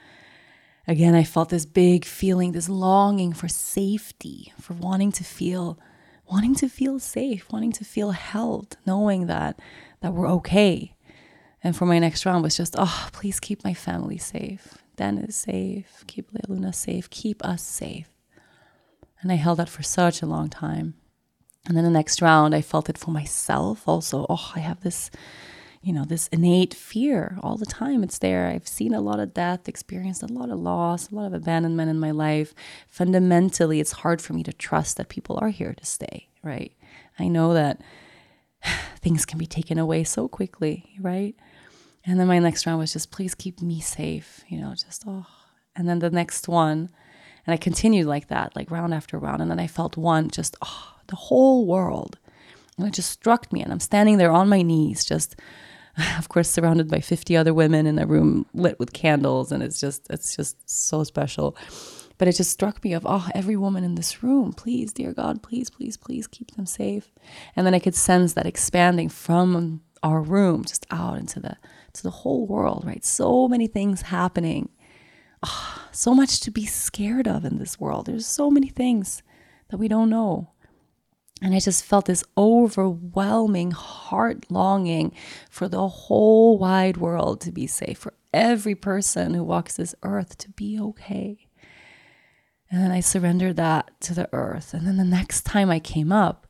again, 0.86 1.14
I 1.14 1.24
felt 1.24 1.50
this 1.50 1.66
big 1.66 2.04
feeling, 2.04 2.52
this 2.52 2.68
longing 2.68 3.34
for 3.34 3.48
safety, 3.48 4.52
for 4.58 4.72
wanting 4.74 5.12
to 5.12 5.24
feel, 5.24 5.78
wanting 6.30 6.54
to 6.56 6.68
feel 6.68 6.98
safe, 6.98 7.46
wanting 7.52 7.72
to 7.72 7.84
feel 7.84 8.12
held, 8.12 8.78
knowing 8.86 9.26
that 9.26 9.60
that 10.00 10.14
we're 10.14 10.28
okay. 10.28 10.94
And 11.62 11.76
for 11.76 11.86
my 11.86 11.98
next 11.98 12.24
round 12.24 12.42
was 12.42 12.56
just, 12.56 12.76
oh, 12.78 13.08
please 13.12 13.40
keep 13.40 13.64
my 13.64 13.74
family 13.74 14.16
safe. 14.16 14.78
Dennis 14.98 15.36
safe, 15.36 16.04
keep 16.06 16.28
Luna 16.46 16.72
safe, 16.74 17.08
keep 17.08 17.42
us 17.44 17.62
safe. 17.62 18.10
And 19.22 19.32
I 19.32 19.36
held 19.36 19.58
that 19.58 19.70
for 19.70 19.82
such 19.82 20.20
a 20.20 20.26
long 20.26 20.50
time. 20.50 20.94
And 21.66 21.76
then 21.76 21.84
the 21.84 21.90
next 21.90 22.20
round, 22.20 22.54
I 22.54 22.60
felt 22.60 22.90
it 22.90 22.98
for 22.98 23.10
myself 23.10 23.88
also. 23.88 24.26
Oh, 24.28 24.52
I 24.54 24.60
have 24.60 24.82
this 24.82 25.10
you 25.80 25.92
know, 25.92 26.04
this 26.04 26.28
innate 26.28 26.74
fear 26.74 27.38
all 27.40 27.56
the 27.56 27.66
time. 27.66 28.02
It's 28.02 28.18
there. 28.18 28.48
I've 28.48 28.66
seen 28.66 28.92
a 28.92 29.00
lot 29.00 29.20
of 29.20 29.32
death, 29.32 29.68
experienced 29.68 30.22
a 30.22 30.26
lot 30.26 30.50
of 30.50 30.58
loss, 30.58 31.10
a 31.10 31.14
lot 31.14 31.26
of 31.26 31.34
abandonment 31.34 31.88
in 31.88 32.00
my 32.00 32.10
life. 32.10 32.54
Fundamentally, 32.88 33.80
it's 33.80 33.92
hard 33.92 34.20
for 34.20 34.32
me 34.32 34.42
to 34.42 34.52
trust 34.52 34.96
that 34.96 35.08
people 35.08 35.38
are 35.40 35.50
here 35.50 35.74
to 35.74 35.86
stay, 35.86 36.28
right? 36.42 36.72
I 37.18 37.28
know 37.28 37.54
that 37.54 37.80
things 39.00 39.24
can 39.24 39.38
be 39.38 39.46
taken 39.46 39.78
away 39.78 40.04
so 40.04 40.28
quickly, 40.28 40.90
right? 41.00 41.36
And 42.08 42.18
then 42.18 42.26
my 42.26 42.38
next 42.38 42.66
round 42.66 42.78
was 42.78 42.94
just, 42.94 43.10
please 43.10 43.34
keep 43.34 43.60
me 43.60 43.80
safe, 43.80 44.42
you 44.48 44.58
know, 44.58 44.74
just, 44.74 45.04
oh. 45.06 45.26
And 45.76 45.86
then 45.86 45.98
the 45.98 46.10
next 46.10 46.48
one, 46.48 46.88
and 47.46 47.52
I 47.52 47.58
continued 47.58 48.06
like 48.06 48.28
that, 48.28 48.56
like 48.56 48.70
round 48.70 48.94
after 48.94 49.18
round. 49.18 49.42
And 49.42 49.50
then 49.50 49.60
I 49.60 49.66
felt 49.66 49.98
one 49.98 50.30
just, 50.30 50.56
oh, 50.62 50.94
the 51.08 51.16
whole 51.16 51.66
world. 51.66 52.18
And 52.78 52.86
it 52.86 52.94
just 52.94 53.10
struck 53.10 53.52
me. 53.52 53.62
And 53.62 53.70
I'm 53.70 53.78
standing 53.78 54.16
there 54.16 54.32
on 54.32 54.48
my 54.48 54.62
knees, 54.62 55.04
just 55.04 55.36
of 56.18 56.30
course 56.30 56.48
surrounded 56.48 56.88
by 56.88 57.00
50 57.00 57.36
other 57.36 57.52
women 57.52 57.86
in 57.86 57.98
a 57.98 58.06
room 58.06 58.46
lit 58.54 58.78
with 58.78 58.92
candles 58.92 59.52
and 59.52 59.62
it's 59.62 59.80
just 59.80 60.06
it's 60.10 60.36
just 60.36 60.56
so 60.68 61.02
special 61.04 61.56
but 62.18 62.28
it 62.28 62.36
just 62.36 62.50
struck 62.50 62.82
me 62.84 62.92
of 62.92 63.04
oh 63.06 63.28
every 63.34 63.56
woman 63.56 63.84
in 63.84 63.94
this 63.94 64.22
room 64.22 64.52
please 64.52 64.92
dear 64.92 65.12
god 65.12 65.42
please 65.42 65.70
please 65.70 65.96
please 65.96 66.26
keep 66.26 66.52
them 66.52 66.66
safe 66.66 67.12
and 67.56 67.66
then 67.66 67.74
i 67.74 67.78
could 67.78 67.94
sense 67.94 68.34
that 68.34 68.46
expanding 68.46 69.08
from 69.08 69.80
our 70.02 70.20
room 70.20 70.64
just 70.64 70.86
out 70.90 71.18
into 71.18 71.40
the 71.40 71.56
to 71.98 72.02
the 72.04 72.10
whole 72.10 72.46
world 72.46 72.84
right? 72.86 73.04
So 73.04 73.48
many 73.48 73.66
things 73.66 74.02
happening. 74.02 74.70
Oh, 75.42 75.88
so 75.92 76.14
much 76.14 76.40
to 76.40 76.50
be 76.50 76.66
scared 76.66 77.28
of 77.28 77.44
in 77.44 77.58
this 77.58 77.78
world. 77.78 78.06
There's 78.06 78.26
so 78.26 78.50
many 78.50 78.68
things 78.68 79.22
that 79.68 79.76
we 79.76 79.88
don't 79.88 80.10
know. 80.10 80.50
And 81.40 81.54
I 81.54 81.60
just 81.60 81.84
felt 81.84 82.06
this 82.06 82.24
overwhelming 82.36 83.70
heart 83.70 84.50
longing 84.50 85.12
for 85.48 85.68
the 85.68 85.86
whole 85.86 86.58
wide 86.58 86.96
world 86.96 87.40
to 87.42 87.52
be 87.52 87.68
safe, 87.68 87.98
for 87.98 88.14
every 88.34 88.74
person 88.74 89.34
who 89.34 89.44
walks 89.44 89.76
this 89.76 89.94
earth 90.02 90.36
to 90.38 90.50
be 90.50 90.80
okay. 90.80 91.46
And 92.70 92.82
then 92.82 92.90
I 92.90 93.00
surrendered 93.00 93.56
that 93.56 93.92
to 94.02 94.14
the 94.14 94.28
earth. 94.32 94.74
And 94.74 94.86
then 94.86 94.96
the 94.96 95.04
next 95.04 95.42
time 95.42 95.70
I 95.70 95.78
came 95.78 96.10
up, 96.10 96.46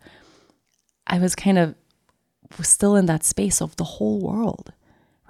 I 1.07 1.19
was 1.19 1.35
kind 1.35 1.59
of 1.59 1.75
was 2.57 2.69
still 2.69 2.97
in 2.97 3.07
that 3.07 3.25
space 3.25 3.61
of 3.61 3.77
the 3.77 3.85
whole 3.85 4.21
world, 4.21 4.73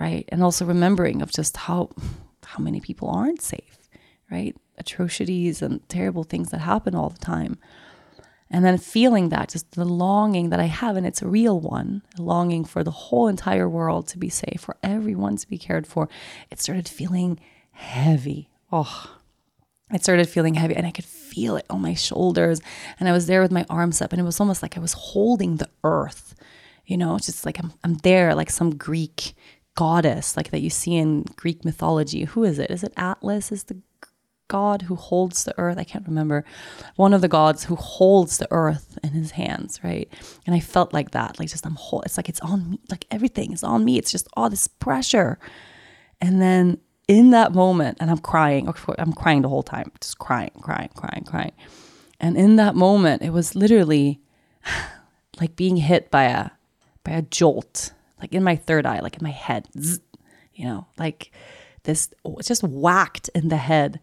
right? 0.01 0.29
And 0.29 0.43
also 0.43 0.65
remembering 0.65 1.23
of 1.23 1.33
just 1.33 1.57
how 1.57 1.91
how 2.45 2.63
many 2.63 2.81
people 2.81 3.11
aren't 3.11 3.43
safe, 3.43 3.89
right? 4.31 4.57
Atrocities 4.79 5.61
and 5.61 5.87
terrible 5.89 6.25
things 6.25 6.51
that 6.51 6.61
happen 6.61 6.95
all 6.95 7.11
the 7.11 7.19
time. 7.19 7.59
And 8.51 8.65
then 8.65 8.79
feeling 8.79 9.29
that, 9.29 9.51
just 9.51 9.73
the 9.73 9.85
longing 9.85 10.49
that 10.49 10.61
I 10.61 10.65
have, 10.65 10.97
and 10.97 11.07
it's 11.07 11.21
a 11.21 11.29
real 11.29 11.61
one, 11.61 12.03
a 12.19 12.23
longing 12.23 12.65
for 12.65 12.83
the 12.83 12.91
whole 12.91 13.29
entire 13.29 13.69
world 13.69 14.09
to 14.09 14.19
be 14.19 14.31
safe, 14.31 14.61
for 14.61 14.79
everyone 14.83 15.37
to 15.37 15.47
be 15.47 15.59
cared 15.59 15.87
for. 15.87 16.09
It 16.51 16.59
started 16.59 16.89
feeling 16.89 17.39
heavy. 17.73 18.49
Oh, 18.73 19.19
it 19.93 20.03
started 20.03 20.29
feeling 20.29 20.55
heavy, 20.55 20.75
and 20.75 20.87
I 20.87 20.91
could 20.91 21.05
feel 21.05 21.57
it 21.57 21.67
on 21.69 21.83
my 21.83 21.93
shoulders. 21.93 22.61
And 22.99 23.09
I 23.09 23.13
was 23.13 23.27
there 23.27 23.43
with 23.43 23.53
my 23.53 23.67
arms 23.69 24.01
up, 24.01 24.13
and 24.13 24.21
it 24.21 24.25
was 24.25 24.41
almost 24.41 24.63
like 24.63 24.79
I 24.79 24.81
was 24.81 24.95
holding 24.95 25.57
the 25.57 25.69
earth. 25.85 26.35
You 26.87 26.97
know, 26.97 27.17
it's 27.17 27.27
just 27.27 27.45
like 27.45 27.59
I'm, 27.59 27.75
I'm 27.85 27.97
there, 27.97 28.35
like 28.35 28.51
some 28.51 28.77
Greek 28.77 29.35
goddess, 29.79 30.37
like 30.37 30.51
that 30.51 30.61
you 30.61 30.71
see 30.71 30.97
in 30.97 31.23
Greek 31.37 31.65
mythology. 31.65 32.25
Who 32.25 32.43
is 32.43 32.59
it? 32.59 32.69
Is 32.69 32.83
it 32.83 32.93
Atlas? 32.97 33.53
Is 33.53 33.65
the 33.65 33.77
god 34.49 34.83
who 34.83 34.97
holds 34.97 35.45
the 35.45 35.55
earth. 35.59 35.79
I 35.79 35.85
can't 35.85 36.07
remember. 36.07 36.45
One 36.97 37.13
of 37.15 37.21
the 37.21 37.29
gods 37.29 37.65
who 37.65 37.77
holds 37.77 38.39
the 38.39 38.49
earth 38.51 38.99
in 39.05 39.11
his 39.11 39.33
hands, 39.33 39.79
right? 39.85 40.13
And 40.47 40.55
I 40.55 40.61
felt 40.61 40.93
like 40.93 41.13
that, 41.13 41.39
like 41.39 41.51
just 41.51 41.67
I'm 41.67 41.77
whole. 41.77 42.03
It's 42.03 42.17
like 42.17 42.29
it's 42.29 42.41
on 42.41 42.71
me, 42.71 42.81
like 42.91 43.07
everything 43.11 43.53
is 43.53 43.63
on 43.63 43.85
me. 43.85 43.99
It's 43.99 44.11
just 44.11 44.27
all 44.35 44.51
this 44.51 44.67
pressure. 44.67 45.39
And 46.21 46.43
then 46.43 46.79
in 47.07 47.31
that 47.31 47.53
moment, 47.53 47.99
and 48.01 48.11
I'm 48.11 48.19
crying. 48.19 48.73
I'm 48.99 49.13
crying 49.13 49.43
the 49.43 49.49
whole 49.49 49.63
time, 49.63 49.93
just 50.01 50.19
crying, 50.19 50.51
crying, 50.61 50.91
crying, 50.97 51.25
crying. 51.25 51.53
And 52.19 52.37
in 52.37 52.57
that 52.57 52.75
moment, 52.75 53.23
it 53.23 53.31
was 53.31 53.55
literally 53.55 54.21
like 55.41 55.55
being 55.55 55.77
hit 55.77 56.11
by 56.11 56.25
a 56.25 56.51
by 57.05 57.13
a 57.13 57.23
jolt, 57.23 57.93
like 58.21 58.33
in 58.33 58.43
my 58.43 58.57
third 58.57 58.87
eye, 58.87 59.01
like 59.01 59.17
in 59.17 59.25
my 59.25 59.31
head, 59.31 59.69
zzz, 59.79 60.01
you 60.55 60.65
know, 60.65 60.87
like 60.99 61.31
this 61.85 62.13
just 62.43 62.63
whacked 62.63 63.31
in 63.35 63.49
the 63.49 63.57
head 63.57 64.01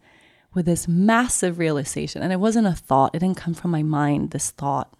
with 0.54 0.66
this 0.66 0.88
massive 0.88 1.58
realization. 1.58 2.22
And 2.22 2.32
it 2.32 2.40
wasn't 2.40 2.66
a 2.66 2.72
thought, 2.72 3.14
it 3.14 3.18
didn't 3.18 3.36
come 3.36 3.54
from 3.54 3.70
my 3.70 3.82
mind, 3.82 4.30
this 4.30 4.50
thought. 4.50 4.92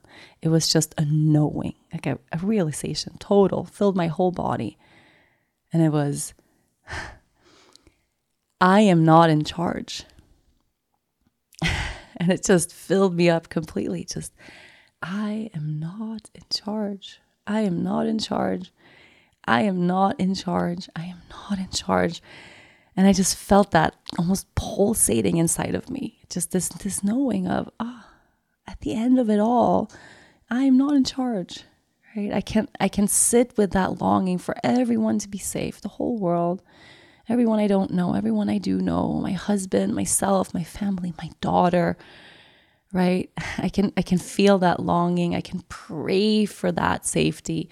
It 0.43 0.49
was 0.49 0.71
just 0.73 0.95
a 0.99 1.05
knowing, 1.05 1.75
like 1.93 2.07
a, 2.07 2.19
a 2.31 2.39
realization, 2.39 3.17
total, 3.19 3.65
filled 3.65 3.97
my 3.97 4.07
whole 4.07 4.33
body. 4.33 4.79
And 5.73 5.83
it 5.83 5.91
was, 5.91 6.35
I 8.61 8.81
am 8.81 9.05
not 9.05 9.31
in 9.31 9.45
charge. 9.45 10.05
and 12.17 12.31
it 12.31 12.45
just 12.45 12.73
filled 12.73 13.15
me 13.15 13.31
up 13.31 13.49
completely. 13.49 14.05
Just, 14.05 14.33
I 15.03 15.51
am 15.55 15.81
not 15.81 16.31
in 16.35 16.45
charge. 16.53 17.21
I 17.47 17.61
am 17.61 17.83
not 17.83 18.07
in 18.07 18.19
charge. 18.19 18.73
I 19.47 19.63
am 19.63 19.87
not 19.87 20.19
in 20.19 20.35
charge. 20.35 20.89
I 20.97 21.05
am 21.05 21.23
not 21.31 21.59
in 21.59 21.69
charge. 21.71 22.23
And 22.97 23.07
I 23.07 23.13
just 23.13 23.37
felt 23.37 23.73
that 23.73 23.95
almost 24.19 24.53
pulsating 24.55 25.37
inside 25.37 25.75
of 25.75 25.91
me. 25.91 26.19
Just 26.31 26.51
this 26.51 26.69
this 26.69 27.05
knowing 27.05 27.47
of, 27.47 27.69
ah, 27.79 28.07
oh, 28.07 28.13
at 28.67 28.81
the 28.81 28.95
end 28.95 29.19
of 29.19 29.31
it 29.31 29.39
all, 29.39 29.91
I 30.51 30.65
am 30.65 30.79
not 30.79 30.95
in 30.95 31.05
charge. 31.05 31.65
Right? 32.17 32.33
I 32.33 32.41
can 32.41 32.69
I 32.81 32.89
can 32.89 33.07
sit 33.07 33.57
with 33.59 33.73
that 33.73 34.01
longing 34.01 34.39
for 34.39 34.57
everyone 34.65 35.19
to 35.21 35.29
be 35.29 35.39
safe, 35.39 35.81
the 35.81 35.89
whole 35.89 36.19
world, 36.19 36.63
everyone 37.29 37.59
I 37.59 37.67
don't 37.67 37.93
know, 37.93 38.15
everyone 38.15 38.49
I 38.49 38.59
do 38.59 38.81
know, 38.81 39.15
my 39.21 39.33
husband, 39.33 39.95
myself, 39.95 40.55
my 40.55 40.65
family, 40.65 41.13
my 41.19 41.31
daughter. 41.41 41.99
Right? 42.93 43.31
I 43.59 43.69
can 43.69 43.93
I 43.97 44.03
can 44.03 44.19
feel 44.19 44.59
that 44.59 44.81
longing. 44.81 45.35
I 45.35 45.43
can 45.43 45.61
pray 45.69 46.47
for 46.47 46.73
that 46.73 47.05
safety. 47.05 47.69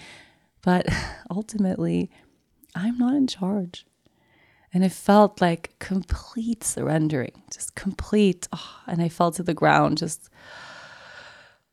But 0.64 0.86
ultimately, 1.30 2.10
I'm 2.74 2.98
not 2.98 3.14
in 3.14 3.26
charge. 3.26 3.86
And 4.72 4.82
it 4.82 4.92
felt 4.92 5.40
like 5.40 5.78
complete 5.78 6.64
surrendering, 6.64 7.42
just 7.52 7.76
complete. 7.76 8.48
Oh, 8.52 8.80
and 8.88 9.00
I 9.00 9.08
fell 9.08 9.30
to 9.32 9.42
the 9.44 9.54
ground, 9.54 9.98
just, 9.98 10.28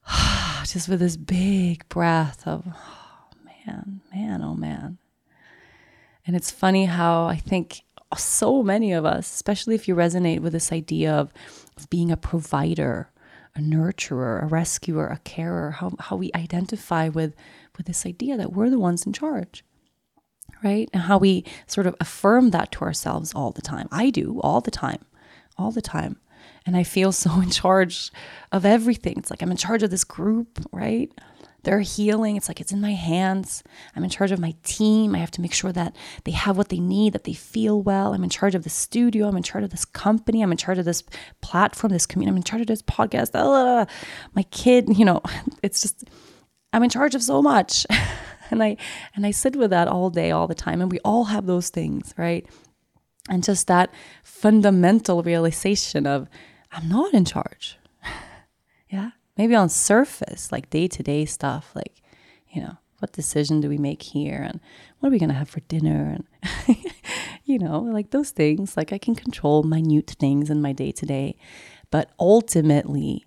just 0.66 0.88
with 0.88 1.00
this 1.00 1.18
big 1.18 1.88
breath 1.90 2.48
of, 2.48 2.64
oh, 2.68 3.30
man, 3.66 4.02
man, 4.14 4.44
oh 4.44 4.54
man. 4.54 5.00
And 6.28 6.36
it's 6.36 6.52
funny 6.52 6.86
how 6.86 7.26
I 7.26 7.38
think 7.38 7.82
so 8.16 8.62
many 8.62 8.92
of 8.92 9.06
us, 9.06 9.34
especially 9.34 9.74
if 9.74 9.88
you 9.88 9.96
resonate 9.96 10.42
with 10.42 10.54
this 10.54 10.72
idea 10.72 11.12
of, 11.12 11.34
of 11.78 11.90
being 11.90 12.12
a 12.12 12.18
provider, 12.18 13.10
a 13.56 13.60
nurturer, 13.60 14.44
a 14.44 14.46
rescuer, 14.46 15.08
a 15.08 15.18
carer, 15.20 15.72
how, 15.72 15.94
how 16.00 16.16
we 16.16 16.30
identify 16.36 17.10
with, 17.10 17.34
with 17.78 17.86
this 17.86 18.06
idea 18.06 18.38
that 18.38 18.54
we're 18.54 18.70
the 18.70 18.80
ones 18.80 19.06
in 19.06 19.14
charge 19.14 19.64
right? 20.64 20.90
And 20.94 21.04
how 21.04 21.18
we 21.18 21.46
sort 21.68 21.88
of 21.88 21.96
affirm 22.00 22.52
that 22.52 22.72
to 22.74 22.82
ourselves 22.82 23.34
all 23.34 23.52
the 23.52 23.62
time. 23.62 23.88
I 23.92 24.10
do 24.10 24.40
all 24.42 24.62
the 24.62 24.72
time, 24.72 25.04
all 25.58 25.72
the 25.72 25.82
time. 25.82 26.18
And 26.66 26.78
I 26.78 26.84
feel 26.84 27.12
so 27.12 27.40
in 27.42 27.50
charge 27.50 28.12
of 28.52 28.66
everything. 28.66 29.16
It's 29.18 29.30
like 29.30 29.42
I'm 29.42 29.52
in 29.52 29.58
charge 29.58 29.84
of 29.84 29.90
this 29.90 30.04
group, 30.04 30.60
right? 30.72 31.12
They're 31.64 31.82
healing. 31.82 32.38
It's 32.38 32.48
like 32.48 32.60
it's 32.60 32.72
in 32.72 32.82
my 32.82 32.94
hands. 32.94 33.62
I'm 33.96 34.04
in 34.04 34.10
charge 34.10 34.32
of 34.32 34.40
my 34.40 34.56
team. 34.64 35.14
I 35.14 35.20
have 35.20 35.30
to 35.32 35.42
make 35.42 35.54
sure 35.54 35.72
that 35.72 35.96
they 36.24 36.32
have 36.32 36.58
what 36.58 36.70
they 36.70 36.80
need, 36.80 37.14
that 37.14 37.24
they 37.24 37.34
feel 37.34 37.80
well. 37.80 38.16
I'm 38.16 38.24
in 38.24 38.32
charge 38.32 38.56
of 38.56 38.64
the 38.64 38.70
studio. 38.70 39.28
I'm 39.28 39.38
in 39.38 39.44
charge 39.44 39.64
of 39.64 39.70
this 39.70 39.86
company. 39.86 40.42
I'm 40.42 40.52
in 40.52 40.58
charge 40.58 40.80
of 40.80 40.86
this 40.86 41.04
platform, 41.42 41.94
this 41.94 42.08
community. 42.08 42.34
I'm 42.34 42.38
in 42.38 42.44
charge 42.44 42.62
of 42.62 42.68
this 42.68 42.82
podcast. 42.82 43.32
My 44.34 44.44
kid, 44.44 44.98
you 44.98 45.06
know, 45.06 45.22
it's 45.64 45.84
just, 45.84 46.06
I'm 46.74 46.84
in 46.84 46.90
charge 46.90 47.16
of 47.16 47.24
so 47.24 47.42
much. 47.42 47.86
and 48.52 48.64
I 48.64 48.78
and 49.16 49.26
I 49.26 49.32
sit 49.32 49.56
with 49.56 49.70
that 49.72 49.88
all 49.88 50.10
day, 50.10 50.32
all 50.32 50.48
the 50.48 50.56
time. 50.56 50.82
And 50.82 50.92
we 50.92 51.00
all 51.00 51.26
have 51.26 51.46
those 51.46 51.70
things, 51.70 52.14
right? 52.18 52.46
And 53.30 53.44
just 53.44 53.68
that 53.68 53.94
fundamental 54.24 55.24
realization 55.24 56.08
of 56.08 56.28
I'm 56.72 56.90
not 56.90 57.14
in 57.14 57.26
charge. 57.26 57.78
yeah. 58.90 59.12
Maybe 59.38 59.56
on 59.56 59.70
surface, 59.70 60.52
like 60.52 60.70
day 60.70 60.88
to 60.88 61.04
day 61.04 61.26
stuff, 61.26 61.72
like, 61.76 62.02
you 62.50 62.62
know, 62.62 62.78
what 63.02 63.14
decision 63.14 63.62
do 63.62 63.70
we 63.70 63.78
make 63.78 64.04
here 64.04 64.42
and 64.48 64.60
what 65.00 65.10
are 65.10 65.12
we 65.12 65.20
going 65.20 65.30
to 65.30 65.36
have 65.36 65.50
for 65.50 65.62
dinner 65.62 66.16
and 66.16 66.78
you 67.46 67.58
know 67.58 67.80
like 67.80 68.12
those 68.12 68.30
things 68.30 68.78
like 68.78 68.94
i 68.94 68.98
can 69.00 69.16
control 69.16 69.64
minute 69.64 70.16
things 70.20 70.52
in 70.52 70.62
my 70.62 70.72
day 70.72 70.92
to 70.92 71.06
day 71.06 71.36
but 71.90 72.12
ultimately 72.20 73.26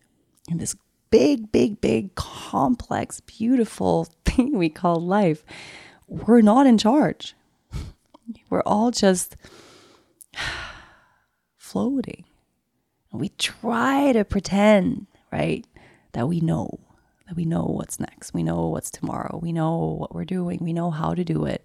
in 0.49 0.59
this 0.59 0.77
big, 1.15 1.53
big, 1.53 1.81
big, 1.81 2.13
complex, 2.17 3.21
beautiful 3.21 4.09
thing 4.25 4.59
we 4.59 4.69
call 4.69 4.97
life, 4.97 5.45
we're 6.09 6.41
not 6.41 6.67
in 6.67 6.77
charge. 6.77 7.37
We're 8.51 8.63
all 8.67 8.91
just 8.91 9.37
floating. 11.57 12.25
We 13.13 13.29
try 13.29 14.11
to 14.11 14.25
pretend, 14.25 15.07
right, 15.33 15.65
that 16.15 16.27
we 16.27 16.41
know, 16.41 16.81
that 17.29 17.37
we 17.37 17.45
know 17.45 17.63
what's 17.63 18.01
next. 18.01 18.35
We 18.35 18.43
know 18.43 18.67
what's 18.67 18.91
tomorrow. 18.91 19.39
We 19.41 19.53
know 19.53 19.97
what 20.01 20.17
we're 20.17 20.25
doing. 20.25 20.59
We 20.61 20.73
know 20.73 20.91
how 20.91 21.15
to 21.15 21.23
do 21.23 21.45
it. 21.45 21.65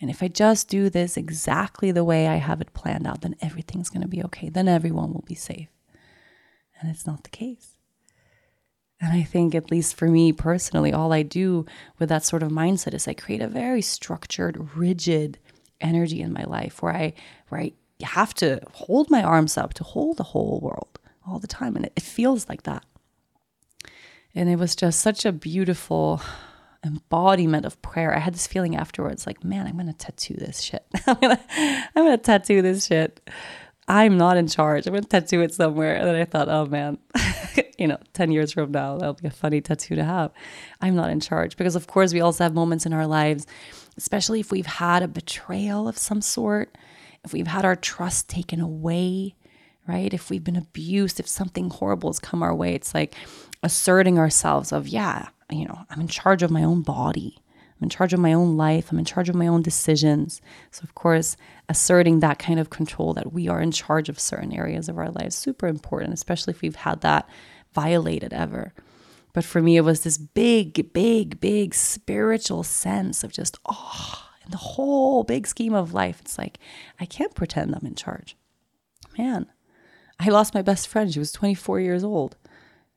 And 0.00 0.08
if 0.08 0.22
I 0.22 0.28
just 0.28 0.68
do 0.68 0.88
this 0.88 1.18
exactly 1.18 1.92
the 1.92 2.04
way 2.04 2.28
I 2.28 2.36
have 2.36 2.62
it 2.62 2.72
planned 2.72 3.06
out, 3.06 3.20
then 3.20 3.36
everything's 3.42 3.90
going 3.90 4.00
to 4.00 4.08
be 4.08 4.24
okay. 4.24 4.48
Then 4.48 4.68
everyone 4.68 5.12
will 5.12 5.24
be 5.26 5.34
safe. 5.34 5.68
And 6.80 6.90
it's 6.90 7.06
not 7.06 7.24
the 7.24 7.30
case. 7.30 7.76
And 9.00 9.12
I 9.12 9.22
think, 9.22 9.54
at 9.54 9.70
least 9.70 9.94
for 9.94 10.08
me 10.08 10.32
personally, 10.32 10.92
all 10.92 11.12
I 11.12 11.22
do 11.22 11.64
with 11.98 12.10
that 12.10 12.24
sort 12.24 12.42
of 12.42 12.50
mindset 12.50 12.92
is 12.92 13.08
I 13.08 13.14
create 13.14 13.40
a 13.40 13.48
very 13.48 13.80
structured, 13.80 14.76
rigid 14.76 15.38
energy 15.80 16.20
in 16.20 16.32
my 16.32 16.44
life 16.44 16.82
where 16.82 16.92
I, 16.92 17.14
where 17.48 17.62
I 17.62 17.72
have 18.02 18.34
to 18.34 18.60
hold 18.72 19.10
my 19.10 19.22
arms 19.22 19.56
up 19.56 19.72
to 19.74 19.84
hold 19.84 20.18
the 20.18 20.22
whole 20.24 20.60
world 20.62 20.98
all 21.26 21.38
the 21.38 21.46
time. 21.46 21.76
And 21.76 21.86
it, 21.86 21.92
it 21.96 22.02
feels 22.02 22.48
like 22.48 22.64
that. 22.64 22.84
And 24.34 24.48
it 24.48 24.56
was 24.56 24.76
just 24.76 25.00
such 25.00 25.24
a 25.24 25.32
beautiful 25.32 26.20
embodiment 26.84 27.66
of 27.66 27.80
prayer. 27.82 28.14
I 28.14 28.20
had 28.20 28.34
this 28.34 28.46
feeling 28.46 28.76
afterwards 28.76 29.26
like, 29.26 29.44
man, 29.44 29.66
I'm 29.66 29.86
to 29.86 29.92
tattoo 29.92 30.34
this 30.34 30.60
shit. 30.60 30.84
I'm 31.06 31.16
to 31.16 31.40
I'm 31.96 32.06
to 32.06 32.18
tattoo 32.18 32.62
this 32.62 32.86
shit. 32.86 33.28
I'm 33.88 34.16
not 34.16 34.36
in 34.36 34.46
charge. 34.46 34.86
I'm 34.86 34.92
going 34.92 35.02
to 35.02 35.08
tattoo 35.08 35.40
it 35.40 35.52
somewhere. 35.52 35.96
And 35.96 36.06
then 36.06 36.14
I 36.14 36.24
thought, 36.24 36.48
oh 36.48 36.66
man, 36.66 36.98
you 37.78 37.86
know, 37.86 37.98
10 38.12 38.30
years 38.30 38.52
from 38.52 38.70
now, 38.70 38.96
that'll 38.98 39.14
be 39.14 39.26
a 39.26 39.32
funny 39.32 39.60
tattoo 39.60 39.96
to 39.96 40.04
have. 40.04 40.30
I'm 40.80 40.94
not 40.94 41.10
in 41.10 41.20
charge 41.20 41.56
because, 41.56 41.74
of 41.74 41.86
course, 41.86 42.12
we 42.12 42.20
also 42.20 42.44
have 42.44 42.54
moments 42.54 42.86
in 42.86 42.92
our 42.92 43.06
lives, 43.06 43.46
especially 43.96 44.40
if 44.40 44.52
we've 44.52 44.66
had 44.66 45.02
a 45.02 45.08
betrayal 45.08 45.88
of 45.88 45.98
some 45.98 46.20
sort, 46.20 46.76
if 47.24 47.32
we've 47.32 47.48
had 47.48 47.64
our 47.64 47.76
trust 47.76 48.28
taken 48.28 48.60
away, 48.60 49.34
right? 49.88 50.12
If 50.14 50.30
we've 50.30 50.44
been 50.44 50.56
abused, 50.56 51.18
if 51.18 51.26
something 51.26 51.70
horrible 51.70 52.10
has 52.10 52.18
come 52.18 52.42
our 52.42 52.54
way, 52.54 52.74
it's 52.74 52.94
like 52.94 53.14
asserting 53.62 54.18
ourselves 54.18 54.72
of, 54.72 54.86
yeah, 54.88 55.28
you 55.50 55.66
know, 55.66 55.78
I'm 55.90 56.00
in 56.00 56.08
charge 56.08 56.42
of 56.42 56.50
my 56.50 56.62
own 56.62 56.82
body. 56.82 57.38
I'm 57.80 57.86
in 57.86 57.90
charge 57.90 58.12
of 58.12 58.20
my 58.20 58.34
own 58.34 58.56
life. 58.58 58.92
I'm 58.92 58.98
in 58.98 59.06
charge 59.06 59.30
of 59.30 59.34
my 59.34 59.46
own 59.46 59.62
decisions. 59.62 60.42
So, 60.70 60.82
of 60.84 60.94
course, 60.94 61.36
asserting 61.68 62.20
that 62.20 62.38
kind 62.38 62.60
of 62.60 62.68
control 62.68 63.14
that 63.14 63.32
we 63.32 63.48
are 63.48 63.60
in 63.60 63.70
charge 63.70 64.10
of 64.10 64.20
certain 64.20 64.52
areas 64.52 64.88
of 64.88 64.98
our 64.98 65.10
lives 65.10 65.34
super 65.34 65.66
important, 65.66 66.12
especially 66.12 66.52
if 66.52 66.60
we've 66.60 66.76
had 66.76 67.00
that 67.00 67.28
violated 67.72 68.34
ever. 68.34 68.74
But 69.32 69.44
for 69.44 69.62
me, 69.62 69.76
it 69.76 69.82
was 69.82 70.02
this 70.02 70.18
big, 70.18 70.92
big, 70.92 71.40
big 71.40 71.74
spiritual 71.74 72.64
sense 72.64 73.24
of 73.24 73.32
just, 73.32 73.58
oh, 73.66 74.28
in 74.44 74.50
the 74.50 74.58
whole 74.58 75.24
big 75.24 75.46
scheme 75.46 75.74
of 75.74 75.94
life, 75.94 76.20
it's 76.20 76.36
like, 76.36 76.58
I 76.98 77.06
can't 77.06 77.34
pretend 77.34 77.74
I'm 77.74 77.86
in 77.86 77.94
charge. 77.94 78.36
Man, 79.16 79.46
I 80.18 80.28
lost 80.28 80.54
my 80.54 80.62
best 80.62 80.88
friend. 80.88 81.12
She 81.12 81.18
was 81.18 81.32
24 81.32 81.80
years 81.80 82.04
old. 82.04 82.36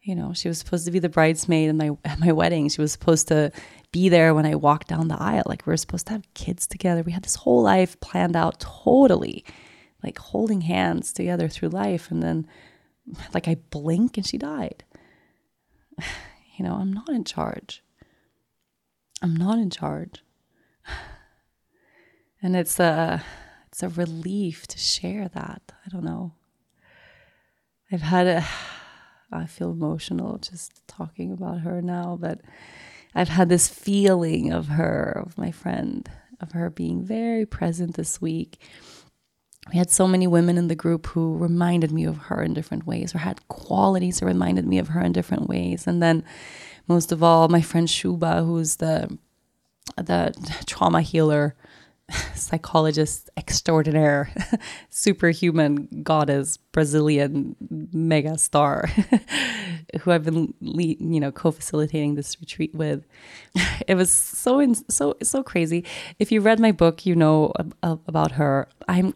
You 0.02 0.16
know, 0.16 0.34
she 0.34 0.50
was 0.50 0.58
supposed 0.58 0.86
to 0.86 0.92
be 0.92 1.00
the 1.00 1.08
bridesmaid 1.08 1.70
in 1.70 1.78
my 1.78 1.92
at 2.04 2.20
my 2.20 2.34
wedding. 2.34 2.68
She 2.68 2.82
was 2.82 2.92
supposed 2.92 3.30
to 3.30 3.52
be 3.94 4.10
there 4.10 4.34
when 4.34 4.46
I 4.46 4.56
walked 4.56 4.90
down 4.90 5.08
the 5.08 5.22
aisle. 5.22 5.44
Like 5.46 5.66
we 5.66 5.72
were 5.72 5.78
supposed 5.78 6.08
to 6.08 6.14
have 6.14 6.34
kids 6.34 6.68
together. 6.68 7.04
We 7.04 7.14
had 7.14 7.24
this 7.24 7.36
whole 7.36 7.62
life 7.62 7.98
planned 8.02 8.36
out 8.36 8.60
totally, 8.60 9.46
like 10.04 10.18
holding 10.18 10.62
hands 10.62 11.14
together 11.14 11.48
through 11.48 11.70
life. 11.70 12.12
And 12.12 12.22
then, 12.22 12.46
like 13.34 13.48
I 13.48 13.56
blink 13.70 14.18
and 14.18 14.28
she 14.28 14.38
died. 14.38 14.84
You 16.56 16.64
know, 16.64 16.76
I'm 16.76 16.94
not 16.94 17.10
in 17.10 17.24
charge. 17.24 17.82
I'm 19.20 19.36
not 19.36 19.58
in 19.58 19.72
charge. 19.72 20.24
And 22.44 22.56
it's 22.58 22.80
a 22.80 23.24
it's 23.74 23.82
a 23.82 23.90
relief 23.90 24.68
to 24.68 24.78
share 24.78 25.28
that. 25.30 25.72
I 25.84 25.90
don't 25.90 26.04
know. 26.04 26.34
I've 27.92 28.04
had 28.04 28.28
a, 28.28 28.46
I 29.32 29.48
feel 29.48 29.72
emotional 29.72 30.38
just 30.38 30.86
talking 30.88 31.32
about 31.32 31.62
her 31.62 31.82
now, 31.82 32.16
but 32.22 32.42
I've 33.16 33.30
had 33.30 33.50
this 33.50 33.68
feeling 33.68 34.52
of 34.52 34.68
her, 34.70 35.24
of 35.26 35.38
my 35.38 35.52
friend, 35.52 36.10
of 36.40 36.52
her 36.54 36.70
being 36.70 37.04
very 37.04 37.46
present 37.46 37.96
this 37.96 38.22
week. 38.22 38.60
We 39.72 39.78
had 39.78 39.90
so 39.90 40.08
many 40.08 40.28
women 40.28 40.58
in 40.58 40.68
the 40.68 40.76
group 40.76 41.08
who 41.08 41.38
reminded 41.38 41.92
me 41.92 42.04
of 42.04 42.18
her 42.18 42.42
in 42.44 42.54
different 42.54 42.86
ways, 42.86 43.16
or 43.16 43.20
had 43.20 43.48
qualities 43.48 44.20
that 44.20 44.26
reminded 44.26 44.68
me 44.68 44.78
of 44.78 44.90
her 44.90 45.02
in 45.02 45.14
different 45.14 45.48
ways. 45.48 45.88
And 45.88 46.04
then, 46.04 46.24
most 46.88 47.12
of 47.12 47.24
all, 47.24 47.48
my 47.48 47.62
friend 47.62 47.90
Shuba, 47.90 48.44
who's 48.44 48.78
the 48.78 49.18
the 49.98 50.34
trauma 50.66 51.02
healer 51.02 51.56
psychologist 52.36 53.30
extraordinaire, 53.38 54.32
superhuman 54.90 55.88
goddess, 56.04 56.58
Brazilian 56.58 57.56
mega 57.92 58.38
star, 58.38 58.88
who 60.02 60.12
I've 60.12 60.24
been, 60.24 60.54
you 60.62 61.20
know, 61.20 61.32
co-facilitating 61.32 62.16
this 62.16 62.40
retreat 62.40 62.74
with. 62.76 63.06
It 63.88 63.96
was 63.96 64.12
so 64.12 64.60
in, 64.60 64.76
so 64.90 65.16
so 65.22 65.44
crazy. 65.44 65.86
If 66.20 66.32
you 66.32 66.42
read 66.42 66.60
my 66.60 66.72
book, 66.72 67.06
you 67.06 67.16
know 67.16 67.54
about 67.82 68.34
her. 68.34 68.68
I'm 68.88 69.14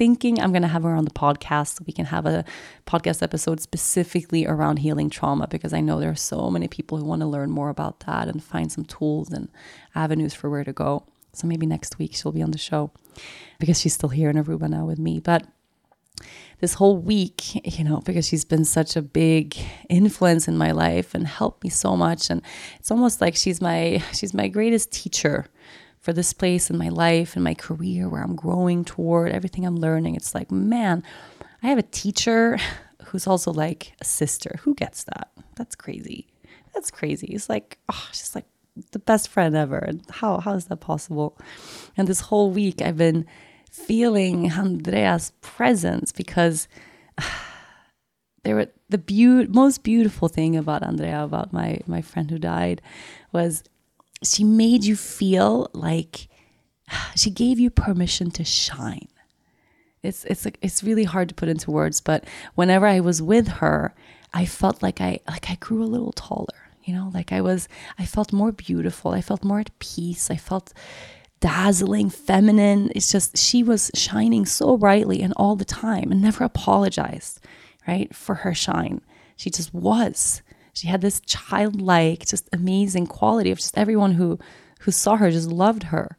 thinking 0.00 0.40
I'm 0.40 0.50
going 0.50 0.62
to 0.62 0.68
have 0.68 0.84
her 0.84 0.94
on 0.94 1.04
the 1.04 1.10
podcast 1.10 1.76
so 1.76 1.84
we 1.86 1.92
can 1.92 2.06
have 2.06 2.24
a 2.24 2.42
podcast 2.86 3.22
episode 3.22 3.60
specifically 3.60 4.46
around 4.46 4.78
healing 4.78 5.10
trauma 5.10 5.46
because 5.46 5.74
I 5.74 5.82
know 5.82 6.00
there 6.00 6.10
are 6.10 6.14
so 6.14 6.50
many 6.50 6.68
people 6.68 6.96
who 6.96 7.04
want 7.04 7.20
to 7.20 7.26
learn 7.26 7.50
more 7.50 7.68
about 7.68 8.00
that 8.00 8.26
and 8.26 8.42
find 8.42 8.72
some 8.72 8.86
tools 8.86 9.28
and 9.28 9.50
avenues 9.94 10.32
for 10.32 10.48
where 10.48 10.64
to 10.64 10.72
go. 10.72 11.04
So 11.32 11.46
maybe 11.46 11.66
next 11.66 11.98
week 11.98 12.14
she'll 12.14 12.32
be 12.32 12.42
on 12.42 12.50
the 12.50 12.58
show 12.58 12.90
because 13.58 13.80
she's 13.80 13.94
still 13.94 14.08
here 14.08 14.30
in 14.30 14.36
Aruba 14.36 14.68
now 14.68 14.84
with 14.84 14.98
me. 14.98 15.20
But 15.20 15.46
this 16.60 16.74
whole 16.74 16.98
week, 16.98 17.54
you 17.78 17.84
know, 17.84 18.00
because 18.00 18.26
she's 18.26 18.44
been 18.44 18.64
such 18.64 18.96
a 18.96 19.02
big 19.02 19.56
influence 19.88 20.48
in 20.48 20.58
my 20.58 20.72
life 20.72 21.14
and 21.14 21.26
helped 21.26 21.64
me 21.64 21.70
so 21.70 21.96
much 21.96 22.30
and 22.30 22.42
it's 22.78 22.90
almost 22.90 23.20
like 23.20 23.36
she's 23.36 23.60
my 23.60 24.02
she's 24.12 24.34
my 24.34 24.48
greatest 24.48 24.92
teacher 24.92 25.46
for 26.00 26.12
this 26.12 26.32
place 26.32 26.70
in 26.70 26.78
my 26.78 26.88
life 26.88 27.34
and 27.34 27.44
my 27.44 27.54
career 27.54 28.08
where 28.08 28.22
I'm 28.22 28.34
growing 28.34 28.84
toward 28.84 29.32
everything 29.32 29.66
I'm 29.66 29.76
learning. 29.76 30.16
It's 30.16 30.34
like, 30.34 30.50
man, 30.50 31.02
I 31.62 31.68
have 31.68 31.78
a 31.78 31.82
teacher 31.82 32.58
who's 33.06 33.26
also 33.26 33.52
like 33.52 33.92
a 34.00 34.04
sister. 34.04 34.58
Who 34.62 34.74
gets 34.74 35.04
that? 35.04 35.30
That's 35.56 35.74
crazy. 35.74 36.28
That's 36.72 36.90
crazy. 36.90 37.28
It's 37.28 37.48
like, 37.48 37.78
oh, 37.92 38.08
she's 38.12 38.34
like 38.34 38.46
the 38.92 38.98
best 38.98 39.28
friend 39.28 39.56
ever. 39.56 39.90
How 40.10 40.38
how 40.38 40.54
is 40.54 40.66
that 40.66 40.76
possible? 40.76 41.36
And 41.96 42.08
this 42.08 42.20
whole 42.20 42.50
week 42.50 42.82
I've 42.82 42.96
been 42.96 43.26
feeling 43.70 44.50
Andrea's 44.50 45.32
presence 45.40 46.12
because 46.12 46.68
there 48.44 48.56
were 48.56 48.68
the 48.88 48.98
be- 48.98 49.46
most 49.46 49.82
beautiful 49.82 50.28
thing 50.28 50.56
about 50.56 50.82
Andrea, 50.82 51.22
about 51.24 51.52
my 51.52 51.80
my 51.86 52.02
friend 52.02 52.30
who 52.30 52.38
died, 52.38 52.82
was 53.32 53.64
she 54.22 54.44
made 54.44 54.84
you 54.84 54.96
feel 54.96 55.70
like 55.72 56.28
she 57.16 57.30
gave 57.30 57.58
you 57.58 57.70
permission 57.70 58.30
to 58.32 58.44
shine. 58.44 59.08
It's 60.02 60.24
it's 60.24 60.44
like 60.44 60.58
it's 60.62 60.82
really 60.82 61.04
hard 61.04 61.28
to 61.28 61.34
put 61.34 61.48
into 61.48 61.70
words, 61.70 62.00
but 62.00 62.24
whenever 62.54 62.86
I 62.86 63.00
was 63.00 63.20
with 63.20 63.48
her, 63.48 63.94
I 64.32 64.46
felt 64.46 64.82
like 64.82 65.00
I 65.00 65.20
like 65.28 65.50
I 65.50 65.56
grew 65.56 65.82
a 65.82 65.84
little 65.84 66.12
taller 66.12 66.69
you 66.90 66.96
know 66.96 67.10
like 67.14 67.30
i 67.32 67.40
was 67.40 67.68
i 67.98 68.04
felt 68.04 68.32
more 68.32 68.52
beautiful 68.52 69.12
i 69.12 69.20
felt 69.20 69.44
more 69.44 69.60
at 69.60 69.78
peace 69.78 70.30
i 70.30 70.36
felt 70.36 70.72
dazzling 71.40 72.10
feminine. 72.10 72.92
It's 72.94 73.10
just 73.10 73.36
she 73.36 73.62
was 73.62 73.90
shining 73.94 74.46
so 74.46 74.76
brightly 74.76 75.22
and 75.22 75.32
all 75.36 75.56
the 75.56 75.64
time 75.64 76.12
and 76.12 76.20
never 76.20 76.44
apologized 76.44 77.40
right 77.88 78.14
for 78.14 78.36
her 78.36 78.54
shine. 78.54 79.00
She 79.36 79.50
just 79.50 79.72
was. 79.72 80.42
She 80.74 80.86
had 80.86 81.00
this 81.00 81.20
childlike 81.20 82.26
just 82.26 82.48
amazing 82.52 83.06
quality 83.06 83.50
of 83.50 83.58
just 83.58 83.76
everyone 83.76 84.12
who 84.12 84.38
who 84.80 84.90
saw 84.90 85.16
her 85.16 85.30
just 85.30 85.48
loved 85.48 85.84
her. 85.84 86.16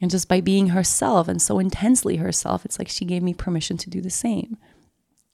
And 0.00 0.10
just 0.10 0.28
by 0.28 0.40
being 0.40 0.68
herself 0.68 1.28
and 1.28 1.40
so 1.40 1.58
intensely 1.58 2.16
herself 2.16 2.64
it's 2.64 2.78
like 2.78 2.88
she 2.88 3.06
gave 3.06 3.22
me 3.22 3.32
permission 3.32 3.78
to 3.78 3.90
do 3.90 4.02
the 4.02 4.10
same 4.10 4.58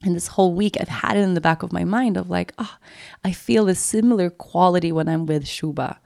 and 0.02 0.16
this 0.16 0.28
whole 0.28 0.54
week, 0.54 0.76
I've 0.80 0.88
had 0.88 1.16
it 1.16 1.20
in 1.20 1.34
the 1.34 1.40
back 1.40 1.62
of 1.62 1.72
my 1.72 1.84
mind 1.84 2.16
of 2.16 2.30
like, 2.30 2.52
ah, 2.58 2.78
oh, 2.78 2.86
I 3.22 3.32
feel 3.32 3.68
a 3.68 3.74
similar 3.74 4.30
quality 4.30 4.92
when 4.92 5.08
I'm 5.08 5.26
with 5.26 5.46
Shuba. 5.46 6.00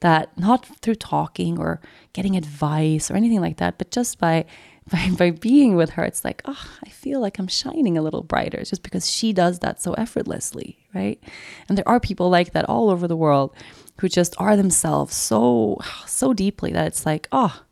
That 0.00 0.36
not 0.38 0.64
through 0.80 0.94
talking 0.94 1.58
or 1.58 1.80
getting 2.14 2.34
advice 2.34 3.10
or 3.10 3.16
anything 3.16 3.40
like 3.40 3.58
that, 3.58 3.76
but 3.76 3.90
just 3.90 4.18
by 4.18 4.46
by, 4.90 5.10
by 5.16 5.30
being 5.30 5.76
with 5.76 5.90
her, 5.90 6.04
it's 6.04 6.24
like, 6.24 6.42
oh, 6.46 6.64
I 6.84 6.88
feel 6.88 7.20
like 7.20 7.38
I'm 7.38 7.46
shining 7.46 7.96
a 7.96 8.02
little 8.02 8.22
brighter. 8.22 8.58
It's 8.58 8.70
just 8.70 8.82
because 8.82 9.08
she 9.08 9.32
does 9.32 9.60
that 9.60 9.80
so 9.80 9.92
effortlessly, 9.92 10.78
right? 10.94 11.22
And 11.68 11.78
there 11.78 11.88
are 11.88 12.00
people 12.00 12.28
like 12.28 12.52
that 12.52 12.68
all 12.68 12.90
over 12.90 13.06
the 13.06 13.16
world 13.16 13.54
who 14.00 14.08
just 14.08 14.34
are 14.38 14.56
themselves 14.56 15.14
so 15.14 15.78
so 16.06 16.32
deeply 16.32 16.72
that 16.72 16.86
it's 16.86 17.04
like, 17.04 17.28
oh, 17.30 17.62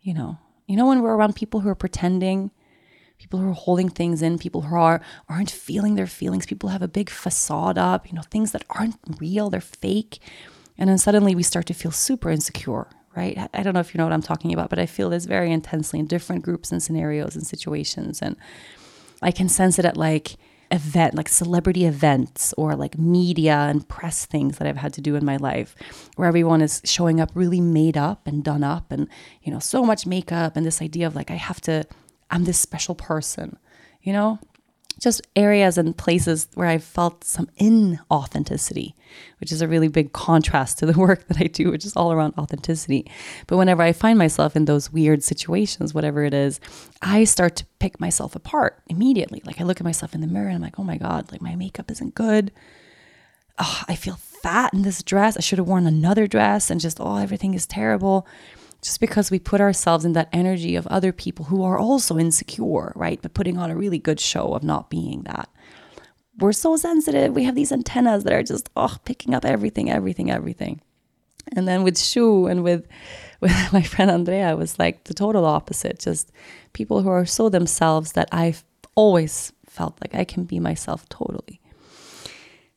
you 0.00 0.14
know, 0.14 0.38
you 0.66 0.76
know 0.76 0.86
when 0.86 1.02
we're 1.02 1.14
around 1.14 1.36
people 1.36 1.60
who 1.60 1.68
are 1.68 1.74
pretending 1.74 2.50
people 3.22 3.38
who 3.38 3.48
are 3.48 3.54
holding 3.54 3.88
things 3.88 4.20
in, 4.20 4.36
people 4.36 4.62
who 4.62 4.74
are 4.74 5.00
aren't 5.28 5.50
feeling 5.50 5.94
their 5.94 6.08
feelings, 6.08 6.44
people 6.44 6.70
have 6.70 6.82
a 6.82 6.88
big 6.88 7.08
facade 7.08 7.78
up, 7.78 8.08
you 8.08 8.14
know, 8.14 8.22
things 8.22 8.50
that 8.50 8.64
aren't 8.68 8.96
real, 9.20 9.48
they're 9.48 9.60
fake. 9.60 10.18
And 10.76 10.90
then 10.90 10.98
suddenly 10.98 11.36
we 11.36 11.44
start 11.44 11.66
to 11.66 11.74
feel 11.74 11.92
super 11.92 12.30
insecure, 12.30 12.88
right? 13.14 13.38
I 13.54 13.62
don't 13.62 13.74
know 13.74 13.80
if 13.80 13.94
you 13.94 13.98
know 13.98 14.04
what 14.04 14.12
I'm 14.12 14.22
talking 14.22 14.52
about, 14.52 14.70
but 14.70 14.80
I 14.80 14.86
feel 14.86 15.08
this 15.08 15.26
very 15.26 15.52
intensely 15.52 16.00
in 16.00 16.06
different 16.06 16.42
groups 16.42 16.72
and 16.72 16.82
scenarios 16.82 17.36
and 17.36 17.46
situations. 17.46 18.20
And 18.20 18.36
I 19.22 19.30
can 19.30 19.48
sense 19.48 19.78
it 19.78 19.84
at 19.84 19.96
like 19.96 20.36
event, 20.72 21.14
like 21.14 21.28
celebrity 21.28 21.84
events 21.84 22.52
or 22.58 22.74
like 22.74 22.98
media 22.98 23.54
and 23.54 23.86
press 23.88 24.26
things 24.26 24.58
that 24.58 24.66
I've 24.66 24.78
had 24.78 24.94
to 24.94 25.00
do 25.00 25.14
in 25.14 25.24
my 25.24 25.36
life, 25.36 25.76
where 26.16 26.26
everyone 26.26 26.60
is 26.60 26.82
showing 26.84 27.20
up 27.20 27.30
really 27.34 27.60
made 27.60 27.96
up 27.96 28.26
and 28.26 28.42
done 28.42 28.64
up 28.64 28.90
and, 28.90 29.06
you 29.44 29.52
know, 29.52 29.60
so 29.60 29.84
much 29.84 30.06
makeup 30.06 30.56
and 30.56 30.66
this 30.66 30.82
idea 30.82 31.06
of 31.06 31.14
like, 31.14 31.30
I 31.30 31.36
have 31.36 31.60
to 31.60 31.84
I'm 32.32 32.44
this 32.44 32.58
special 32.58 32.94
person, 32.94 33.58
you 34.02 34.12
know? 34.12 34.40
Just 35.00 35.26
areas 35.36 35.78
and 35.78 35.96
places 35.96 36.48
where 36.54 36.68
I 36.68 36.78
felt 36.78 37.24
some 37.24 37.48
inauthenticity, 37.58 38.94
which 39.40 39.50
is 39.50 39.60
a 39.60 39.68
really 39.68 39.88
big 39.88 40.12
contrast 40.12 40.78
to 40.78 40.86
the 40.86 40.92
work 40.98 41.26
that 41.28 41.38
I 41.38 41.46
do, 41.46 41.70
which 41.70 41.84
is 41.84 41.96
all 41.96 42.12
around 42.12 42.34
authenticity. 42.38 43.10
But 43.46 43.56
whenever 43.56 43.82
I 43.82 43.92
find 43.92 44.18
myself 44.18 44.54
in 44.56 44.64
those 44.64 44.92
weird 44.92 45.22
situations, 45.22 45.94
whatever 45.94 46.24
it 46.24 46.34
is, 46.34 46.60
I 47.00 47.24
start 47.24 47.56
to 47.56 47.66
pick 47.80 48.00
myself 48.00 48.34
apart 48.36 48.82
immediately. 48.88 49.42
Like 49.44 49.60
I 49.60 49.64
look 49.64 49.80
at 49.80 49.84
myself 49.84 50.14
in 50.14 50.20
the 50.20 50.26
mirror 50.26 50.48
and 50.48 50.56
I'm 50.56 50.62
like, 50.62 50.78
oh 50.78 50.84
my 50.84 50.98
God, 50.98 51.32
like 51.32 51.42
my 51.42 51.56
makeup 51.56 51.90
isn't 51.90 52.14
good. 52.14 52.52
Oh, 53.58 53.82
I 53.88 53.94
feel 53.94 54.16
fat 54.16 54.72
in 54.72 54.82
this 54.82 55.02
dress. 55.02 55.36
I 55.36 55.40
should 55.40 55.58
have 55.58 55.68
worn 55.68 55.86
another 55.86 56.26
dress 56.26 56.70
and 56.70 56.80
just, 56.80 56.98
oh, 57.00 57.16
everything 57.16 57.54
is 57.54 57.66
terrible 57.66 58.26
just 58.82 58.98
because 59.00 59.30
we 59.30 59.38
put 59.38 59.60
ourselves 59.60 60.04
in 60.04 60.12
that 60.12 60.28
energy 60.32 60.74
of 60.74 60.86
other 60.88 61.12
people 61.12 61.46
who 61.46 61.62
are 61.62 61.78
also 61.78 62.18
insecure, 62.18 62.92
right? 62.96 63.22
But 63.22 63.32
putting 63.32 63.56
on 63.56 63.70
a 63.70 63.76
really 63.76 63.98
good 63.98 64.18
show 64.18 64.54
of 64.54 64.64
not 64.64 64.90
being 64.90 65.22
that. 65.22 65.48
We're 66.38 66.52
so 66.52 66.76
sensitive. 66.76 67.32
We 67.32 67.44
have 67.44 67.54
these 67.54 67.70
antennas 67.70 68.24
that 68.24 68.32
are 68.32 68.42
just, 68.42 68.70
oh, 68.76 68.96
picking 69.04 69.34
up 69.34 69.44
everything, 69.44 69.90
everything, 69.90 70.30
everything. 70.30 70.80
And 71.54 71.68
then 71.68 71.84
with 71.84 71.98
Shu 71.98 72.46
and 72.46 72.64
with, 72.64 72.88
with 73.40 73.72
my 73.72 73.82
friend 73.82 74.10
Andrea, 74.10 74.50
it 74.50 74.58
was 74.58 74.78
like 74.80 75.04
the 75.04 75.14
total 75.14 75.44
opposite. 75.44 76.00
Just 76.00 76.32
people 76.72 77.02
who 77.02 77.08
are 77.08 77.24
so 77.24 77.48
themselves 77.48 78.12
that 78.12 78.28
I've 78.32 78.64
always 78.96 79.52
felt 79.64 79.96
like 80.00 80.14
I 80.14 80.24
can 80.24 80.44
be 80.44 80.58
myself 80.58 81.08
totally. 81.08 81.61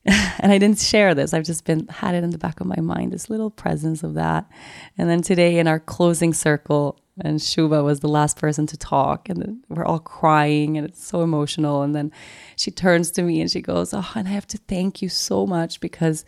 and 0.40 0.52
I 0.52 0.58
didn't 0.58 0.80
share 0.80 1.16
this. 1.16 1.34
I've 1.34 1.46
just 1.46 1.66
been 1.66 1.88
had 1.88 2.16
it 2.16 2.24
in 2.24 2.30
the 2.30 2.38
back 2.38 2.60
of 2.60 2.68
my 2.68 2.80
mind, 2.80 3.12
this 3.12 3.30
little 3.30 3.50
presence 3.50 4.04
of 4.04 4.14
that. 4.14 4.50
And 4.98 5.10
then 5.10 5.22
today 5.22 5.58
in 5.58 5.68
our 5.68 5.80
closing 5.80 6.34
circle, 6.34 7.00
and 7.24 7.42
Shuba 7.42 7.82
was 7.82 8.02
the 8.02 8.10
last 8.10 8.38
person 8.38 8.68
to 8.68 8.78
talk, 8.78 9.30
and 9.30 9.64
we're 9.70 9.86
all 9.86 10.00
crying, 10.00 10.78
and 10.78 10.86
it's 10.86 11.06
so 11.06 11.22
emotional. 11.22 11.82
And 11.82 11.96
then 11.96 12.12
she 12.58 12.72
turns 12.72 13.10
to 13.12 13.24
me 13.24 13.40
and 13.40 13.50
she 13.50 13.62
goes, 13.62 13.94
"Oh, 13.94 14.12
and 14.16 14.28
I 14.28 14.32
have 14.32 14.48
to 14.48 14.58
thank 14.58 15.02
you 15.02 15.08
so 15.08 15.48
much 15.48 15.80
because 15.80 16.26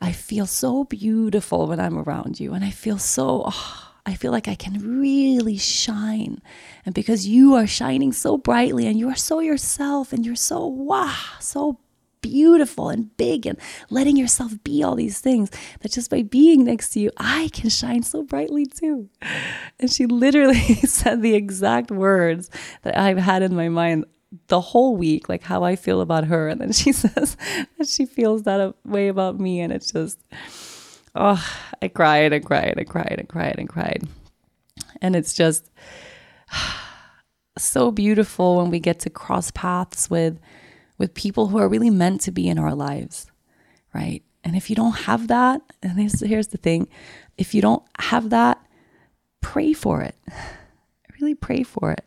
I 0.00 0.12
feel 0.12 0.46
so 0.46 0.84
beautiful 0.84 1.66
when 1.66 1.80
I'm 1.80 1.98
around 1.98 2.38
you. 2.38 2.52
And 2.52 2.64
I 2.64 2.70
feel 2.70 2.98
so, 2.98 3.44
oh, 3.46 3.92
I 4.04 4.14
feel 4.14 4.32
like 4.32 4.48
I 4.48 4.54
can 4.54 5.00
really 5.00 5.56
shine. 5.56 6.42
And 6.84 6.94
because 6.94 7.26
you 7.26 7.54
are 7.54 7.66
shining 7.66 8.12
so 8.12 8.36
brightly 8.36 8.86
and 8.86 8.98
you 8.98 9.08
are 9.08 9.16
so 9.16 9.40
yourself 9.40 10.12
and 10.12 10.24
you're 10.24 10.36
so, 10.36 10.66
wow, 10.66 11.14
so 11.40 11.78
beautiful 12.30 12.88
and 12.88 13.16
big 13.16 13.46
and 13.46 13.56
letting 13.88 14.16
yourself 14.16 14.52
be 14.64 14.82
all 14.82 14.96
these 14.96 15.20
things 15.20 15.50
that 15.80 15.92
just 15.92 16.10
by 16.10 16.22
being 16.22 16.64
next 16.64 16.90
to 16.90 17.00
you, 17.00 17.10
I 17.16 17.50
can 17.52 17.70
shine 17.70 18.02
so 18.02 18.24
brightly 18.24 18.66
too. 18.66 19.08
And 19.78 19.90
she 19.90 20.06
literally 20.06 20.74
said 20.86 21.22
the 21.22 21.34
exact 21.34 21.92
words 21.92 22.50
that 22.82 22.98
I've 22.98 23.18
had 23.18 23.42
in 23.42 23.54
my 23.54 23.68
mind 23.68 24.06
the 24.48 24.60
whole 24.60 24.96
week, 24.96 25.28
like 25.28 25.44
how 25.44 25.62
I 25.62 25.76
feel 25.76 26.00
about 26.00 26.24
her. 26.24 26.48
And 26.48 26.60
then 26.60 26.72
she 26.82 26.92
says 26.92 27.36
that 27.78 27.88
she 27.88 28.06
feels 28.06 28.42
that 28.42 28.74
way 28.84 29.06
about 29.08 29.38
me. 29.38 29.60
And 29.60 29.72
it's 29.72 29.92
just, 29.92 30.18
oh, 31.14 31.42
I 31.80 31.88
cried 31.88 32.32
and 32.32 32.44
cried 32.44 32.74
and 32.76 32.88
cried 32.88 33.16
and 33.18 33.28
cried 33.28 33.56
and 33.58 33.68
cried. 33.68 34.02
And 35.00 35.14
it's 35.14 35.32
just 35.32 35.70
so 37.58 37.92
beautiful 37.92 38.56
when 38.56 38.70
we 38.70 38.80
get 38.80 38.98
to 39.00 39.10
cross 39.10 39.52
paths 39.52 40.10
with 40.10 40.40
with 40.98 41.14
people 41.14 41.48
who 41.48 41.58
are 41.58 41.68
really 41.68 41.90
meant 41.90 42.20
to 42.22 42.30
be 42.30 42.48
in 42.48 42.58
our 42.58 42.74
lives, 42.74 43.30
right? 43.94 44.22
And 44.44 44.56
if 44.56 44.70
you 44.70 44.76
don't 44.76 44.92
have 44.92 45.28
that, 45.28 45.60
and 45.82 45.98
here's, 45.98 46.20
here's 46.20 46.48
the 46.48 46.58
thing 46.58 46.88
if 47.36 47.54
you 47.54 47.60
don't 47.60 47.82
have 47.98 48.30
that, 48.30 48.60
pray 49.40 49.72
for 49.72 50.02
it. 50.02 50.16
Really 51.18 51.34
pray 51.34 51.62
for 51.62 51.92
it. 51.92 52.04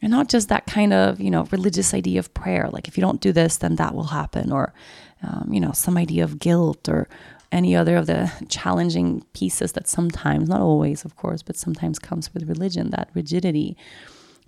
And 0.00 0.12
not 0.12 0.28
just 0.28 0.48
that 0.48 0.66
kind 0.66 0.92
of, 0.92 1.20
you 1.20 1.32
know, 1.32 1.48
religious 1.50 1.92
idea 1.92 2.20
of 2.20 2.32
prayer, 2.32 2.68
like 2.70 2.86
if 2.86 2.96
you 2.96 3.00
don't 3.00 3.20
do 3.20 3.32
this, 3.32 3.56
then 3.56 3.74
that 3.74 3.92
will 3.92 4.04
happen, 4.04 4.52
or, 4.52 4.72
um, 5.24 5.48
you 5.50 5.58
know, 5.58 5.72
some 5.72 5.96
idea 5.96 6.22
of 6.22 6.38
guilt 6.38 6.88
or 6.88 7.08
any 7.50 7.74
other 7.74 7.96
of 7.96 8.06
the 8.06 8.30
challenging 8.48 9.24
pieces 9.32 9.72
that 9.72 9.88
sometimes, 9.88 10.48
not 10.48 10.60
always, 10.60 11.04
of 11.04 11.16
course, 11.16 11.42
but 11.42 11.56
sometimes 11.56 11.98
comes 11.98 12.32
with 12.32 12.48
religion, 12.48 12.90
that 12.90 13.08
rigidity 13.14 13.76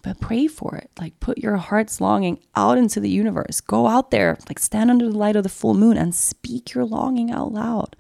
but 0.06 0.20
pray 0.20 0.46
for 0.46 0.76
it. 0.76 0.88
Like 1.00 1.18
put 1.18 1.38
your 1.38 1.56
heart's 1.56 2.00
longing 2.00 2.38
out 2.54 2.78
into 2.78 3.00
the 3.00 3.10
universe. 3.10 3.60
Go 3.60 3.88
out 3.88 4.12
there, 4.12 4.38
like 4.48 4.60
stand 4.60 4.88
under 4.88 5.10
the 5.10 5.18
light 5.18 5.34
of 5.34 5.42
the 5.42 5.48
full 5.48 5.74
moon 5.74 5.96
and 5.96 6.14
speak 6.14 6.74
your 6.74 6.84
longing 6.84 7.32
out 7.32 7.52
loud. 7.52 7.96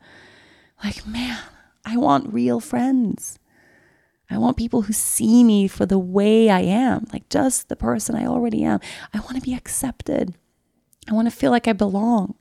Like, 0.84 1.04
man, 1.04 1.36
I 1.84 1.96
want 1.96 2.32
real 2.32 2.60
friends. 2.60 3.40
I 4.30 4.38
want 4.38 4.56
people 4.56 4.82
who 4.82 4.92
see 4.92 5.42
me 5.42 5.66
for 5.66 5.84
the 5.84 5.98
way 5.98 6.48
I 6.48 6.60
am, 6.60 7.06
like 7.12 7.28
just 7.28 7.68
the 7.68 7.74
person 7.74 8.14
I 8.14 8.26
already 8.26 8.62
am. 8.62 8.78
I 9.12 9.18
want 9.18 9.34
to 9.34 9.42
be 9.42 9.54
accepted. 9.54 10.36
I 11.10 11.12
want 11.12 11.28
to 11.28 11.36
feel 11.36 11.50
like 11.50 11.66
I 11.66 11.72
belong. 11.72 12.36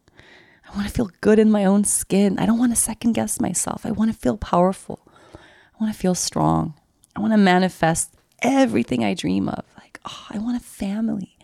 I 0.69 0.75
want 0.75 0.87
to 0.87 0.93
feel 0.93 1.09
good 1.21 1.39
in 1.39 1.49
my 1.49 1.65
own 1.65 1.85
skin. 1.85 2.37
I 2.37 2.45
don't 2.45 2.59
want 2.59 2.71
to 2.71 2.79
second 2.79 3.13
guess 3.13 3.41
myself. 3.41 3.83
I 3.83 3.89
want 3.89 4.11
to 4.13 4.17
feel 4.17 4.37
powerful. 4.37 4.99
I 5.33 5.83
want 5.83 5.91
to 5.91 5.99
feel 5.99 6.13
strong. 6.13 6.75
I 7.15 7.19
want 7.19 7.33
to 7.33 7.37
manifest 7.37 8.14
everything 8.45 9.03
I 9.03 9.13
dream 9.13 9.49
of. 9.49 9.65
Like, 9.77 9.99
oh, 10.05 10.27
I 10.29 10.37
want 10.37 10.57
a 10.57 10.63
family. 10.63 11.37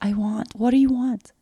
I 0.00 0.12
want, 0.12 0.54
what 0.54 0.72
do 0.72 0.76
you 0.76 0.90
want? 0.90 1.32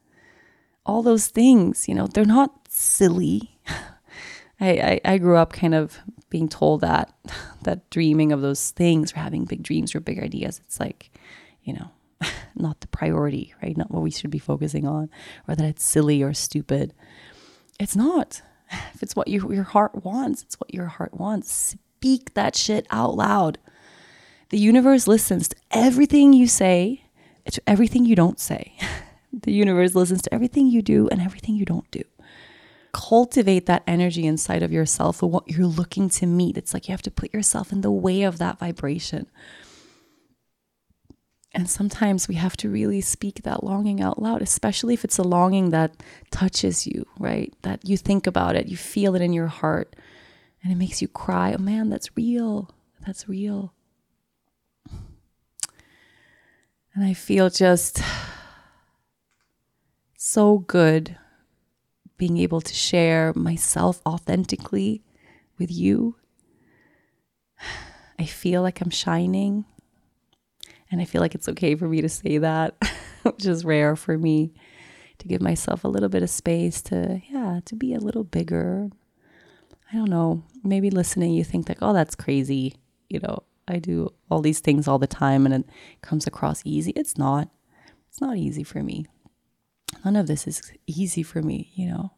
All 0.84 1.03
those 1.03 1.28
things, 1.28 1.88
you 1.88 1.94
know, 1.94 2.07
they're 2.07 2.24
not 2.24 2.68
silly. 2.68 3.59
I, 4.61 5.01
I, 5.05 5.12
I 5.12 5.18
grew 5.18 5.36
up 5.36 5.53
kind 5.53 5.74
of 5.74 5.98
being 6.28 6.48
told 6.48 6.82
that, 6.82 7.12
that 7.62 7.88
dreaming 7.90 8.32
of 8.32 8.42
those 8.42 8.70
things 8.70 9.12
or 9.12 9.16
having 9.16 9.44
big 9.44 9.62
dreams 9.62 9.94
or 9.94 10.01
big 10.01 10.22
ideas, 10.22 10.61
it's 10.64 10.78
like, 10.78 11.11
you 11.62 11.72
know, 11.72 11.90
not 12.55 12.80
the 12.80 12.88
priority, 12.88 13.55
right? 13.62 13.76
Not 13.76 13.90
what 13.90 14.03
we 14.03 14.11
should 14.11 14.30
be 14.30 14.38
focusing 14.38 14.86
on, 14.86 15.11
or 15.48 15.55
that 15.55 15.66
it's 15.66 15.84
silly 15.84 16.22
or 16.22 16.34
stupid. 16.34 16.92
It's 17.78 17.96
not. 17.96 18.42
If 18.94 19.03
it's 19.03 19.16
what 19.16 19.28
you, 19.28 19.53
your 19.53 19.64
heart 19.64 20.05
wants, 20.05 20.42
it's 20.42 20.61
what 20.61 20.72
your 20.72 20.86
heart 20.86 21.14
wants. 21.14 21.53
Speak 21.53 22.34
that 22.34 22.55
shit 22.55 22.86
out 22.90 23.16
loud. 23.16 23.59
The 24.51 24.59
universe 24.59 25.07
listens 25.07 25.48
to 25.48 25.57
everything 25.70 26.32
you 26.32 26.48
say, 26.48 27.05
to 27.51 27.62
everything 27.68 28.05
you 28.05 28.16
don't 28.16 28.38
say. 28.40 28.74
the 29.32 29.53
universe 29.53 29.94
listens 29.94 30.22
to 30.22 30.34
everything 30.34 30.66
you 30.66 30.82
do 30.82 31.09
and 31.09 31.20
everything 31.20 31.55
you 31.55 31.64
don't 31.64 31.88
do. 31.92 32.03
Cultivate 32.92 33.66
that 33.66 33.84
energy 33.86 34.26
inside 34.26 34.64
of 34.64 34.72
yourself 34.72 35.22
of 35.22 35.30
what 35.30 35.48
you're 35.48 35.66
looking 35.66 36.11
to 36.11 36.26
meet. 36.26 36.59
It's 36.59 36.74
like 36.74 36.88
you 36.88 36.92
have 36.92 37.03
to 37.03 37.12
put 37.12 37.32
yourself 37.32 37.70
in 37.70 37.82
the 37.82 37.92
way 37.92 38.22
of 38.22 38.38
that 38.38 38.59
vibration. 38.59 39.30
And 41.53 41.70
sometimes 41.70 42.26
we 42.26 42.34
have 42.34 42.57
to 42.59 42.68
really 42.68 43.01
speak 43.01 43.42
that 43.42 43.62
longing 43.62 44.01
out 44.01 44.20
loud, 44.20 44.42
especially 44.42 44.94
if 44.94 45.05
it's 45.05 45.18
a 45.18 45.22
longing 45.22 45.70
that 45.70 46.03
touches 46.32 46.88
you, 46.88 47.07
right? 47.18 47.55
That 47.62 47.88
you 47.88 47.96
think 47.96 48.26
about 48.26 48.57
it, 48.57 48.66
you 48.66 48.76
feel 48.76 49.14
it 49.14 49.22
in 49.22 49.32
your 49.32 49.48
heart, 49.48 49.94
and 50.62 50.72
it 50.72 50.76
makes 50.76 51.01
you 51.01 51.07
cry. 51.07 51.55
Oh 51.57 51.62
man, 51.62 51.88
that's 51.88 52.16
real. 52.16 52.70
That's 53.07 53.28
real. 53.28 53.72
And 56.95 57.05
I 57.05 57.14
feel 57.14 57.51
just 57.51 58.03
so 60.16 60.59
good 60.59 61.16
being 62.16 62.36
able 62.36 62.61
to 62.61 62.74
share 62.74 63.32
myself 63.34 64.03
authentically 64.05 65.03
with 65.59 65.70
you. 65.70 66.16
I 68.18 68.24
feel 68.26 68.61
like 68.61 68.80
I'm 68.80 68.91
shining. 68.91 69.64
And 70.91 71.01
I 71.01 71.05
feel 71.05 71.20
like 71.20 71.34
it's 71.34 71.49
okay 71.49 71.76
for 71.76 71.88
me 71.88 72.01
to 72.03 72.09
say 72.09 72.38
that, 72.38 72.76
which 73.22 73.47
is 73.47 73.64
rare 73.64 73.97
for 73.97 74.18
me 74.18 74.53
to 75.18 75.28
give 75.28 75.41
myself 75.41 75.84
a 75.84 75.88
little 75.88 76.09
bit 76.09 76.22
of 76.22 76.30
space 76.30 76.82
to, 76.82 77.22
yeah, 77.30 77.61
to 77.64 77.76
be 77.76 77.95
a 77.95 78.01
little 78.01 78.24
bigger. 78.24 78.91
I 79.93 79.97
don't 79.97 80.11
know. 80.11 80.43
Maybe 80.64 80.91
listening, 80.91 81.32
you 81.32 81.45
think 81.45 81.68
like, 81.68 81.78
oh, 81.80 81.93
that's 81.93 82.14
crazy. 82.14 82.74
You 83.09 83.20
know, 83.20 83.43
I 83.70 83.78
do 83.78 84.12
all 84.30 84.40
these 84.40 84.60
things 84.60 84.88
all 84.88 84.98
the 84.98 85.06
time 85.06 85.46
and 85.46 85.54
it 85.54 85.70
comes 86.02 86.26
across 86.26 86.62
easy. 86.64 86.90
It's 86.92 87.16
not. 87.16 87.48
It's 88.08 88.20
not 88.20 88.36
easy 88.36 88.64
for 88.64 88.82
me. 88.82 89.06
None 90.04 90.16
of 90.16 90.26
this 90.26 90.46
is 90.46 90.72
easy 90.86 91.22
for 91.22 91.42
me, 91.42 91.70
you 91.74 91.88
know. 91.88 92.12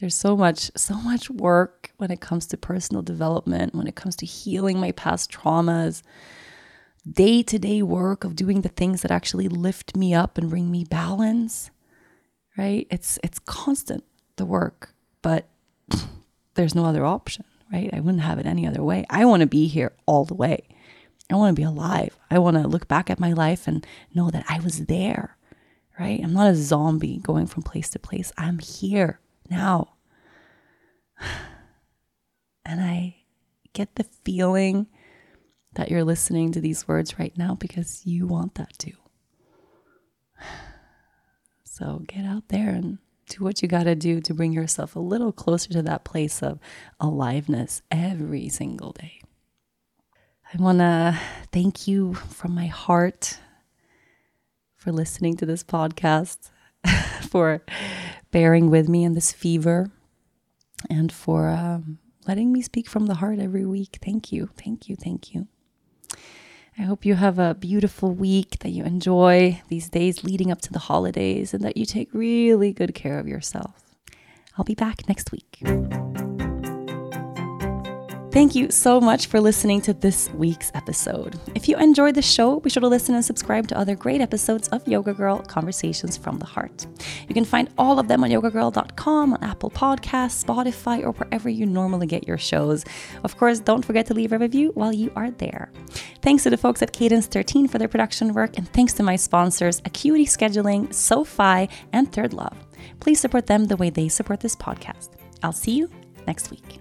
There's 0.00 0.14
so 0.16 0.36
much 0.36 0.70
so 0.76 0.96
much 0.96 1.30
work 1.30 1.92
when 1.98 2.10
it 2.10 2.20
comes 2.20 2.46
to 2.48 2.56
personal 2.56 3.02
development, 3.02 3.74
when 3.74 3.86
it 3.86 3.94
comes 3.94 4.16
to 4.16 4.26
healing 4.26 4.80
my 4.80 4.90
past 4.92 5.30
traumas, 5.30 6.02
day-to-day 7.08 7.82
work 7.82 8.24
of 8.24 8.34
doing 8.34 8.62
the 8.62 8.68
things 8.68 9.02
that 9.02 9.12
actually 9.12 9.48
lift 9.48 9.96
me 9.96 10.12
up 10.12 10.38
and 10.38 10.50
bring 10.50 10.70
me 10.72 10.84
balance. 10.84 11.70
Right? 12.58 12.88
It's 12.90 13.18
it's 13.22 13.38
constant 13.38 14.02
the 14.36 14.44
work, 14.44 14.92
but 15.22 15.48
there's 16.54 16.74
no 16.74 16.84
other 16.84 17.04
option 17.04 17.44
right? 17.72 17.90
I 17.92 18.00
wouldn't 18.00 18.22
have 18.22 18.38
it 18.38 18.46
any 18.46 18.66
other 18.66 18.82
way. 18.82 19.04
I 19.08 19.24
want 19.24 19.40
to 19.40 19.46
be 19.46 19.66
here 19.66 19.92
all 20.06 20.24
the 20.24 20.34
way. 20.34 20.68
I 21.32 21.36
want 21.36 21.56
to 21.56 21.60
be 21.60 21.66
alive. 21.66 22.18
I 22.30 22.38
want 22.38 22.58
to 22.58 22.68
look 22.68 22.88
back 22.88 23.08
at 23.08 23.18
my 23.18 23.32
life 23.32 23.66
and 23.66 23.86
know 24.14 24.30
that 24.30 24.44
I 24.48 24.60
was 24.60 24.84
there, 24.86 25.38
right? 25.98 26.20
I'm 26.22 26.34
not 26.34 26.50
a 26.50 26.54
zombie 26.54 27.18
going 27.18 27.46
from 27.46 27.62
place 27.62 27.88
to 27.90 27.98
place. 27.98 28.32
I'm 28.36 28.58
here 28.58 29.20
now. 29.48 29.94
And 32.64 32.80
I 32.80 33.16
get 33.72 33.96
the 33.96 34.04
feeling 34.04 34.86
that 35.74 35.90
you're 35.90 36.04
listening 36.04 36.52
to 36.52 36.60
these 36.60 36.86
words 36.86 37.18
right 37.18 37.36
now 37.36 37.56
because 37.56 38.06
you 38.06 38.26
want 38.26 38.54
that 38.54 38.78
too. 38.78 38.96
So 41.64 42.04
get 42.06 42.24
out 42.26 42.48
there 42.48 42.68
and 42.68 42.98
do 43.28 43.42
what 43.42 43.62
you 43.62 43.68
got 43.68 43.84
to 43.84 43.94
do 43.94 44.20
to 44.20 44.34
bring 44.34 44.52
yourself 44.52 44.94
a 44.94 45.00
little 45.00 45.32
closer 45.32 45.70
to 45.70 45.82
that 45.82 46.04
place 46.04 46.42
of 46.42 46.60
aliveness 47.00 47.82
every 47.90 48.48
single 48.50 48.92
day. 48.92 49.22
I 50.54 50.62
want 50.62 50.80
to 50.80 51.18
thank 51.50 51.88
you 51.88 52.12
from 52.12 52.54
my 52.54 52.66
heart 52.66 53.38
for 54.76 54.92
listening 54.92 55.34
to 55.38 55.46
this 55.46 55.64
podcast, 55.64 56.50
for 57.30 57.62
bearing 58.30 58.68
with 58.68 58.86
me 58.86 59.02
in 59.04 59.14
this 59.14 59.32
fever, 59.32 59.90
and 60.90 61.10
for 61.10 61.48
um, 61.48 61.98
letting 62.26 62.52
me 62.52 62.60
speak 62.60 62.86
from 62.86 63.06
the 63.06 63.14
heart 63.14 63.38
every 63.38 63.64
week. 63.64 63.98
Thank 64.04 64.30
you, 64.30 64.50
thank 64.62 64.90
you, 64.90 64.96
thank 64.96 65.32
you. 65.32 65.48
I 66.78 66.82
hope 66.82 67.06
you 67.06 67.14
have 67.14 67.38
a 67.38 67.54
beautiful 67.54 68.12
week, 68.12 68.58
that 68.58 68.70
you 68.70 68.84
enjoy 68.84 69.62
these 69.68 69.88
days 69.88 70.22
leading 70.22 70.50
up 70.50 70.60
to 70.62 70.72
the 70.72 70.80
holidays, 70.80 71.54
and 71.54 71.64
that 71.64 71.78
you 71.78 71.86
take 71.86 72.12
really 72.12 72.74
good 72.74 72.94
care 72.94 73.18
of 73.18 73.26
yourself. 73.26 73.94
I'll 74.58 74.66
be 74.66 74.74
back 74.74 75.08
next 75.08 75.32
week. 75.32 75.62
Thank 78.32 78.54
you 78.54 78.70
so 78.70 78.98
much 78.98 79.26
for 79.26 79.42
listening 79.42 79.82
to 79.82 79.92
this 79.92 80.30
week's 80.30 80.72
episode. 80.72 81.38
If 81.54 81.68
you 81.68 81.76
enjoyed 81.76 82.14
the 82.14 82.22
show, 82.22 82.60
be 82.60 82.70
sure 82.70 82.80
to 82.80 82.88
listen 82.88 83.14
and 83.14 83.22
subscribe 83.22 83.68
to 83.68 83.76
other 83.76 83.94
great 83.94 84.22
episodes 84.22 84.68
of 84.68 84.88
Yoga 84.88 85.12
Girl 85.12 85.40
Conversations 85.40 86.16
from 86.16 86.38
the 86.38 86.46
Heart. 86.46 86.86
You 87.28 87.34
can 87.34 87.44
find 87.44 87.68
all 87.76 87.98
of 87.98 88.08
them 88.08 88.24
on 88.24 88.30
yogagirl.com, 88.30 89.34
on 89.34 89.44
Apple 89.44 89.70
Podcasts, 89.70 90.42
Spotify, 90.42 91.02
or 91.02 91.12
wherever 91.12 91.50
you 91.50 91.66
normally 91.66 92.06
get 92.06 92.26
your 92.26 92.38
shows. 92.38 92.86
Of 93.22 93.36
course, 93.36 93.60
don't 93.60 93.84
forget 93.84 94.06
to 94.06 94.14
leave 94.14 94.32
a 94.32 94.38
review 94.38 94.70
while 94.76 94.94
you 94.94 95.12
are 95.14 95.30
there. 95.32 95.70
Thanks 96.22 96.44
to 96.44 96.50
the 96.50 96.56
folks 96.56 96.80
at 96.80 96.94
Cadence 96.94 97.26
13 97.26 97.68
for 97.68 97.76
their 97.76 97.86
production 97.86 98.32
work, 98.32 98.56
and 98.56 98.66
thanks 98.72 98.94
to 98.94 99.02
my 99.02 99.16
sponsors, 99.16 99.82
Acuity 99.84 100.24
Scheduling, 100.24 100.90
SoFi, 100.94 101.68
and 101.92 102.10
Third 102.10 102.32
Love. 102.32 102.56
Please 102.98 103.20
support 103.20 103.46
them 103.46 103.66
the 103.66 103.76
way 103.76 103.90
they 103.90 104.08
support 104.08 104.40
this 104.40 104.56
podcast. 104.56 105.10
I'll 105.42 105.52
see 105.52 105.72
you 105.72 105.90
next 106.26 106.50
week. 106.50 106.78